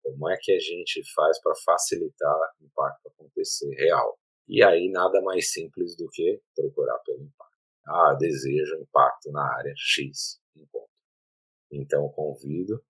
como 0.02 0.30
é 0.30 0.38
que 0.40 0.54
a 0.54 0.60
gente 0.60 1.04
faz 1.14 1.42
para 1.42 1.54
facilitar 1.66 2.34
o 2.62 2.66
impacto 2.66 3.10
acontecer 3.10 3.70
real. 3.76 4.18
E 4.48 4.64
aí 4.64 4.90
nada 4.90 5.22
mais 5.22 5.52
simples 5.52 5.98
do 5.98 6.08
que 6.10 6.40
procurar 6.56 7.00
pelo 7.00 7.24
impacto. 7.24 7.56
Ah, 7.86 8.16
desejo 8.18 8.78
impacto 8.78 9.30
na 9.32 9.44
área 9.58 9.74
X. 9.76 10.40
Encontro. 10.56 10.90
Então 11.70 12.08
convido 12.10 12.82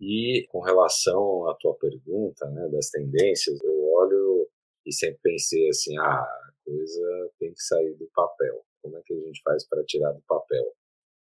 e 0.00 0.48
com 0.50 0.60
relação 0.60 1.48
à 1.48 1.54
tua 1.54 1.76
pergunta, 1.76 2.50
né, 2.50 2.68
das 2.70 2.90
tendências, 2.90 3.62
eu 3.62 3.84
olho 3.92 4.50
e 4.84 4.92
sempre 4.92 5.20
pensei 5.22 5.68
assim, 5.68 5.96
ah, 5.98 6.52
coisa 6.64 7.30
tem 7.38 7.52
que 7.52 7.62
sair 7.62 7.94
do 7.94 8.06
papel. 8.14 8.64
Como 8.82 8.96
é 8.96 9.02
que 9.02 9.14
a 9.14 9.20
gente 9.20 9.40
faz 9.42 9.66
para 9.66 9.84
tirar 9.84 10.12
do 10.12 10.22
papel? 10.22 10.74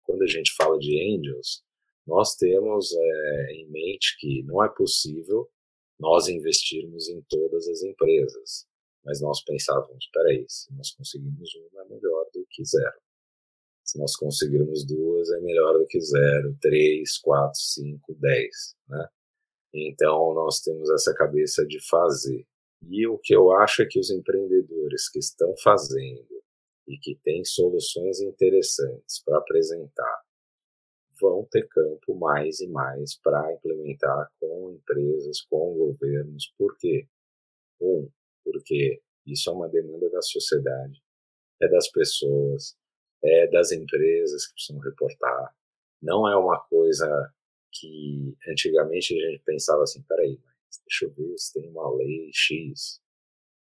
Quando 0.05 0.23
a 0.23 0.27
gente 0.27 0.53
fala 0.57 0.79
de 0.79 1.17
angels, 1.17 1.63
nós 2.07 2.35
temos 2.37 2.93
é, 2.93 3.53
em 3.53 3.69
mente 3.71 4.17
que 4.19 4.43
não 4.45 4.63
é 4.65 4.69
possível 4.69 5.49
nós 5.99 6.29
investirmos 6.29 7.09
em 7.09 7.21
todas 7.29 7.69
as 7.69 7.83
empresas. 7.83 8.67
Mas 9.05 9.21
nós 9.21 9.43
pensávamos, 9.43 10.05
espera 10.05 10.29
aí, 10.29 10.45
se 10.49 10.73
nós 10.75 10.91
conseguimos 10.93 11.55
uma, 11.55 11.83
é 11.83 11.89
melhor 11.89 12.27
do 12.35 12.47
que 12.51 12.65
zero. 12.65 13.01
Se 13.85 13.99
nós 13.99 14.15
conseguirmos 14.17 14.85
duas, 14.85 15.31
é 15.31 15.41
melhor 15.41 15.79
do 15.79 15.87
que 15.87 16.01
zero, 16.01 16.57
três, 16.61 17.19
quatro, 17.19 17.59
cinco, 17.59 18.15
dez, 18.15 18.77
né? 18.89 19.09
Então, 19.73 20.35
nós 20.35 20.61
temos 20.61 20.91
essa 20.91 21.15
cabeça 21.15 21.65
de 21.67 21.81
fazer. 21.89 22.47
E 22.83 23.07
o 23.07 23.19
que 23.19 23.35
eu 23.35 23.53
acho 23.53 23.83
é 23.83 23.87
que 23.87 23.99
os 23.99 24.11
empreendedores 24.11 25.09
que 25.09 25.19
estão 25.19 25.55
fazendo 25.63 26.41
e 26.89 26.99
que 26.99 27.15
tem 27.23 27.45
soluções 27.45 28.21
interessantes 28.21 29.23
para 29.25 29.39
apresentar, 29.39 30.23
vão 31.21 31.47
ter 31.51 31.69
campo 31.69 32.15
mais 32.15 32.61
e 32.61 32.69
mais 32.69 33.17
para 33.19 33.53
implementar 33.53 34.31
com 34.41 34.73
empresas, 34.73 35.43
com 35.43 35.75
governos. 35.75 36.53
Por 36.59 36.77
quê? 36.79 37.07
Um, 37.81 38.11
porque 38.43 39.01
isso 39.27 39.51
é 39.51 39.53
uma 39.53 39.69
demanda 39.69 40.11
da 40.11 40.23
sociedade, 40.23 41.01
é 41.61 41.69
das 41.69 41.89
pessoas, 41.91 42.77
é 43.23 43.47
das 43.49 43.71
empresas 43.71 44.47
que 44.47 44.55
precisam 44.55 44.81
reportar. 44.81 45.55
Não 46.03 46.27
é 46.27 46.37
uma 46.37 46.59
coisa 46.65 47.33
que 47.73 48.35
antigamente 48.49 49.15
a 49.15 49.31
gente 49.31 49.43
pensava 49.45 49.83
assim, 49.83 50.03
peraí, 50.03 50.41
deixa 50.87 51.07
eu 51.07 51.11
ver 51.13 51.37
se 51.37 51.53
tem 51.53 51.71
uma 51.71 51.95
lei 51.97 52.31
X. 52.33 53.01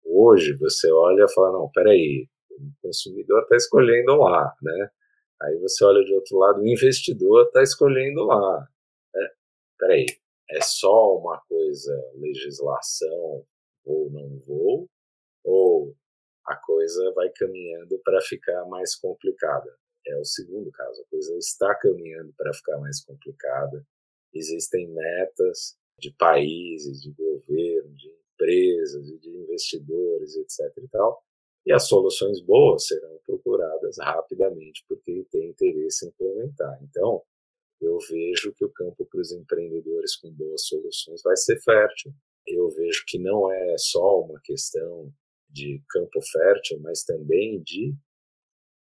Hoje 0.05 0.57
você 0.57 0.91
olha 0.91 1.25
e 1.25 1.33
fala, 1.33 1.53
não, 1.53 1.71
peraí, 1.71 2.29
o 2.51 2.73
consumidor 2.83 3.43
está 3.43 3.57
escolhendo 3.57 4.17
lá, 4.17 4.55
né? 4.63 4.91
Aí 5.43 5.59
você 5.59 5.85
olha 5.85 6.05
de 6.05 6.15
outro 6.15 6.39
lado, 6.39 6.61
o 6.61 6.67
investidor 6.67 7.47
está 7.47 7.63
escolhendo 7.63 8.25
lá. 8.25 8.69
É, 9.17 9.31
peraí, 9.79 10.07
é 10.51 10.61
só 10.61 11.17
uma 11.17 11.41
coisa, 11.49 11.93
legislação, 12.15 13.45
ou 13.85 14.11
não 14.11 14.39
vou, 14.47 14.89
ou 15.45 15.95
a 16.47 16.57
coisa 16.57 17.13
vai 17.15 17.31
caminhando 17.31 17.99
para 18.05 18.21
ficar 18.21 18.65
mais 18.67 18.95
complicada. 18.97 19.77
É 20.07 20.17
o 20.19 20.25
segundo 20.25 20.71
caso, 20.73 21.01
a 21.03 21.11
coisa 21.11 21.37
está 21.37 21.75
caminhando 21.77 22.33
para 22.37 22.53
ficar 22.53 22.79
mais 22.79 23.05
complicada. 23.05 23.87
Existem 24.35 24.89
metas 24.89 25.77
de 25.99 26.13
países, 26.13 27.03
de 27.03 27.13
governo, 27.13 27.95
de 27.95 28.09
empresas 28.09 29.09
de 29.21 29.31
investidores, 29.31 30.37
etc. 30.37 30.61
E, 30.79 30.89
tal, 30.89 31.23
e 31.65 31.73
as 31.73 31.87
soluções 31.87 32.41
boas 32.41 32.87
serão 32.87 33.19
procuradas 33.25 33.97
rapidamente 33.99 34.85
por 34.89 35.01
quem 35.03 35.25
tem 35.25 35.51
interesse 35.51 36.07
em 36.07 36.09
implementar. 36.09 36.79
Então, 36.83 37.23
eu 37.81 37.99
vejo 38.09 38.53
que 38.53 38.65
o 38.65 38.71
campo 38.71 39.05
para 39.07 39.21
os 39.21 39.33
empreendedores 39.33 40.17
com 40.17 40.31
boas 40.33 40.67
soluções 40.67 41.23
vai 41.23 41.37
ser 41.37 41.61
fértil. 41.61 42.13
Eu 42.47 42.69
vejo 42.71 43.05
que 43.07 43.19
não 43.19 43.53
é 43.53 43.77
só 43.79 44.21
uma 44.21 44.41
questão 44.43 45.13
de 45.49 45.83
campo 45.89 46.21
fértil, 46.33 46.81
mas 46.81 47.05
também 47.05 47.61
de 47.63 47.95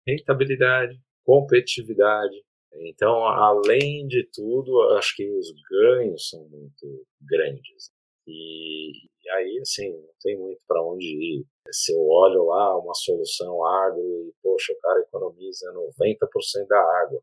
rentabilidade, 0.07 0.99
competitividade. 1.23 2.35
Então, 2.73 3.25
além 3.25 4.07
de 4.07 4.27
tudo, 4.33 4.81
acho 4.97 5.15
que 5.15 5.29
os 5.29 5.51
ganhos 5.69 6.29
são 6.29 6.47
muito 6.49 7.05
grandes. 7.21 7.91
E, 8.27 8.91
e 9.25 9.29
aí, 9.31 9.59
assim, 9.61 9.91
não 9.91 10.13
tem 10.21 10.37
muito 10.37 10.61
para 10.67 10.81
onde 10.83 11.05
ir. 11.05 11.45
Se 11.71 11.93
eu 11.93 12.01
olho 12.07 12.45
lá 12.45 12.77
uma 12.77 12.93
solução 12.93 13.65
agro 13.65 14.01
e, 14.01 14.33
poxa, 14.41 14.73
o 14.73 14.79
cara 14.79 15.01
economiza 15.01 15.71
90% 15.73 16.67
da 16.67 16.79
água. 17.01 17.21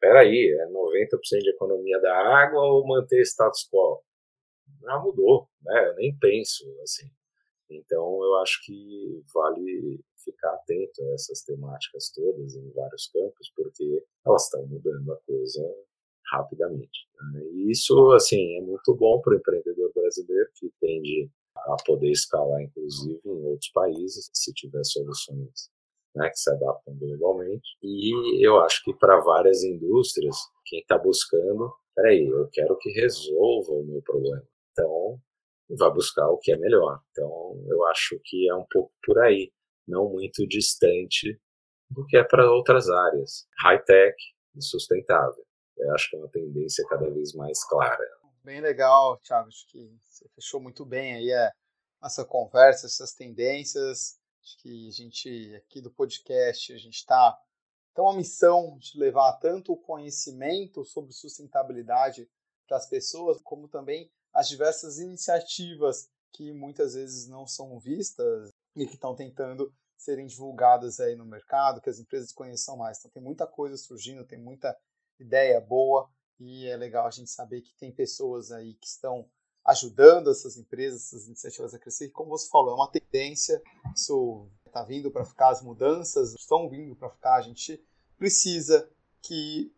Peraí, 0.00 0.50
é 0.60 0.66
90% 0.66 1.42
de 1.42 1.50
economia 1.50 2.00
da 2.00 2.16
água 2.16 2.62
ou 2.62 2.86
manter 2.86 3.22
status 3.22 3.68
quo? 3.70 4.02
Já 4.82 4.98
mudou, 4.98 5.48
né? 5.62 5.88
Eu 5.88 5.94
nem 5.96 6.16
penso 6.18 6.64
assim. 6.82 7.10
Então, 7.70 8.22
eu 8.24 8.36
acho 8.38 8.64
que 8.64 9.22
vale 9.34 10.00
ficar 10.24 10.52
atento 10.54 11.02
a 11.02 11.14
essas 11.14 11.42
temáticas 11.42 12.10
todas 12.14 12.54
em 12.54 12.70
vários 12.70 13.08
campos, 13.08 13.52
porque 13.56 14.04
elas 14.26 14.44
estão 14.44 14.66
mudando 14.66 15.12
a 15.12 15.16
coisa 15.26 15.62
rapidamente. 16.32 17.08
Né? 17.32 17.42
E 17.52 17.70
isso, 17.70 18.12
assim, 18.12 18.58
é 18.58 18.60
muito 18.60 18.94
bom 18.94 19.20
para 19.20 19.34
o 19.34 19.36
empreendedor 19.36 19.92
brasileiro 19.94 20.48
que 20.54 20.72
tende 20.80 21.30
a 21.56 21.76
poder 21.84 22.10
escalar, 22.10 22.62
inclusive, 22.62 23.20
em 23.24 23.44
outros 23.46 23.70
países, 23.72 24.30
se 24.32 24.52
tiver 24.54 24.84
soluções 24.84 25.70
né, 26.14 26.28
que 26.30 26.38
se 26.38 26.50
adaptam 26.50 26.94
globalmente. 26.96 27.76
E 27.82 28.46
eu 28.46 28.60
acho 28.60 28.82
que 28.84 28.94
para 28.94 29.20
várias 29.20 29.62
indústrias, 29.62 30.36
quem 30.66 30.80
está 30.80 30.96
buscando, 30.98 31.72
peraí, 31.94 32.26
eu 32.26 32.48
quero 32.52 32.76
que 32.78 32.90
resolva 32.90 33.72
o 33.72 33.84
meu 33.84 34.02
problema. 34.02 34.42
Então, 34.72 35.20
vai 35.78 35.92
buscar 35.92 36.28
o 36.28 36.38
que 36.38 36.52
é 36.52 36.56
melhor. 36.56 37.00
Então, 37.10 37.62
eu 37.68 37.84
acho 37.86 38.18
que 38.24 38.48
é 38.48 38.54
um 38.54 38.64
pouco 38.70 38.92
por 39.04 39.18
aí, 39.18 39.52
não 39.90 40.08
muito 40.08 40.46
distante 40.46 41.38
do 41.90 42.06
que 42.06 42.16
é 42.16 42.24
para 42.24 42.50
outras 42.50 42.88
áreas, 42.88 43.46
high-tech 43.62 44.16
e 44.56 44.62
sustentável. 44.62 45.44
Eu 45.76 45.94
acho 45.94 46.08
que 46.08 46.16
é 46.16 46.18
uma 46.18 46.28
tendência 46.28 46.84
cada 46.88 47.10
vez 47.10 47.34
mais 47.34 47.64
clara. 47.64 48.04
Bem 48.44 48.60
legal, 48.60 49.18
Thiago, 49.18 49.48
acho 49.48 49.66
que 49.68 49.90
você 50.02 50.28
fechou 50.34 50.60
muito 50.60 50.84
bem 50.84 51.14
aí 51.14 51.32
a 51.32 51.52
nossa 52.00 52.24
conversa, 52.24 52.86
essas 52.86 53.12
tendências. 53.12 54.18
Acho 54.42 54.58
que 54.62 54.88
a 54.88 54.92
gente, 54.92 55.54
aqui 55.56 55.80
do 55.80 55.90
podcast, 55.90 56.72
a 56.72 56.78
gente 56.78 56.96
está 56.96 57.38
tem 57.94 58.04
uma 58.04 58.16
missão 58.16 58.78
de 58.78 58.98
levar 58.98 59.32
tanto 59.38 59.72
o 59.72 59.76
conhecimento 59.76 60.84
sobre 60.84 61.12
sustentabilidade 61.12 62.30
para 62.66 62.76
as 62.76 62.88
pessoas, 62.88 63.40
como 63.42 63.68
também 63.68 64.10
as 64.32 64.48
diversas 64.48 64.98
iniciativas 64.98 66.08
que 66.32 66.52
muitas 66.52 66.94
vezes 66.94 67.26
não 67.26 67.46
são 67.46 67.78
vistas 67.80 68.52
e 68.80 68.86
que 68.86 68.94
estão 68.94 69.14
tentando 69.14 69.70
serem 69.94 70.26
divulgadas 70.26 70.98
aí 71.00 71.14
no 71.14 71.26
mercado, 71.26 71.82
que 71.82 71.90
as 71.90 71.98
empresas 71.98 72.32
conheçam 72.32 72.78
mais. 72.78 72.98
Então 72.98 73.10
tem 73.10 73.22
muita 73.22 73.46
coisa 73.46 73.76
surgindo, 73.76 74.24
tem 74.24 74.38
muita 74.38 74.74
ideia 75.18 75.60
boa 75.60 76.08
e 76.38 76.66
é 76.66 76.76
legal 76.78 77.06
a 77.06 77.10
gente 77.10 77.30
saber 77.30 77.60
que 77.60 77.74
tem 77.74 77.92
pessoas 77.92 78.50
aí 78.50 78.72
que 78.76 78.86
estão 78.86 79.28
ajudando 79.66 80.30
essas 80.30 80.56
empresas, 80.56 81.04
essas 81.04 81.26
iniciativas 81.26 81.74
a 81.74 81.78
crescer. 81.78 82.06
E 82.06 82.10
como 82.10 82.30
você 82.30 82.48
falou, 82.48 82.70
é 82.70 82.74
uma 82.74 82.90
tendência, 82.90 83.60
isso 83.94 84.48
está 84.64 84.82
vindo 84.82 85.10
para 85.10 85.26
ficar, 85.26 85.50
as 85.50 85.62
mudanças 85.62 86.34
estão 86.34 86.66
vindo 86.70 86.96
para 86.96 87.10
ficar. 87.10 87.34
A 87.34 87.42
gente 87.42 87.84
precisa 88.16 88.90
que 89.20 89.70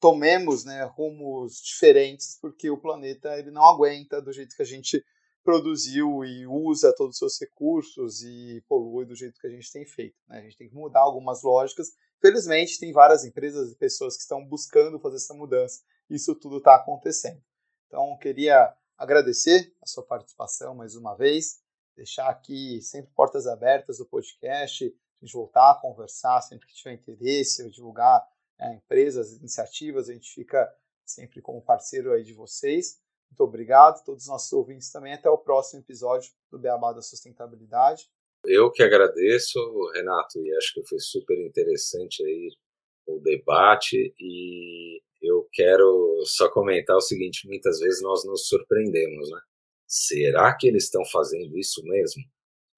tomemos 0.00 0.64
né, 0.64 0.82
rumos 0.82 1.62
diferentes, 1.62 2.36
porque 2.40 2.68
o 2.68 2.80
planeta 2.80 3.38
ele 3.38 3.52
não 3.52 3.64
aguenta 3.64 4.20
do 4.20 4.32
jeito 4.32 4.56
que 4.56 4.62
a 4.62 4.66
gente 4.66 5.04
produziu 5.46 6.24
e 6.24 6.44
usa 6.44 6.92
todos 6.92 7.14
os 7.14 7.18
seus 7.18 7.40
recursos 7.40 8.20
e 8.20 8.60
polui 8.68 9.06
do 9.06 9.14
jeito 9.14 9.40
que 9.40 9.46
a 9.46 9.50
gente 9.50 9.70
tem 9.70 9.86
feito. 9.86 10.16
Né? 10.28 10.40
A 10.40 10.42
gente 10.42 10.56
tem 10.56 10.68
que 10.68 10.74
mudar 10.74 11.00
algumas 11.00 11.44
lógicas. 11.44 11.92
Felizmente, 12.20 12.80
tem 12.80 12.92
várias 12.92 13.24
empresas 13.24 13.70
e 13.70 13.76
pessoas 13.76 14.16
que 14.16 14.22
estão 14.22 14.44
buscando 14.44 14.98
fazer 14.98 15.16
essa 15.16 15.32
mudança. 15.32 15.84
Isso 16.10 16.34
tudo 16.34 16.58
está 16.58 16.74
acontecendo. 16.74 17.40
Então, 17.86 18.18
queria 18.20 18.74
agradecer 18.98 19.72
a 19.80 19.86
sua 19.86 20.02
participação 20.04 20.74
mais 20.74 20.96
uma 20.96 21.14
vez, 21.14 21.60
deixar 21.94 22.28
aqui 22.28 22.82
sempre 22.82 23.12
portas 23.14 23.46
abertas 23.46 23.98
do 23.98 24.06
podcast, 24.06 24.84
a 24.84 25.24
gente 25.24 25.32
voltar 25.32 25.70
a 25.70 25.80
conversar 25.80 26.42
sempre 26.42 26.66
que 26.66 26.74
tiver 26.74 26.94
interesse, 26.94 27.62
ou 27.62 27.70
divulgar 27.70 28.26
é, 28.58 28.74
empresas, 28.74 29.32
iniciativas, 29.38 30.08
a 30.08 30.12
gente 30.12 30.34
fica 30.34 30.68
sempre 31.04 31.40
como 31.40 31.62
parceiro 31.62 32.12
aí 32.12 32.24
de 32.24 32.34
vocês. 32.34 32.98
Muito 33.30 33.40
obrigado, 33.40 34.04
todos 34.04 34.24
os 34.24 34.28
nossos 34.28 34.52
ouvintes 34.52 34.90
também. 34.90 35.12
Até 35.12 35.28
o 35.28 35.38
próximo 35.38 35.80
episódio 35.80 36.30
do 36.50 36.58
Beabá 36.58 36.92
da 36.92 37.02
Sustentabilidade. 37.02 38.08
Eu 38.44 38.70
que 38.70 38.82
agradeço, 38.82 39.58
Renato, 39.94 40.38
e 40.38 40.56
acho 40.56 40.74
que 40.74 40.86
foi 40.86 40.98
super 41.00 41.36
interessante 41.38 42.24
aí 42.24 42.50
o 43.06 43.20
debate 43.20 44.14
e 44.18 45.00
eu 45.22 45.48
quero 45.52 46.22
só 46.24 46.48
comentar 46.50 46.96
o 46.96 47.00
seguinte, 47.00 47.48
muitas 47.48 47.78
vezes 47.80 48.02
nós 48.02 48.24
nos 48.24 48.48
surpreendemos, 48.48 49.30
né? 49.30 49.40
Será 49.86 50.54
que 50.54 50.68
eles 50.68 50.84
estão 50.84 51.04
fazendo 51.04 51.56
isso 51.56 51.82
mesmo? 51.84 52.22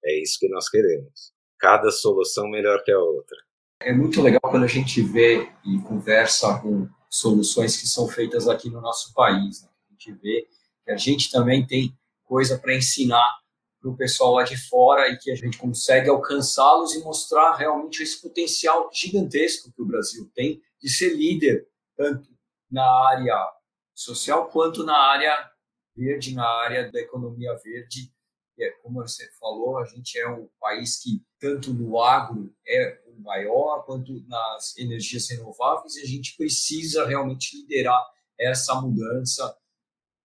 É 0.05 0.21
isso 0.21 0.37
que 0.39 0.47
nós 0.49 0.69
queremos. 0.69 1.33
Cada 1.59 1.91
solução 1.91 2.47
melhor 2.47 2.83
que 2.83 2.91
a 2.91 2.99
outra. 2.99 3.37
É 3.81 3.93
muito 3.93 4.21
legal 4.21 4.41
quando 4.41 4.63
a 4.63 4.67
gente 4.67 5.01
vê 5.01 5.49
e 5.65 5.79
conversa 5.87 6.59
com 6.61 6.87
soluções 7.09 7.79
que 7.79 7.87
são 7.87 8.07
feitas 8.07 8.47
aqui 8.47 8.69
no 8.69 8.81
nosso 8.81 9.13
país. 9.13 9.63
Né? 9.63 9.69
Gente 9.99 10.17
vê 10.21 10.47
que 10.85 10.91
a 10.91 10.97
gente 10.97 11.29
também 11.29 11.67
tem 11.67 11.93
coisa 12.23 12.57
para 12.57 12.75
ensinar 12.75 13.27
para 13.81 13.89
o 13.89 13.97
pessoal 13.97 14.33
lá 14.33 14.43
de 14.43 14.57
fora 14.57 15.09
e 15.09 15.17
que 15.17 15.31
a 15.31 15.35
gente 15.35 15.57
consegue 15.57 16.09
alcançá-los 16.09 16.93
e 16.93 17.03
mostrar 17.03 17.55
realmente 17.55 18.03
esse 18.03 18.21
potencial 18.21 18.89
gigantesco 18.93 19.71
que 19.71 19.81
o 19.81 19.85
Brasil 19.85 20.29
tem 20.33 20.61
de 20.81 20.89
ser 20.89 21.15
líder 21.15 21.67
tanto 21.95 22.29
na 22.71 22.85
área 22.85 23.35
social 23.93 24.47
quanto 24.49 24.83
na 24.83 24.97
área 24.97 25.33
verde, 25.95 26.33
na 26.33 26.47
área 26.47 26.91
da 26.91 26.99
economia 26.99 27.53
verde. 27.63 28.11
É, 28.57 28.71
como 28.81 29.01
você 29.01 29.29
falou, 29.39 29.77
a 29.77 29.85
gente 29.85 30.19
é 30.19 30.27
um 30.29 30.49
país 30.59 31.01
que 31.01 31.23
tanto 31.39 31.73
no 31.73 32.01
agro 32.01 32.53
é 32.67 33.01
o 33.07 33.21
maior 33.21 33.85
quanto 33.85 34.21
nas 34.27 34.77
energias 34.77 35.29
renováveis 35.29 35.95
e 35.95 36.01
a 36.01 36.05
gente 36.05 36.35
precisa 36.35 37.05
realmente 37.05 37.57
liderar 37.57 38.05
essa 38.37 38.75
mudança 38.75 39.57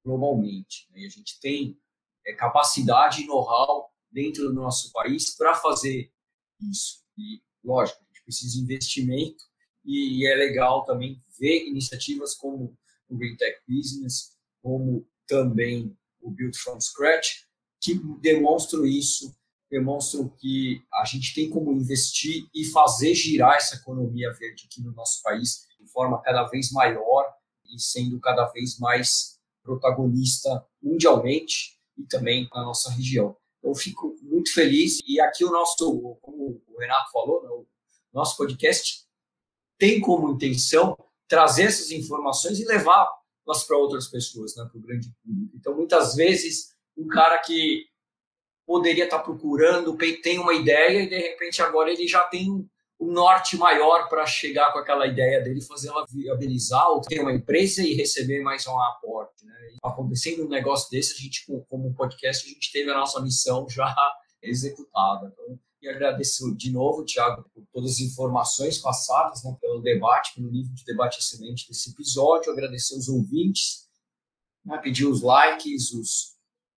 globalmente. 0.05 0.89
Né? 0.91 1.01
E 1.01 1.07
a 1.07 1.09
gente 1.09 1.41
tem 1.41 1.79
é, 2.27 2.35
capacidade 2.35 3.23
e 3.23 3.27
know-how 3.27 3.91
dentro 4.11 4.45
do 4.45 4.53
nosso 4.53 4.93
país 4.93 5.37
para 5.37 5.55
fazer 5.55 6.13
isso. 6.61 7.03
E, 7.17 7.41
lógico, 7.63 8.01
a 8.03 8.07
gente 8.07 8.25
precisa 8.25 8.55
de 8.55 8.61
investimento 8.63 9.45
e 9.85 10.27
é 10.27 10.35
legal 10.35 10.85
também 10.85 11.23
ver 11.39 11.67
iniciativas 11.67 12.35
como 12.35 12.77
o 13.09 13.17
Green 13.17 13.37
Tech 13.37 13.61
Business, 13.69 14.37
como 14.63 15.07
também 15.27 15.97
o 16.21 16.31
Build 16.31 16.57
from 16.59 16.81
Scratch, 16.81 17.43
que 17.83 17.95
demonstram 18.21 18.87
isso 18.87 19.35
demonstram 19.75 20.29
que 20.29 20.81
a 20.95 21.05
gente 21.05 21.35
tem 21.35 21.51
como 21.51 21.73
investir 21.73 22.47
e 22.55 22.65
fazer 22.67 23.13
girar 23.13 23.57
essa 23.57 23.75
economia 23.75 24.33
verde 24.33 24.67
aqui 24.67 24.81
no 24.81 24.93
nosso 24.93 25.21
país 25.21 25.67
de 25.81 25.91
forma 25.91 26.23
cada 26.23 26.45
vez 26.45 26.71
maior 26.71 27.25
e 27.65 27.81
sendo 27.81 28.21
cada 28.21 28.47
vez 28.53 28.79
mais 28.79 29.34
protagonista 29.65 30.65
mundialmente 30.81 31.79
e 31.99 32.05
também 32.05 32.49
na 32.55 32.63
nossa 32.63 32.91
região. 32.91 33.37
Eu 33.63 33.75
fico 33.75 34.15
muito 34.23 34.53
feliz 34.53 35.01
e 35.07 35.19
aqui 35.21 35.45
o 35.45 35.51
nosso, 35.51 36.17
como 36.21 36.63
o 36.69 36.79
Renato 36.79 37.11
falou, 37.11 37.43
né, 37.43 37.49
o 37.49 37.67
nosso 38.13 38.37
podcast 38.37 39.05
tem 39.79 40.01
como 40.01 40.31
intenção 40.31 40.97
trazer 41.27 41.65
essas 41.65 41.91
informações 41.91 42.61
e 42.61 42.65
levar 42.65 43.09
las 43.47 43.65
para 43.65 43.79
outras 43.79 44.07
pessoas, 44.07 44.55
né, 44.55 44.67
para 44.71 44.79
o 44.79 44.83
grande 44.83 45.11
público. 45.23 45.57
Então, 45.57 45.75
muitas 45.75 46.15
vezes, 46.15 46.75
um 46.97 47.09
cara 47.09 47.39
que 47.39 47.87
poderia 48.67 49.05
estar 49.05 49.19
procurando, 49.19 49.97
tem 50.23 50.39
uma 50.39 50.55
ideia 50.55 51.03
e 51.03 51.09
de 51.09 51.19
repente 51.19 51.61
agora 51.61 51.91
ele 51.91 52.07
já 52.07 52.23
tem 52.25 52.69
um 53.01 53.13
norte 53.13 53.57
maior 53.57 54.09
para 54.09 54.25
chegar 54.27 54.73
com 54.73 54.79
aquela 54.79 55.07
ideia 55.07 55.43
dele, 55.43 55.61
fazer 55.61 55.89
ela 55.89 56.07
viabilizar 56.09 56.89
ou 56.91 57.01
ter 57.01 57.21
uma 57.21 57.33
empresa 57.33 57.83
e 57.83 57.95
receber 57.95 58.43
mais 58.43 58.67
um 58.67 58.79
aporte. 58.79 59.45
Né? 59.45 59.55
Acontecendo 59.83 60.45
um 60.45 60.49
negócio 60.49 60.91
desse, 60.91 61.15
a 61.15 61.17
gente, 61.17 61.45
como 61.69 61.95
podcast, 61.95 62.47
a 62.47 62.49
gente 62.53 62.73
teve 62.73 62.91
a 62.91 62.95
nossa 62.95 63.21
missão 63.21 63.69
já 63.69 63.95
executada. 64.43 65.33
Então, 65.33 65.59
e 65.83 65.89
agradeço 65.89 66.57
de 66.57 66.73
novo, 66.73 67.05
Tiago, 67.05 67.45
por 67.53 67.63
todas 67.71 67.93
as 67.93 68.01
informações 68.01 68.79
passadas, 68.79 69.45
né, 69.45 69.55
pelo 69.61 69.83
debate, 69.83 70.35
pelo 70.35 70.51
nível 70.51 70.73
de 70.73 70.83
debate 70.83 71.19
excelente 71.19 71.69
desse 71.69 71.91
episódio. 71.91 72.51
Agradecer 72.51 72.97
os 72.97 73.07
ouvintes, 73.07 73.87
né, 74.65 74.79
pedir 74.79 75.05
os 75.05 75.21
likes, 75.21 75.93
os 75.93 76.37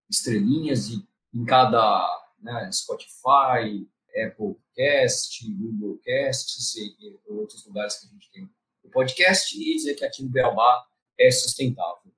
estrelinhas 0.10 0.90
de, 0.90 1.08
em 1.34 1.46
cada 1.46 2.06
né, 2.42 2.70
Spotify, 2.70 3.88
Apple 4.26 4.58
Cast, 4.78 5.44
Google 5.52 5.98
Cast 6.04 6.80
e, 6.80 7.08
e 7.08 7.20
outros 7.28 7.66
lugares 7.66 8.00
que 8.00 8.06
a 8.06 8.10
gente 8.12 8.30
tem 8.32 8.48
o 8.84 8.90
podcast 8.90 9.60
e 9.60 9.76
dizer 9.76 9.96
que 9.96 10.06
aqui 10.06 10.22
no 10.22 10.30
Beabá 10.30 10.86
é 11.20 11.32
sustentável. 11.32 12.14